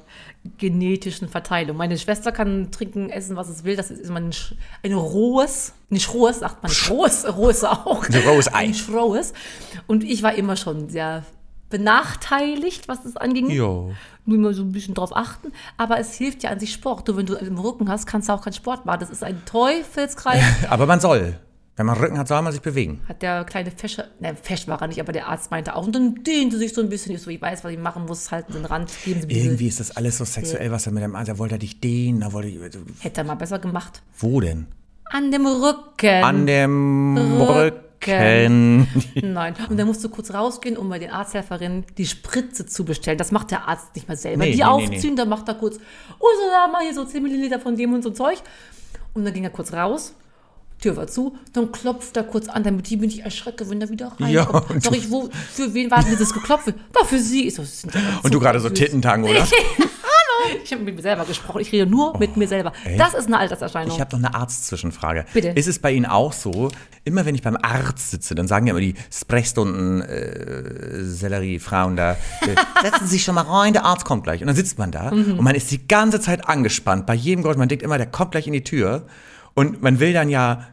genetischen 0.58 1.30
Verteilung. 1.30 1.78
Meine 1.78 1.98
Schwester 1.98 2.34
kann 2.34 2.70
trinken, 2.72 3.10
essen, 3.10 3.38
was 3.38 3.48
es 3.48 3.64
will. 3.64 3.78
Das 3.78 3.92
ist 3.92 4.06
immer 4.10 4.20
ein, 4.20 4.32
ein 4.84 4.94
rohes, 4.94 5.72
nicht 5.88 6.14
rohes, 6.14 6.40
sagt 6.40 6.64
man 6.64 6.72
rohes, 6.90 7.26
rohes 7.38 7.64
auch. 7.64 8.10
Ein 8.10 8.22
rohes 8.28 8.54
Ei. 8.54 8.66
Ein 8.66 8.76
rohes. 8.94 9.32
Und 9.88 10.04
ich 10.04 10.22
war 10.22 10.36
immer 10.36 10.58
schon 10.58 10.90
sehr 10.90 11.24
benachteiligt, 11.72 12.88
was 12.88 13.04
das 13.04 13.18
anging. 13.18 13.50
Jo. 13.50 13.92
Nur 14.26 14.38
immer 14.38 14.54
so 14.54 14.62
ein 14.62 14.72
bisschen 14.72 14.94
drauf 14.94 15.16
achten. 15.16 15.52
Aber 15.78 15.98
es 16.00 16.14
hilft 16.14 16.44
ja 16.44 16.52
an 16.52 16.60
sich 16.60 16.72
Sport. 16.72 17.08
Du, 17.08 17.18
wenn 17.18 17.26
du 17.26 17.34
im 17.36 17.58
Rücken 17.58 17.90
hast, 17.90 18.06
kannst 18.06 18.30
du 18.30 18.34
auch 18.34 18.44
keinen 18.44 18.54
Sport 18.54 18.86
machen. 18.86 19.00
Das 19.00 19.10
ist 19.10 19.24
ein 19.24 19.44
Teufelskreis. 19.46 20.44
Aber 20.70 20.86
man 20.86 21.00
soll. 21.00 21.40
Wenn 21.78 21.86
man 21.86 21.98
Rücken 21.98 22.18
hat, 22.20 22.28
soll 22.28 22.42
man 22.42 22.52
sich 22.52 22.62
bewegen. 22.62 23.02
hat 23.08 23.22
der 23.22 23.44
kleine 23.46 23.72
Fescher, 23.72 24.06
ne, 24.20 24.36
Fesch 24.36 24.68
war 24.68 24.80
er 24.82 24.88
nicht, 24.88 25.00
aber 25.00 25.14
der 25.14 25.30
Arzt 25.30 25.52
meinte 25.52 25.74
auch. 25.74 25.86
Und 25.88 25.96
dann 25.96 26.16
dehnte 26.16 26.58
sich 26.58 26.74
so 26.74 26.82
ein 26.82 26.90
bisschen. 26.90 27.16
Ich 27.16 27.22
so, 27.22 27.30
ich 27.32 27.42
weiß, 27.42 27.64
was 27.64 27.72
ich 27.72 27.80
machen 27.80 28.06
muss, 28.06 28.30
halten 28.30 28.54
den 28.54 28.66
Rand, 28.66 28.92
geben 29.06 29.22
Sie 29.22 29.28
mir 29.28 29.34
Irgendwie 29.38 29.68
ist 29.68 29.80
das 29.80 29.96
alles 29.96 30.18
so 30.18 30.26
sexuell, 30.26 30.70
was 30.70 30.86
er 30.86 30.92
mit 30.92 31.02
dem 31.02 31.16
Arzt, 31.16 31.30
da 31.30 31.38
wollte 31.38 31.56
er 31.56 31.60
dich 31.60 31.80
dehnen, 31.80 32.20
da 32.20 32.34
wollte 32.34 32.50
ich, 32.50 32.60
Hätte 33.00 33.22
er 33.22 33.24
mal 33.24 33.36
besser 33.36 33.58
gemacht. 33.58 34.04
wo 34.20 34.42
denn? 34.42 34.68
An 35.06 35.32
dem 35.32 35.46
Rücken. 35.46 36.24
An 36.24 36.46
dem 36.46 37.18
Rücken. 37.18 37.91
Rücken. 38.08 38.88
Nein. 39.22 39.56
Und 39.70 39.78
dann 39.78 39.88
musst 39.88 40.04
du 40.04 40.10
kurz 40.10 40.34
rausgehen, 40.34 40.78
um 40.78 40.90
bei 40.90 41.00
den 41.00 41.12
Arzthelferinnen 41.12 41.86
die 41.98 42.06
Spritze 42.06 42.66
zu 42.66 42.86
bestellen. 42.86 43.18
Das 43.18 43.32
macht 43.32 43.52
der 43.52 43.68
Arzt 43.68 43.96
nicht 43.96 44.08
mal 44.08 44.18
selber. 44.18 44.44
Nee, 44.44 44.52
die 44.52 44.58
nee, 44.58 44.64
nee, 44.64 44.66
aufziehen, 44.66 45.16
dann 45.16 45.30
macht 45.30 45.48
er 45.48 45.56
kurz, 45.56 45.78
oh, 46.20 46.26
so, 46.36 46.50
da 46.52 46.68
mal 46.72 46.82
hier 46.84 46.94
so 46.94 47.06
10 47.06 47.22
Milliliter 47.22 47.60
von 47.60 47.76
dem 47.76 47.94
und 47.94 48.04
so 48.04 48.10
Zeug. 48.12 48.38
Und 49.14 49.26
dann 49.26 49.34
ging 49.34 49.44
er 49.44 49.50
kurz 49.50 49.74
raus. 49.74 50.14
Tür 50.82 50.98
war 50.98 51.06
zu, 51.06 51.38
dann 51.54 51.72
klopft 51.72 52.18
er 52.18 52.24
kurz 52.24 52.48
an, 52.48 52.64
damit 52.64 52.90
die 52.90 52.98
mich 52.98 53.16
nicht 53.18 53.26
erschrecke, 53.26 53.70
wenn 53.70 53.80
er 53.82 53.90
wieder 53.90 54.14
Ja, 54.18 54.44
reinkommt. 54.44 54.70
und 54.72 54.84
Sag 54.84 54.96
ich, 54.98 55.12
wo, 55.12 55.30
für 55.54 55.72
wen 55.76 55.92
war 55.92 56.00
denn 56.02 56.10
dieses 56.10 56.34
Geklopfe? 56.34 56.74
War 56.94 57.06
für 57.06 57.20
sie. 57.20 57.52
So, 57.52 57.62
das 57.62 57.82
sind 57.82 57.94
ja 57.94 58.02
Und 58.24 58.34
du 58.34 58.40
gerade 58.40 58.60
so 58.60 58.68
süß. 58.70 58.78
Tittentang, 58.80 59.24
oder? 59.24 59.46
Ich 60.64 60.72
habe 60.74 60.84
mit 60.84 60.96
mir 60.96 61.02
selber 61.02 61.26
gesprochen. 61.26 61.62
Ich 61.62 61.72
rede 61.72 61.86
nur 61.90 62.18
mit 62.18 62.38
mir 62.38 62.48
selber. 62.48 62.74
Das 62.98 63.14
ist 63.14 63.28
eine 63.28 63.38
Alterserscheinung. 63.40 63.94
Ich 63.96 64.02
habe 64.02 64.18
noch 64.18 64.28
eine 64.28 64.36
Arztzwischenfrage. 64.36 65.26
Bitte. 65.34 65.50
Ist 65.50 65.68
es 65.68 65.80
bei 65.80 65.92
Ihnen 65.92 66.06
auch 66.06 66.34
so, 66.34 66.70
immer 67.04 67.26
wenn 67.26 67.36
ich 67.36 67.42
beim 67.42 67.58
Arzt 67.62 68.12
sitze, 68.12 68.36
dann 68.36 68.48
sagen 68.48 68.68
ja 68.68 68.72
immer 68.72 68.82
die 68.82 68.96
Sprechstunden 69.14 70.02
äh, 70.02 71.04
Sellerie-Frauen 71.04 71.96
da, 71.96 72.12
äh, 72.14 72.16
setzen 72.84 73.06
Sie 73.08 73.14
sich 73.14 73.24
schon 73.24 73.36
mal 73.36 73.42
rein, 73.42 73.74
der 73.74 73.86
Arzt 73.86 74.06
kommt 74.06 74.24
gleich. 74.24 74.42
Und 74.42 74.48
dann 74.48 74.56
sitzt 74.56 74.78
man 74.78 74.92
da 74.92 75.12
Mhm. 75.12 75.38
und 75.40 75.44
man 75.44 75.56
ist 75.56 75.72
die 75.72 75.88
ganze 75.88 76.20
Zeit 76.20 76.48
angespannt. 76.48 77.06
Bei 77.06 77.14
jedem 77.14 77.42
Geräusch, 77.44 77.58
man 77.58 77.70
denkt 77.70 77.84
immer, 77.84 77.98
der 77.98 78.08
kommt 78.08 78.32
gleich 78.32 78.48
in 78.48 78.54
die 78.54 78.64
Tür. 78.64 79.06
Und 79.54 79.82
man 79.82 80.00
will 80.00 80.14
dann 80.14 80.30
ja 80.30 80.68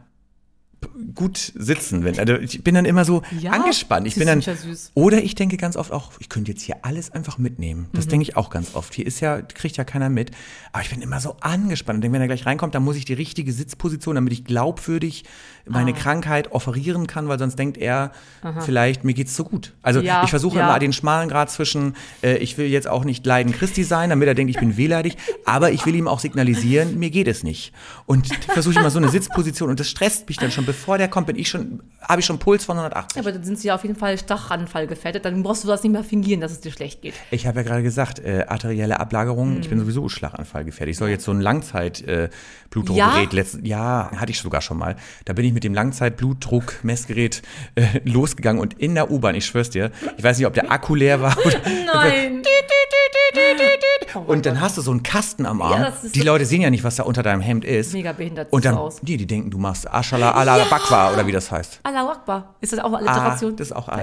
gut 1.15 1.51
sitzen. 1.55 2.03
Wenn, 2.03 2.17
also 2.19 2.35
ich 2.35 2.63
bin 2.63 2.75
dann 2.75 2.85
immer 2.85 3.05
so 3.05 3.21
Ja, 3.39 3.51
angespannt. 3.51 4.07
Ich 4.07 4.15
bin 4.15 4.27
dann, 4.27 4.41
ja 4.41 4.53
oder 4.93 5.21
ich 5.23 5.35
denke 5.35 5.57
ganz 5.57 5.75
oft 5.75 5.91
auch, 5.91 6.11
ich 6.19 6.29
könnte 6.29 6.51
jetzt 6.51 6.61
hier 6.61 6.77
alles 6.83 7.11
einfach 7.11 7.37
mitnehmen. 7.37 7.87
Das 7.93 8.05
Mhm. 8.05 8.09
denke 8.09 8.23
ich 8.23 8.37
auch 8.37 8.49
ganz 8.49 8.75
oft. 8.75 8.93
Hier 8.93 9.05
ist 9.05 9.19
ja, 9.19 9.41
kriegt 9.41 9.77
ja 9.77 9.83
keiner 9.83 10.09
mit. 10.09 10.31
Aber 10.71 10.81
ich 10.83 10.89
bin 10.89 11.01
immer 11.01 11.19
so 11.19 11.35
angespannt 11.41 11.97
und 11.97 12.01
denke, 12.01 12.13
wenn 12.15 12.21
er 12.21 12.27
gleich 12.27 12.45
reinkommt, 12.45 12.75
dann 12.75 12.83
muss 12.83 12.95
ich 12.95 13.05
die 13.05 13.13
richtige 13.13 13.51
Sitzposition, 13.51 14.15
damit 14.15 14.33
ich 14.33 14.45
glaubwürdig 14.45 15.25
Ah. 15.69 15.73
meine 15.73 15.93
Krankheit 15.93 16.51
offerieren 16.51 17.07
kann, 17.07 17.27
weil 17.27 17.37
sonst 17.39 17.57
denkt 17.59 17.77
er, 17.77 18.11
vielleicht 18.61 19.03
mir 19.03 19.13
geht's 19.13 19.35
so 19.35 19.43
gut. 19.43 19.73
Also 19.81 20.01
Ja, 20.01 20.23
ich 20.23 20.29
versuche 20.29 20.57
ja. 20.59 20.65
immer 20.67 20.79
den 20.79 20.93
schmalen 20.93 21.29
Grad 21.29 21.51
zwischen, 21.51 21.95
äh, 22.23 22.37
ich 22.37 22.57
will 22.57 22.67
jetzt 22.67 22.87
auch 22.87 23.05
nicht 23.05 23.25
Leiden 23.25 23.53
Christi 23.53 23.83
sein, 23.83 24.09
damit 24.09 24.27
er 24.27 24.33
denkt, 24.35 24.49
ich 24.49 24.59
bin 24.59 24.77
wehleidig, 24.77 25.17
aber 25.45 25.71
ich 25.71 25.85
will 25.85 25.95
ihm 25.95 26.07
auch 26.07 26.19
signalisieren, 26.19 26.97
mir 26.99 27.09
geht 27.09 27.27
es 27.27 27.43
nicht. 27.43 27.71
Und 28.05 28.27
versuche 28.45 28.73
ich 28.73 28.79
immer 28.79 28.89
so 28.89 28.99
eine 28.99 29.09
Sitzposition 29.09 29.69
und 29.69 29.79
das 29.79 29.89
stresst 29.89 30.27
mich 30.27 30.37
dann 30.37 30.51
schon, 30.51 30.65
bevor 30.65 30.97
der 30.97 31.07
kommt, 31.07 31.27
bin 31.27 31.35
ich 31.35 31.49
schon, 31.49 31.81
habe 32.01 32.21
ich 32.21 32.25
schon 32.25 32.39
Puls 32.39 32.65
von 32.65 32.77
180. 32.77 33.19
aber 33.21 33.31
dann 33.31 33.43
sind 33.43 33.59
sie 33.59 33.67
ja 33.67 33.75
auf 33.75 33.83
jeden 33.83 33.95
Fall 33.95 34.17
Stachanfall 34.17 34.87
gefährdet. 34.87 35.25
Dann 35.25 35.43
brauchst 35.43 35.63
du 35.63 35.67
das 35.67 35.83
nicht 35.83 35.91
mehr 35.91 36.03
fingieren, 36.03 36.41
dass 36.41 36.51
es 36.51 36.59
dir 36.61 36.71
schlecht 36.71 37.01
geht. 37.01 37.13
Ich 37.31 37.45
habe 37.47 37.57
ja 37.59 37.63
gerade 37.63 37.83
gesagt, 37.83 38.19
äh, 38.19 38.45
arterielle 38.47 38.99
Ablagerung, 38.99 39.57
ich 39.59 39.65
Hm. 39.65 39.69
bin 39.71 39.79
sowieso 39.79 40.09
schlaganfallgefährdet. 40.09 40.91
Ich 40.93 40.97
soll 40.97 41.09
jetzt 41.09 41.25
so 41.25 41.31
ein 41.31 41.41
Langzeit-Blutdruckgerät, 41.41 42.31
äh, 42.31 42.67
Blutdruckgerät 42.69 43.33
letzten- 43.33 43.65
ja, 43.65 44.09
hatte 44.15 44.31
ich 44.31 44.39
sogar 44.39 44.61
schon 44.61 44.77
mal. 44.77 44.95
Da 45.25 45.33
bin 45.33 45.45
ich 45.45 45.53
mit 45.53 45.58
dem 45.63 45.73
Langzeit-Blutdruck-Messgerät 45.73 47.41
äh, 47.75 47.99
losgegangen 48.03 48.61
und 48.61 48.73
in 48.79 48.95
der 48.95 49.11
U-Bahn, 49.11 49.35
ich 49.35 49.45
schwör's 49.45 49.69
dir, 49.69 49.91
ich 50.17 50.23
weiß 50.23 50.37
nicht, 50.37 50.47
ob 50.47 50.53
der 50.53 50.71
Akku 50.71 50.95
leer 50.95 51.21
war 51.21 51.37
oder, 51.45 51.59
Nein. 51.93 52.38
Und 54.27 54.45
dann 54.45 54.59
hast 54.61 54.77
du 54.77 54.81
so 54.81 54.91
einen 54.91 55.03
Kasten 55.03 55.45
am 55.45 55.61
Arm. 55.61 55.81
Ja, 55.81 55.93
die 56.13 56.21
Leute 56.21 56.45
sehen 56.45 56.61
ja 56.61 56.69
nicht, 56.69 56.83
was 56.83 56.95
da 56.95 57.03
unter 57.03 57.23
deinem 57.23 57.41
Hemd 57.41 57.63
ist. 57.65 57.93
Mega 57.93 58.11
behindert 58.11 58.51
Und 58.51 58.65
dann, 58.65 58.75
aus. 58.75 58.99
die, 59.01 59.17
die 59.17 59.25
denken, 59.27 59.51
du 59.51 59.57
machst 59.57 59.89
Ashala 59.91 60.31
ala 60.31 60.63
Bakwa 60.65 61.13
oder 61.13 61.25
wie 61.27 61.31
das 61.31 61.51
heißt. 61.51 61.79
Allahu 61.83 62.09
Akbar. 62.09 62.55
Ist 62.61 62.73
das 62.73 62.79
auch 62.79 62.93
Ah, 62.93 62.97
Alliteration? 62.97 63.55
das 63.55 63.67
ist 63.67 63.75
auch 63.75 63.87
A. 63.87 64.01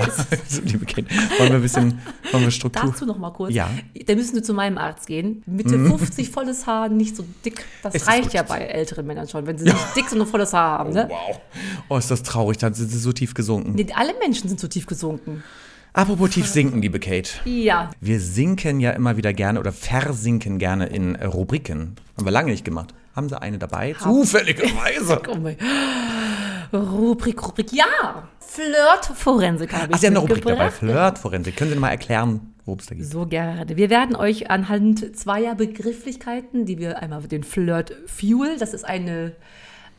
so, 0.49 0.61
liebe 0.63 0.85
Kinder. 0.87 1.11
Wollen 1.39 1.51
wir 1.51 1.57
ein 1.57 1.63
bisschen, 1.63 2.01
wollen 2.33 2.45
wir 2.45 2.51
Struktur? 2.51 2.91
Dazu 2.91 3.05
noch 3.07 3.19
mal 3.19 3.31
kurz. 3.33 3.53
Ja. 3.53 3.69
Da 4.07 4.15
müssen 4.15 4.35
wir 4.35 4.43
zu 4.43 4.55
meinem 4.55 4.79
Arzt 4.79 5.07
gehen. 5.07 5.43
Mitte 5.47 5.79
50, 5.79 6.31
volles 6.31 6.67
Haar, 6.67 6.89
nicht 6.89 7.17
so 7.17 7.25
dick. 7.45 7.65
Das 7.83 7.95
Es 7.95 8.07
reicht 8.07 8.33
ja 8.33 8.43
bei 8.43 8.59
älteren 8.61 9.07
Männern 9.07 9.29
schon, 9.29 9.47
wenn 9.47 9.59
sie 9.59 9.65
nicht 9.65 9.97
dick, 9.97 10.09
sondern 10.09 10.29
volles 10.29 10.53
Haar 10.53 10.79
haben. 10.79 10.93
Ne? 10.93 11.09
Wow. 11.11 11.41
Oh, 11.89 11.97
ist 11.97 12.11
das 12.11 12.23
traurig, 12.23 12.59
dann 12.59 12.75
sind 12.75 12.91
sie 12.91 12.99
so 12.99 13.13
tief 13.13 13.35
gesunken. 13.35 13.73
Nee, 13.75 13.87
alle 13.95 14.15
Menschen 14.19 14.49
sind 14.49 14.61
so 14.61 14.69
tief 14.69 14.87
gesunken. 14.87 15.43
Apropos 15.97 16.29
tief 16.29 16.47
sinken, 16.47 16.83
liebe 16.83 17.01
Kate. 17.01 17.31
Ja. 17.47 17.91
Wir 18.03 18.21
sinken 18.21 18.81
ja 18.81 18.91
immer 18.91 19.17
wieder 19.17 19.33
gerne 19.33 19.59
oder 19.59 19.73
versinken 19.73 20.59
gerne 20.59 20.89
in 20.89 21.17
Rubriken. 21.17 21.97
Haben 22.19 22.27
wir 22.27 22.33
lange 22.33 22.51
nicht 22.51 22.67
gemacht. 22.67 22.93
Haben 23.15 23.31
Sie 23.31 23.41
eine 23.41 23.57
dabei? 23.57 23.95
Zufälligerweise. 23.95 25.23
Oh 25.29 25.37
mein. 25.37 25.57
Rubrik, 26.71 27.43
Rubrik, 27.43 27.73
ja. 27.73 28.29
Flirt-Forensik 28.41 29.73
habe 29.73 29.87
ich 29.87 29.95
Ach, 29.95 29.99
Sie 29.99 30.07
haben 30.09 30.17
eine 30.17 30.21
Rubrik 30.21 30.45
dabei. 30.45 30.71
Flirt-Forensik. 30.71 31.57
Können 31.57 31.73
Sie 31.73 31.79
mal 31.79 31.89
erklären, 31.89 32.53
worum 32.67 32.79
es 32.79 32.85
da 32.85 32.95
geht? 32.95 33.07
So 33.07 33.25
gerne. 33.25 33.75
Wir 33.79 33.89
werden 33.89 34.17
euch 34.17 34.51
anhand 34.51 35.17
zweier 35.17 35.55
Begrifflichkeiten, 35.55 36.67
die 36.67 36.77
wir 36.79 37.01
einmal 37.01 37.23
den 37.23 37.43
Flirt 37.43 37.97
Fuel, 38.05 38.59
das 38.59 38.75
ist 38.75 38.85
eine, 38.85 39.33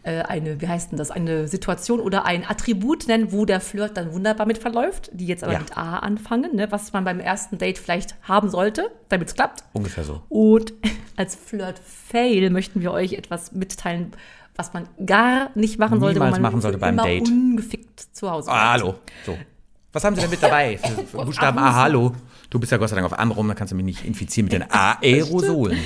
äh, 0.07 0.21
eine, 0.23 0.61
wie 0.61 0.67
heißt 0.67 0.91
denn 0.91 0.97
das, 0.97 1.11
eine 1.11 1.47
Situation 1.47 1.99
oder 1.99 2.25
ein 2.25 2.43
Attribut 2.49 3.07
nennen, 3.07 3.31
wo 3.31 3.45
der 3.45 3.59
Flirt 3.61 3.97
dann 3.97 4.13
wunderbar 4.13 4.45
mit 4.47 4.57
verläuft, 4.57 5.09
die 5.13 5.27
jetzt 5.27 5.43
aber 5.43 5.53
Ja. 5.53 5.59
mit 5.59 5.77
A 5.77 5.99
anfangen, 5.99 6.55
ne, 6.55 6.71
was 6.71 6.93
man 6.93 7.03
beim 7.03 7.19
ersten 7.19 7.57
Date 7.57 7.77
vielleicht 7.77 8.15
haben 8.23 8.49
sollte, 8.49 8.89
damit 9.09 9.27
es 9.27 9.35
klappt. 9.35 9.63
Ungefähr 9.73 10.03
so. 10.03 10.21
Und 10.29 10.73
als 11.17 11.35
Flirt-Fail 11.35 12.49
möchten 12.49 12.81
wir 12.81 12.91
euch 12.91 13.13
etwas 13.13 13.51
mitteilen, 13.51 14.11
was 14.55 14.73
man 14.73 14.87
gar 15.05 15.51
nicht 15.55 15.77
machen 15.77 15.99
sollte, 15.99 16.15
Niemals 16.19 16.31
man 16.33 16.41
machen 16.41 16.61
sollte 16.61 16.77
beim 16.79 16.95
immer 16.95 17.03
Date. 17.03 17.27
ungefickt 17.27 17.99
zu 17.99 18.31
Hause 18.31 18.49
Ah, 18.51 18.71
hallo. 18.71 18.95
So. 19.25 19.37
Was 19.93 20.03
haben 20.03 20.15
Sie 20.15 20.21
denn 20.21 20.29
mit 20.31 20.41
dabei? 20.41 20.79
Buchstaben 21.11 21.57
A, 21.59 21.73
hallo. 21.75 22.13
Du 22.49 22.59
bist 22.59 22.71
ja 22.71 22.77
Gott 22.77 22.89
sei 22.89 22.95
Dank 22.95 23.05
auf 23.05 23.17
Amrum, 23.19 23.47
da 23.47 23.53
kannst 23.53 23.71
du 23.71 23.75
mich 23.75 23.85
nicht 23.85 24.05
infizieren 24.05 24.45
mit 24.45 24.53
den 24.53 24.65
Aerosolen. 24.71 25.77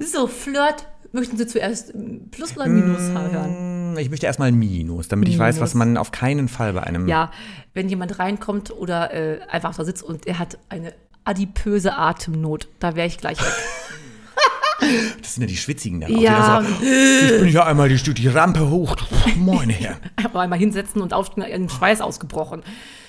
So, 0.00 0.26
Flirt, 0.26 0.86
möchten 1.12 1.36
Sie 1.36 1.46
zuerst 1.46 1.94
ähm, 1.94 2.28
Plus 2.30 2.56
oder 2.56 2.66
Minus 2.66 3.00
hören? 3.10 3.92
Hm, 3.94 3.98
Ich 3.98 4.10
möchte 4.10 4.26
erstmal 4.26 4.52
Minus, 4.52 5.08
damit 5.08 5.28
ich 5.28 5.38
weiß, 5.38 5.56
Minus. 5.56 5.70
was 5.70 5.74
man 5.74 5.96
auf 5.96 6.10
keinen 6.12 6.48
Fall 6.48 6.72
bei 6.72 6.82
einem. 6.82 7.08
Ja, 7.08 7.30
wenn 7.74 7.88
jemand 7.88 8.18
reinkommt 8.18 8.70
oder 8.70 9.12
äh, 9.14 9.40
einfach 9.48 9.74
da 9.74 9.84
sitzt 9.84 10.02
und 10.02 10.26
er 10.26 10.38
hat 10.38 10.58
eine 10.68 10.92
adipöse 11.24 11.96
Atemnot, 11.96 12.68
da 12.80 12.96
wäre 12.96 13.06
ich 13.06 13.18
gleich 13.18 13.38
weg. 13.40 13.52
Das 15.22 15.34
sind 15.34 15.42
ja 15.44 15.46
die 15.46 15.56
Schwitzigen 15.56 16.00
dann 16.00 16.12
auch. 16.12 16.18
die 16.18 16.24
Ja. 16.24 16.56
dann 16.60 16.66
so, 16.66 16.72
ich 16.84 17.40
bin 17.40 17.48
ja 17.52 17.64
einmal 17.64 17.88
die, 17.88 17.96
die 18.14 18.26
Rampe 18.28 18.68
hoch. 18.68 18.96
Meine 19.36 19.72
Herren. 19.72 19.98
Einfach 20.16 20.40
einmal 20.40 20.58
hinsetzen 20.58 21.00
und 21.00 21.14
aufstehen, 21.14 21.44
in 21.44 21.68
Schweiß 21.68 22.00
ausgebrochen. 22.00 22.62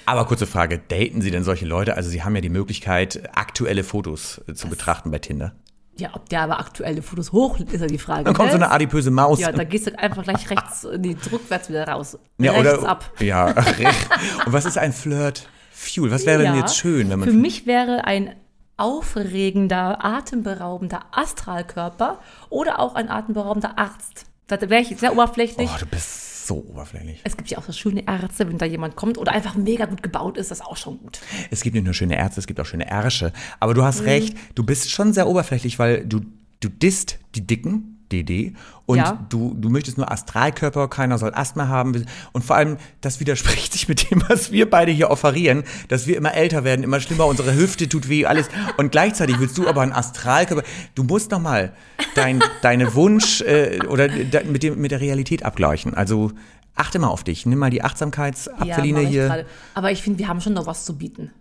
Aber 0.06 0.26
kurze 0.26 0.46
Frage, 0.46 0.80
daten 0.88 1.22
Sie 1.22 1.32
denn 1.32 1.44
solche 1.44 1.66
Leute? 1.66 1.96
Also 1.98 2.12
Sie 2.12 2.22
haben 2.24 2.36
ja 2.36 2.42
die 2.42 2.50
Möglichkeit, 2.50 3.28
aktuelle 3.36 3.84
Fotos 3.84 4.40
äh, 4.48 4.54
zu 4.54 4.68
betrachten 4.68 5.10
bei 5.10 5.18
Tinder. 5.18 5.56
Ja, 5.98 6.10
ob 6.14 6.28
der 6.30 6.42
aber 6.42 6.60
aktuelle 6.60 7.04
Fotos 7.04 7.32
hochlädt, 7.32 7.72
ist 7.72 7.82
ja 7.82 7.88
die 7.88 8.00
Frage. 8.00 8.24
Dann 8.24 8.34
kommt 8.34 8.52
so 8.52 8.58
ne? 8.58 8.66
eine 8.66 8.74
adipöse 8.74 9.12
Maus. 9.12 9.40
Ja, 9.40 9.52
da 9.52 9.64
gehst 9.64 9.86
du 9.86 9.98
einfach 9.98 10.24
gleich 10.24 10.50
rechts, 10.50 10.88
nee, 10.98 11.16
rückwärts 11.32 11.70
wieder 11.70 11.88
raus. 11.88 12.18
Ja, 12.40 12.54
rechts 12.54 12.80
oder, 12.80 12.90
ab. 12.90 13.12
Ja, 13.20 13.46
recht. 13.46 14.10
Und 14.46 14.54
was 14.54 14.66
ist 14.66 14.78
ein 14.78 14.92
Flirt-Fuel? 14.92 16.10
Was 16.10 16.26
wäre 16.26 16.42
denn 16.42 16.56
Ja. 16.56 16.62
jetzt 16.62 16.78
schön, 16.78 17.10
wenn 17.10 17.20
man. 17.20 17.30
Für 17.30 17.36
mich 17.36 17.68
wäre 17.68 18.06
ein 18.06 18.36
aufregender, 18.76 20.04
atemberaubender 20.04 21.02
Astralkörper 21.12 22.20
oder 22.50 22.80
auch 22.80 22.96
ein 22.96 23.10
atemberaubender 23.10 23.78
Arzt. 23.78 24.26
Da 24.48 24.60
wäre 24.62 24.82
ich 24.82 24.98
sehr 25.00 25.14
oberflächlich. 25.14 25.70
oh, 25.74 25.78
du 25.80 25.86
bist 25.86 26.23
so 26.48 26.58
oberflächlich. 26.70 27.22
Es 27.24 27.38
gibt 27.38 27.50
ja 27.50 27.58
auch 27.58 27.64
so 27.64 27.72
schöne 27.74 28.06
Ärzte, 28.08 28.48
wenn 28.48 28.58
da 28.58 28.66
jemand 28.66 28.96
kommt 28.96 29.18
oder 29.18 29.32
einfach 29.32 29.56
mega 29.56 29.86
gut 29.86 30.04
gebaut 30.04 30.38
ist, 30.38 30.52
das 30.52 30.60
ist 30.60 30.66
auch 30.66 30.78
schon 30.78 31.00
gut. 31.00 31.20
Es 31.52 31.62
gibt 31.62 31.74
nicht 31.76 31.86
nur 31.86 31.94
schöne 31.94 32.18
Ärzte, 32.18 32.40
es 32.40 32.48
gibt 32.48 32.60
auch 32.60 32.66
schöne 32.66 32.90
Ärsche. 32.90 33.32
Aber 33.60 33.74
du 33.74 33.84
hast 33.84 34.02
Mhm. 34.02 34.08
recht, 34.08 34.38
du 34.56 34.64
bist 34.64 34.90
schon 34.92 35.14
sehr 35.14 35.28
oberflächlich, 35.28 35.80
weil 35.80 36.06
du, 36.06 36.22
du 36.60 36.70
disst 36.70 37.20
die 37.36 37.46
Dicken, 37.46 37.93
DD, 38.14 38.54
und 38.86 38.98
Ja. 38.98 39.26
du, 39.30 39.56
du 39.58 39.70
möchtest 39.70 39.98
nur 39.98 40.12
Astralkörper, 40.12 40.88
keiner 40.90 41.18
soll 41.18 41.34
Asthma 41.34 41.68
haben. 41.68 42.06
Und 42.34 42.44
vor 42.44 42.58
allem, 42.58 42.78
das 43.02 43.20
widerspricht 43.20 43.74
sich 43.74 43.88
mit 43.88 44.10
dem, 44.12 44.24
was 44.28 44.52
wir 44.52 44.70
beide 44.70 44.92
hier 44.92 45.10
offerieren, 45.10 45.64
dass 45.88 46.06
wir 46.06 46.18
immer 46.18 46.34
älter 46.34 46.64
werden, 46.64 46.84
immer 46.84 47.00
schlimmer, 47.00 47.26
unsere 47.26 47.56
Hüfte 47.56 47.88
tut 47.88 48.10
weh, 48.10 48.26
alles. 48.26 48.50
Und 48.78 48.92
gleichzeitig 48.92 49.40
willst 49.40 49.58
du 49.58 49.68
aber 49.68 49.82
einen 49.82 49.94
Astralkörper. 49.94 50.64
Du 50.96 51.04
musst 51.04 51.32
noch 51.32 51.40
mal 51.40 51.72
dein, 52.16 52.44
deine 52.62 52.94
Wunsch 52.94 53.42
äh, 53.42 53.80
oder 53.88 54.08
da, 54.08 54.42
mit, 54.44 54.64
dem, 54.64 54.80
mit 54.80 54.92
der 54.92 55.00
Realität 55.02 55.44
abgleichen. 55.44 55.94
Also 55.94 56.32
achte 56.76 57.00
mal 57.00 57.08
auf 57.08 57.24
dich, 57.24 57.46
nimm 57.46 57.60
mal 57.60 57.70
die 57.70 57.84
Achtsamkeitsapfeline 57.84 59.04
ich 59.04 59.10
hier. 59.10 59.28
gerade. 59.28 59.46
Aber 59.76 59.92
ich 59.92 60.02
finde, 60.02 60.20
wir 60.20 60.28
haben 60.28 60.42
schon 60.42 60.54
noch 60.54 60.66
was 60.66 60.86
zu 60.86 60.98
bieten. 60.98 61.32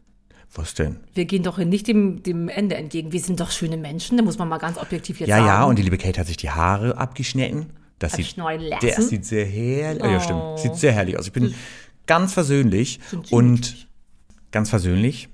Was 0.55 0.75
denn? 0.75 0.97
Wir 1.15 1.25
gehen 1.25 1.43
doch 1.43 1.57
nicht 1.59 1.87
dem, 1.89 2.23
dem 2.23 2.49
Ende 2.49 2.75
entgegen. 2.77 3.13
Wir 3.13 3.21
sind 3.21 3.41
doch 3.41 3.51
schöne 3.51 3.77
Menschen, 3.79 4.19
da 4.19 4.23
muss 4.25 4.39
man 4.39 4.49
mal 4.49 4.59
ganz 4.59 4.77
objektiv 4.77 5.19
jetzt 5.21 5.29
Ja, 5.29 5.37
sagen. 5.37 5.47
ja, 5.47 5.65
und 5.65 5.79
die 5.79 5.83
liebe 5.83 5.97
Kate 5.99 6.21
hat 6.21 6.27
sich 6.27 6.37
die 6.37 6.51
Haare 6.51 6.97
abgeschnitten. 6.99 7.71
Das 7.99 8.13
sieht, 8.15 8.37
der 8.37 9.01
sieht 9.01 9.25
sehr 9.25 9.47
herrlich, 9.47 10.03
oh. 10.03 10.07
ja 10.07 10.21
stimmt, 10.21 10.41
Oh. 10.43 10.57
sieht 10.57 10.75
sehr 10.75 10.93
herrlich 10.93 11.19
aus. 11.19 11.27
Ich 11.27 11.33
bin 11.33 11.55
ganz 12.07 12.33
versöhnlich 12.33 13.01
und 13.31 13.87
ganz 14.51 14.69
versöhnlich 14.71 15.29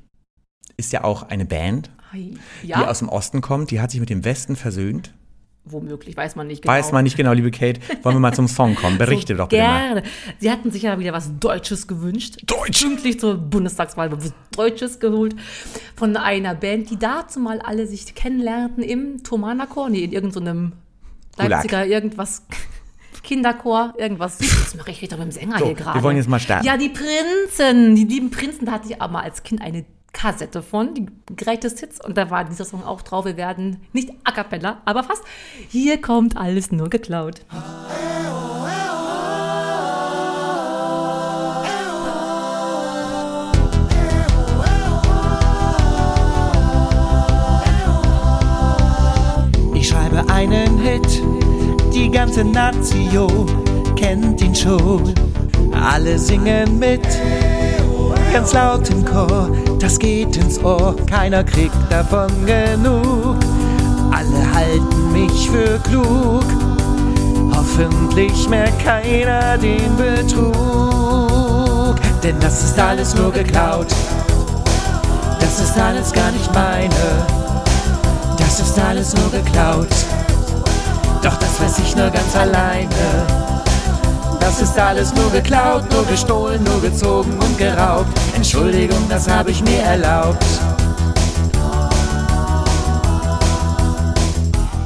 ist 0.77 0.93
ja 0.93 1.03
auch 1.03 1.23
eine 1.25 1.47
Band, 1.47 1.91
Ei, 2.13 2.31
die 2.63 2.69
Ja, 2.69 2.89
aus 2.89 3.01
dem 3.01 3.09
Osten 3.09 3.41
kommt, 3.41 3.71
die 3.71 3.81
hat 3.81 3.91
sich 3.91 4.01
mit 4.01 4.11
dem 4.11 4.25
Westen 4.25 4.55
versöhnt. 4.55 5.15
Womöglich, 5.73 6.17
weiß 6.17 6.37
man 6.37 6.47
nicht 6.47 6.63
genau. 6.63 6.75
Weiß 6.75 6.93
man 6.93 7.05
nicht 7.05 7.17
genau, 7.17 7.33
liebe 7.33 7.51
Kate. 7.51 7.81
Wollen 8.03 8.17
wir 8.17 8.21
mal 8.21 8.35
zum 8.35 8.49
Song 8.49 8.75
kommen? 8.75 8.99
Berichte 8.99 9.35
doch 9.35 9.49
bitte 9.49 9.63
mal. 9.63 9.95
Gerne. 9.95 10.03
Sie 10.39 10.51
hatten 10.51 10.71
sich 10.71 10.83
ja 10.83 10.99
wieder 10.99 11.13
was 11.13 11.39
Deutsches 11.39 11.87
gewünscht. 11.87 12.39
Deutsch! 12.47 12.83
Pünktlich 12.83 13.21
zur 13.21 13.37
Bundestagswahl 13.37 14.11
was 14.13 14.33
Deutsches 14.51 15.01
geholt. 15.01 15.35
Von 15.97 16.17
einer 16.17 16.55
Band, 16.55 16.91
die 16.91 16.99
dazu 16.99 17.41
mal 17.41 17.61
alle 17.61 17.87
sich 17.87 18.15
kennenlernten 18.15 18.83
im 18.83 19.23
Thomanerchor. 19.23 19.91
Nee, 19.91 20.05
in 20.05 20.13
irgendeinem 20.13 20.73
Gulag. 21.37 21.51
Leipziger 21.51 21.87
irgendwas. 21.87 22.43
Kinderchor, 23.23 23.95
irgendwas. 23.99 24.39
Das 24.39 24.75
mache 24.75 24.91
ich 24.91 25.03
richtig 25.03 25.19
mit 25.19 25.29
dem 25.29 25.33
Sänger 25.33 25.59
So, 25.59 25.67
hier 25.67 25.75
gerade. 25.75 25.99
wir 25.99 26.03
wollen 26.03 26.17
jetzt 26.17 26.29
mal 26.29 26.41
starten. 26.41 26.65
Ja, 26.65 26.77
die 26.79 26.89
Prinzen. 26.89 27.95
Die 27.95 28.05
lieben 28.05 28.31
Prinzen, 28.31 28.65
da 28.65 28.73
hatte 28.73 28.89
ich 28.89 29.03
aber 29.03 29.23
als 29.23 29.43
Kind 29.43 29.61
eine 29.61 29.85
Kassette 30.19 30.63
von, 30.63 30.95
die 30.95 31.07
Greatest 31.37 31.79
Hits. 31.79 32.05
Und 32.05 32.19
da 32.19 32.29
war 32.29 32.45
dieser 32.45 32.65
Song 32.65 32.83
auch 32.83 33.03
drauf. 33.03 33.25
Wir 33.25 33.37
werden 33.37 33.77
nicht 33.93 34.11
a 34.25 34.33
cappella, 34.33 34.79
aber 34.85 35.05
fast. 35.05 35.23
Hier 35.69 36.01
kommt 36.01 36.37
alles 36.37 36.73
nur 36.73 36.91
geklaut. 36.91 37.43
Ich 49.75 49.89
schreibe 49.89 50.29
einen 50.29 50.81
Hit, 50.81 51.23
die 51.95 52.11
ganze 52.11 52.43
Nation 52.43 53.47
kennt 53.95 54.43
ihn 54.43 54.55
schon. 54.55 55.15
Alle 55.73 56.19
singen 56.19 56.81
mit, 56.81 57.07
ganz 58.33 58.53
laut 58.53 58.89
im 58.91 59.05
Chor, 59.05 59.51
das 59.79 59.99
geht 59.99 60.37
ins 60.37 60.63
Ohr, 60.63 60.95
keiner 61.07 61.45
kriegt 61.45 61.77
davon 61.91 62.29
genug. 62.47 63.37
Alle 64.11 64.55
halten 64.55 65.13
mich 65.13 65.51
für 65.51 65.79
klug, 65.81 66.45
hoffentlich 67.55 68.49
merkt 68.49 68.83
keiner 68.85 69.59
den 69.59 69.97
Betrug. 69.97 71.97
Denn 72.23 72.39
das 72.41 72.65
ist 72.65 72.79
alles 72.79 73.15
nur 73.15 73.33
geklaut, 73.33 73.89
das 75.41 75.61
ist 75.61 75.79
alles 75.79 76.13
gar 76.13 76.31
nicht 76.33 76.53
meine. 76.53 77.27
Das 78.39 78.61
ist 78.61 78.79
alles 78.79 79.15
nur 79.15 79.31
geklaut. 79.31 79.89
Doch 81.23 81.37
das 81.37 81.61
weiß 81.61 81.79
ich 81.81 81.97
nur 81.97 82.09
ganz 82.09 82.35
alleine. 82.35 82.89
Das 84.41 84.61
ist 84.61 84.79
alles 84.79 85.15
nur 85.15 85.31
geklaut, 85.31 85.85
nur 85.93 86.05
gestohlen, 86.07 86.63
nur 86.65 86.81
gezogen 86.81 87.33
und 87.33 87.59
geraubt. 87.59 88.09
Entschuldigung, 88.35 88.99
das 89.09 89.29
habe 89.29 89.51
ich 89.51 89.63
mir 89.63 89.81
erlaubt. 89.81 90.45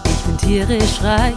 Ich 0.04 0.22
bin 0.24 0.36
tierisch 0.38 1.02
reich. 1.02 1.34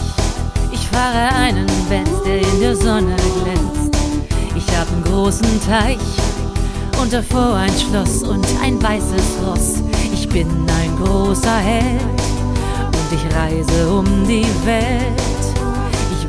Ich 0.71 0.87
fahre 0.87 1.33
einen 1.35 1.67
Benz, 1.89 2.09
der 2.25 2.39
in 2.41 2.59
der 2.59 2.75
Sonne 2.75 3.15
glänzt. 3.43 3.97
Ich 4.55 4.67
hab 4.77 4.87
einen 4.91 5.03
großen 5.03 5.61
Teich 5.65 5.97
und 7.01 7.13
davor 7.13 7.55
ein 7.55 7.73
Schloss 7.77 8.23
und 8.23 8.45
ein 8.63 8.81
weißes 8.81 9.37
Ross. 9.45 9.83
Ich 10.13 10.27
bin 10.29 10.47
ein 10.49 10.95
großer 11.03 11.57
Held 11.57 12.01
und 12.01 13.11
ich 13.11 13.35
reise 13.35 13.89
um 13.89 14.05
die 14.27 14.45
Welt. 14.65 15.24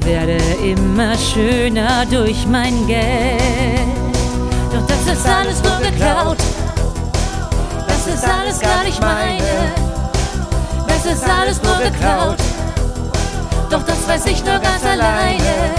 Werde 0.06 0.38
immer 0.62 1.18
schöner 1.18 2.06
durch 2.08 2.46
mein 2.46 2.86
Geld. 2.86 3.42
Doch 4.72 4.86
das 4.86 5.18
ist 5.18 5.26
alles 5.26 5.60
nur 5.64 5.78
geklaut. 5.80 6.36
Das 7.88 8.06
ist 8.06 8.24
alles 8.24 8.60
gar 8.60 8.84
nicht 8.84 9.00
meine. 9.00 9.72
Das 10.86 11.04
ist 11.12 11.28
alles 11.28 11.60
nur 11.60 11.76
geklaut. 11.78 12.36
Doch 13.68 13.82
das 13.82 14.06
weiß 14.06 14.26
ich 14.26 14.44
nur 14.44 14.60
ganz 14.60 14.84
alleine. 14.84 15.74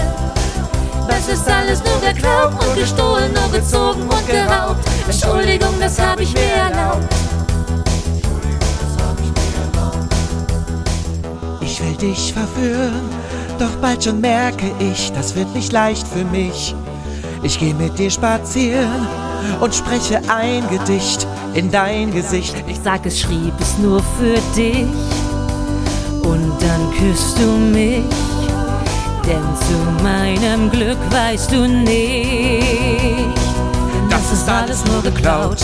Das 1.08 1.26
ist 1.26 1.48
alles 1.48 1.82
nur 1.82 1.98
geklaut 1.98 2.52
und 2.52 2.74
gestohlen, 2.74 3.32
nur 3.32 3.50
gezogen 3.50 4.02
und 4.02 4.26
geraubt. 4.26 4.86
Entschuldigung, 5.06 5.74
das 5.80 5.98
habe 5.98 6.22
ich 6.22 6.34
mir 6.34 6.52
erlaubt. 6.52 7.14
Ich 11.62 11.80
will 11.82 11.96
dich 11.96 12.34
verführen, 12.34 13.08
doch 13.58 13.76
bald 13.80 14.04
schon 14.04 14.20
merke 14.20 14.70
ich, 14.78 15.12
das 15.12 15.34
wird 15.34 15.54
nicht 15.54 15.72
leicht 15.72 16.06
für 16.06 16.24
mich. 16.24 16.74
Ich 17.42 17.58
gehe 17.58 17.74
mit 17.74 17.98
dir 17.98 18.10
spazieren 18.10 19.06
und 19.60 19.74
spreche 19.74 20.20
ein 20.28 20.68
Gedicht 20.68 21.26
in 21.54 21.70
dein 21.70 22.12
Gesicht. 22.12 22.54
Ich 22.66 22.78
sag, 22.82 23.06
es 23.06 23.20
schrieb 23.20 23.54
es 23.60 23.78
nur 23.78 24.02
für 24.18 24.38
dich. 24.56 24.86
Und 26.22 26.52
dann 26.60 26.90
küsst 26.96 27.38
du 27.38 27.46
mich. 27.46 28.04
Denn 29.24 29.42
zu 29.66 30.02
meinem 30.02 30.70
Glück 30.70 30.98
weißt 31.10 31.52
du 31.52 31.68
nicht. 31.68 33.38
Das 34.10 34.32
ist 34.32 34.48
alles 34.48 34.84
nur 34.86 35.02
geklaut. 35.02 35.58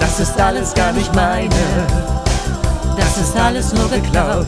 Das 0.00 0.20
ist 0.20 0.38
alles 0.40 0.74
gar 0.74 0.92
nicht 0.92 1.14
meine. 1.14 1.48
Das 2.96 3.18
ist 3.18 3.36
alles 3.36 3.72
nur 3.72 3.88
geklaut. 3.88 4.46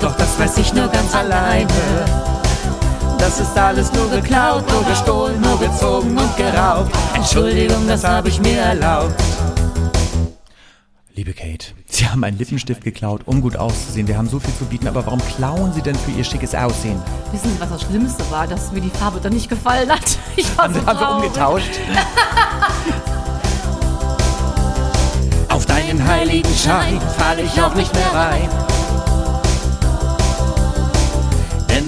Doch 0.00 0.14
das 0.16 0.38
weiß 0.38 0.58
ich 0.58 0.72
nur 0.72 0.88
ganz 0.88 1.14
alleine. 1.14 1.66
Das 3.18 3.40
ist 3.40 3.56
alles 3.58 3.92
nur 3.92 4.08
geklaut, 4.10 4.64
nur 4.70 4.84
gestohlen, 4.84 5.40
nur 5.40 5.58
gezogen 5.58 6.16
und 6.18 6.36
geraubt. 6.36 6.94
Entschuldigung, 7.14 7.88
das 7.88 8.04
habe 8.04 8.28
ich 8.28 8.40
mir 8.40 8.58
erlaubt. 8.58 9.14
Liebe 11.14 11.32
Kate, 11.32 11.68
Sie 11.86 12.06
haben 12.06 12.22
einen 12.24 12.36
Lippenstift 12.36 12.84
geklaut, 12.84 13.22
um 13.24 13.40
gut 13.40 13.56
auszusehen. 13.56 14.06
Wir 14.06 14.18
haben 14.18 14.28
so 14.28 14.38
viel 14.38 14.52
zu 14.54 14.66
bieten, 14.66 14.86
aber 14.86 15.06
warum 15.06 15.20
klauen 15.34 15.72
Sie 15.72 15.80
denn 15.80 15.94
für 15.96 16.10
Ihr 16.10 16.24
schickes 16.24 16.54
Aussehen? 16.54 17.00
Wissen 17.32 17.50
Sie, 17.54 17.58
was 17.60 17.70
das 17.70 17.82
Schlimmste 17.82 18.22
war? 18.30 18.46
Dass 18.46 18.70
mir 18.70 18.82
die 18.82 18.90
Farbe 18.90 19.18
dann 19.22 19.32
nicht 19.32 19.48
gefallen 19.48 19.90
hat. 19.90 20.02
Ich 20.36 20.46
war 20.58 20.64
Haben 20.64 20.74
so 20.74 20.80
Sie, 20.80 20.86
haben 20.86 21.22
Sie 21.22 21.28
traurig. 21.30 21.64
umgetauscht? 21.64 21.80
Auf 25.48 25.64
deinen 25.64 26.06
heiligen 26.06 26.54
Schein 26.54 27.00
falle 27.16 27.40
ich 27.42 27.62
auch 27.62 27.74
nicht 27.74 27.94
mehr 27.94 28.12
rein. 28.12 28.48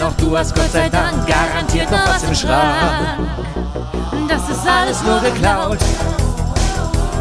Auch 0.00 0.12
du 0.12 0.36
hast 0.36 0.54
Gott 0.54 0.70
sei 0.70 0.88
Dank 0.88 1.26
garantiert 1.26 1.90
noch 1.90 2.06
was 2.06 2.22
im 2.22 2.34
Schrank. 2.34 3.18
Das 4.28 4.48
ist 4.48 4.66
alles 4.66 5.02
Nur 5.02 5.20
geklaut, 5.20 5.78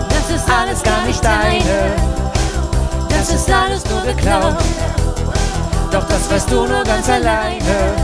Das 0.10 0.30
ist 0.30 0.50
alles 0.50 0.84
gar 0.84 1.06
nicht 1.06 1.24
deine. 1.24 1.96
Das 3.10 3.32
ist 3.32 3.50
alles 3.52 3.84
nur 3.90 4.02
geklaut. 4.02 4.58
Doch 5.92 6.08
das 6.08 6.30
weißt 6.30 6.52
du 6.52 6.68
nur 6.68 6.84
ganz 6.84 7.10
alleine. 7.10 7.96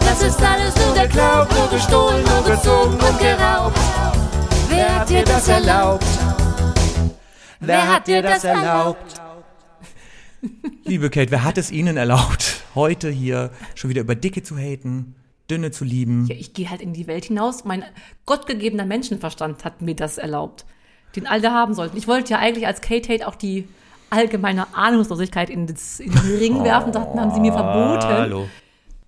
Das 0.00 0.22
ist 0.22 0.40
alles 0.42 0.74
nur 0.76 0.94
geklaut, 0.94 1.48
nur 1.54 1.68
gestohlen, 1.68 2.24
nur 2.24 2.42
gezogen 2.44 2.94
und 2.94 3.18
geraubt. 3.18 3.78
Wer 4.68 5.00
hat 5.00 5.08
dir 5.10 5.24
das 5.24 5.48
erlaubt? 5.48 6.06
Wer 7.60 7.94
hat 7.94 8.06
dir 8.06 8.22
das 8.22 8.44
erlaubt? 8.44 9.20
Liebe 10.84 11.10
Kate, 11.10 11.30
wer 11.30 11.44
hat 11.44 11.58
es 11.58 11.70
Ihnen 11.70 11.96
erlaubt, 11.96 12.57
heute 12.74 13.10
hier 13.10 13.50
schon 13.74 13.90
wieder 13.90 14.02
über 14.02 14.14
Dicke 14.14 14.42
zu 14.42 14.56
haten, 14.56 15.14
Dünne 15.50 15.70
zu 15.70 15.84
lieben? 15.84 16.26
Ja, 16.26 16.36
ich 16.36 16.52
gehe 16.52 16.70
halt 16.70 16.82
in 16.82 16.92
die 16.92 17.06
Welt 17.06 17.26
hinaus. 17.26 17.64
Mein 17.64 17.84
gottgegebener 18.26 18.84
Menschenverstand 18.84 19.64
hat 19.64 19.82
mir 19.82 19.94
das 19.94 20.18
erlaubt, 20.18 20.66
den 21.16 21.26
alle 21.26 21.52
haben 21.52 21.74
sollten. 21.74 21.96
Ich 21.96 22.08
wollte 22.08 22.32
ja 22.32 22.38
eigentlich 22.38 22.66
als 22.66 22.80
Kate 22.80 23.12
Hate 23.12 23.26
auch 23.26 23.34
die 23.34 23.66
allgemeine 24.10 24.74
Ahnungslosigkeit 24.74 25.50
in, 25.50 25.66
das, 25.66 26.00
in 26.00 26.12
den 26.12 26.36
Ring 26.38 26.64
werfen, 26.64 26.92
dachten, 26.92 27.20
haben 27.20 27.32
sie 27.32 27.40
mir 27.40 27.52
verboten. 27.52 28.06
Hallo. 28.06 28.48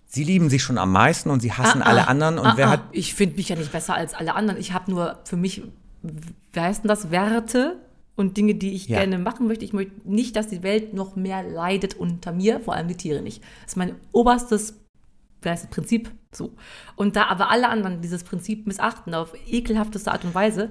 Sie 0.07 0.25
lieben 0.25 0.51
sich 0.51 0.63
schon 0.63 0.77
am 0.77 0.91
meisten 0.91 1.31
und 1.31 1.41
Sie 1.41 1.53
hassen 1.53 1.83
Ah, 1.83 1.87
alle 1.87 2.03
ah, 2.03 2.11
anderen. 2.11 2.39
Und 2.39 2.47
ah, 2.47 2.53
wer 2.57 2.67
ah. 2.67 2.71
hat. 2.71 2.83
Ich 2.91 3.15
finde 3.15 3.37
mich 3.37 3.49
ja 3.49 3.57
nicht 3.57 3.71
besser 3.71 3.95
als 3.95 4.13
alle 4.15 4.35
anderen. 4.35 4.59
Ich 4.59 4.73
habe 4.73 4.91
nur 4.91 5.21
für 5.25 5.37
mich, 5.37 5.63
wie 6.03 6.61
heißt 6.61 6.83
denn 6.83 6.89
das, 6.89 7.13
Werte 7.13 7.77
und 8.21 8.37
Dinge, 8.37 8.55
die 8.55 8.73
ich 8.75 8.87
Ja. 8.87 8.99
gerne 8.99 9.19
machen 9.19 9.47
möchte. 9.49 9.65
Ich 9.65 9.73
möchte 9.73 9.93
nicht, 10.05 10.37
dass 10.37 10.49
die 10.49 10.63
Welt 10.63 10.95
noch 10.95 11.17
mehr 11.17 11.43
leidet 11.43 11.95
unter 11.95 12.33
mir, 12.33 12.61
vor 12.61 12.75
allem 12.75 12.87
die 12.89 12.97
Tiere 12.97 13.23
nicht. 13.23 13.43
Das 13.63 13.73
ist 13.73 13.77
mein 13.77 13.97
oberstes 14.13 14.77
das, 15.41 15.67
Prinzip 15.69 16.11
so. 16.33 16.53
Und 16.97 17.17
da 17.17 17.25
aber 17.29 17.51
alle 17.51 17.69
anderen 17.69 18.03
dieses 18.03 18.25
Prinzip 18.25 18.67
missachten 18.67 19.15
auf 19.15 19.33
ekelhafteste 19.49 20.13
Art 20.13 20.25
und 20.25 20.35
Weise, 20.35 20.71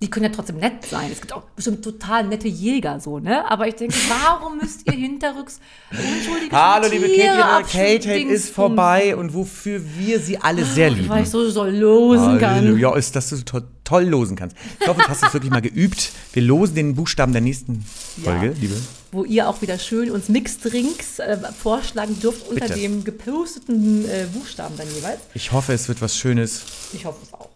Die 0.00 0.08
können 0.08 0.26
ja 0.26 0.30
trotzdem 0.30 0.58
nett 0.58 0.86
sein. 0.88 1.10
Es 1.10 1.20
gibt 1.20 1.32
auch 1.32 1.42
bestimmt 1.56 1.82
total 1.82 2.24
nette 2.24 2.46
Jäger, 2.46 3.00
so, 3.00 3.18
ne? 3.18 3.50
Aber 3.50 3.66
ich 3.66 3.74
denke, 3.74 3.96
warum 4.08 4.58
müsst 4.58 4.86
ihr 4.86 4.92
hinterrücks 4.92 5.58
unschuldige 5.90 6.54
Hallo, 6.54 6.86
liebe 6.88 7.06
Tiere 7.06 7.34
Kate, 7.34 7.36
liebe 7.36 7.44
abschießen? 7.44 8.00
Kate 8.02 8.32
ist 8.32 8.50
vorbei 8.50 9.16
und 9.16 9.34
wofür 9.34 9.80
wir 9.98 10.20
sie 10.20 10.38
alle 10.38 10.64
sehr 10.64 10.90
lieben. 10.90 11.08
Weil 11.08 11.24
ich 11.24 11.30
so, 11.30 11.50
so 11.50 11.64
losen 11.64 12.38
kann. 12.38 12.56
Halleluja, 12.56 12.94
ist, 12.94 13.16
dass 13.16 13.30
du 13.30 13.44
to 13.44 13.60
toll 13.82 14.04
losen 14.04 14.36
kannst. 14.36 14.54
Ich 14.78 14.86
hoffe, 14.86 15.00
du 15.00 15.08
hast 15.08 15.24
es 15.24 15.34
wirklich 15.34 15.50
mal 15.50 15.62
geübt. 15.62 16.12
Wir 16.32 16.42
losen 16.42 16.76
den 16.76 16.94
Buchstaben 16.94 17.32
der 17.32 17.40
nächsten 17.40 17.84
Folge, 18.22 18.54
liebe. 18.60 18.76
Wo 19.10 19.24
ihr 19.24 19.48
auch 19.48 19.62
wieder 19.62 19.78
schön 19.78 20.10
uns 20.10 20.28
Mixdrinks 20.28 21.18
äh, 21.18 21.38
vorschlagen 21.60 22.20
dürft 22.20 22.46
unter 22.46 22.66
Bitte. 22.66 22.78
dem 22.78 23.02
geposteten 23.02 24.04
äh, 24.04 24.26
Buchstaben 24.32 24.76
dann 24.76 24.86
jeweils. 24.94 25.20
Ich 25.34 25.50
hoffe, 25.50 25.72
es 25.72 25.88
wird 25.88 26.02
was 26.02 26.16
Schönes. 26.16 26.62
Ich 26.92 27.04
hoffe 27.04 27.18
es 27.24 27.32
auch. 27.32 27.48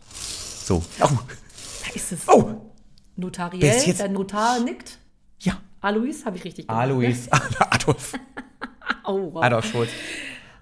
So. 0.65 0.83
Oh, 1.01 1.09
Da 1.85 1.95
ist 1.95 2.13
es. 2.13 2.29
oh. 2.29 2.73
Notariell, 3.17 3.63
jetzt- 3.87 4.01
der 4.01 4.09
Notar 4.09 4.61
nickt. 4.61 4.99
ja. 5.41 5.55
Alois, 5.81 6.25
habe 6.25 6.37
ich 6.37 6.45
richtig 6.45 6.67
gemacht. 6.69 6.83
Alois, 6.83 7.29
Adolf, 7.71 8.13
Ne? 8.13 8.21
Oh, 9.05 9.31
wow. 9.35 9.43
Adolf 9.43 9.67
Scholz. 9.67 9.91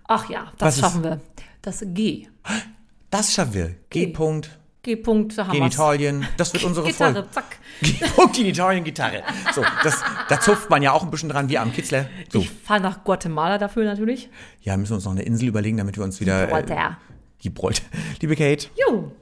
Ach 0.09 0.29
ja, 0.31 0.45
Was 0.45 0.57
das 0.59 0.75
ist- 0.77 0.81
schaffen 0.81 1.05
wir. 1.05 1.21
Das 1.63 1.85
G. 1.89 2.27
Das 3.11 3.33
schaffen 3.35 3.53
wir. 3.55 3.69
G. 3.91 4.07
G. 4.07 4.13
Punkt. 4.13 4.57
G-Punkt, 4.83 5.37
da 5.37 5.43
haben 5.47 5.53
wir's. 5.53 5.61
Genitalien. 5.77 6.27
Das 6.39 6.55
wird 6.55 6.65
unsere 6.65 6.87
Gitarre, 6.87 7.13
Folge. 7.13 7.31
zack. 7.33 7.59
G-Punkt, 7.83 8.35
Genitalien, 8.35 8.83
Gitarre. 8.83 9.23
So, 9.55 9.63
das, 9.83 10.03
da 10.31 10.41
zupft 10.41 10.71
man 10.71 10.81
ja 10.83 10.93
auch 10.93 11.03
ein 11.03 11.11
bisschen 11.11 11.29
dran, 11.29 11.51
wie 11.51 11.59
am 11.59 11.71
Kitzler. 11.71 12.07
So. 12.33 12.39
Ich 12.39 12.49
fahre 12.51 12.81
nach 12.81 13.05
Guatemala 13.05 13.59
dafür 13.59 13.85
natürlich. 13.85 14.31
Ja, 14.63 14.79
müssen 14.79 14.93
wir 14.93 14.95
uns 14.97 15.05
noch 15.05 15.13
eine 15.13 15.21
Insel 15.23 15.49
überlegen, 15.49 15.77
damit 15.77 15.99
wir 15.99 16.05
uns 16.05 16.19
wieder. 16.21 16.47
Gibraltar. 16.47 16.93
Äh, 16.93 17.13
Gibraltar. 17.43 17.85
Liebe 18.23 18.35
Kate, 18.37 18.69
Jo. 18.89 19.13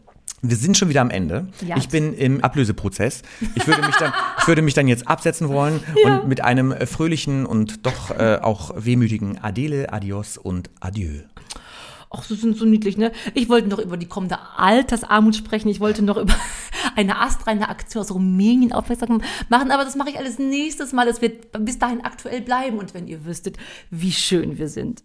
Wir 0.42 0.56
sind 0.56 0.76
schon 0.76 0.88
wieder 0.88 1.00
am 1.00 1.10
Ende. 1.10 1.48
Ja. 1.66 1.76
Ich 1.76 1.88
bin 1.88 2.14
im 2.14 2.42
Ablöseprozess. 2.42 3.22
Ich 3.54 3.66
würde 3.66 3.82
mich 3.82 3.96
dann, 3.96 4.12
ich 4.38 4.46
würde 4.46 4.62
mich 4.62 4.74
dann 4.74 4.88
jetzt 4.88 5.08
absetzen 5.08 5.48
wollen 5.48 5.80
und 6.04 6.28
mit 6.28 6.42
einem 6.42 6.72
äh, 6.72 6.86
fröhlichen 6.86 7.46
und 7.46 7.86
doch 7.86 8.10
äh, 8.10 8.38
auch 8.40 8.72
wehmütigen 8.76 9.38
Adele, 9.38 9.92
Adios 9.92 10.38
und 10.38 10.70
Adieu. 10.80 11.22
Ach, 12.10 12.24
sie 12.24 12.36
sind 12.36 12.56
so 12.56 12.64
niedlich, 12.64 12.96
ne? 12.96 13.12
Ich 13.34 13.50
wollte 13.50 13.68
noch 13.68 13.78
über 13.78 13.98
die 13.98 14.06
kommende 14.06 14.38
Altersarmut 14.56 15.36
sprechen. 15.36 15.68
Ich 15.68 15.80
wollte 15.80 16.02
noch 16.02 16.16
über 16.16 16.34
eine 16.96 17.20
astreine 17.20 17.68
Aktion 17.68 18.02
aus 18.02 18.10
Rumänien 18.10 18.72
aufmerksam 18.72 19.20
machen. 19.50 19.70
Aber 19.70 19.84
das 19.84 19.94
mache 19.94 20.10
ich 20.10 20.18
alles 20.18 20.38
nächstes 20.38 20.92
Mal. 20.92 21.06
Es 21.08 21.20
wird 21.20 21.52
bis 21.64 21.78
dahin 21.78 22.00
aktuell 22.00 22.40
bleiben. 22.40 22.78
Und 22.78 22.94
wenn 22.94 23.08
ihr 23.08 23.26
wüsstet, 23.26 23.58
wie 23.90 24.12
schön 24.12 24.56
wir 24.56 24.68
sind. 24.68 25.02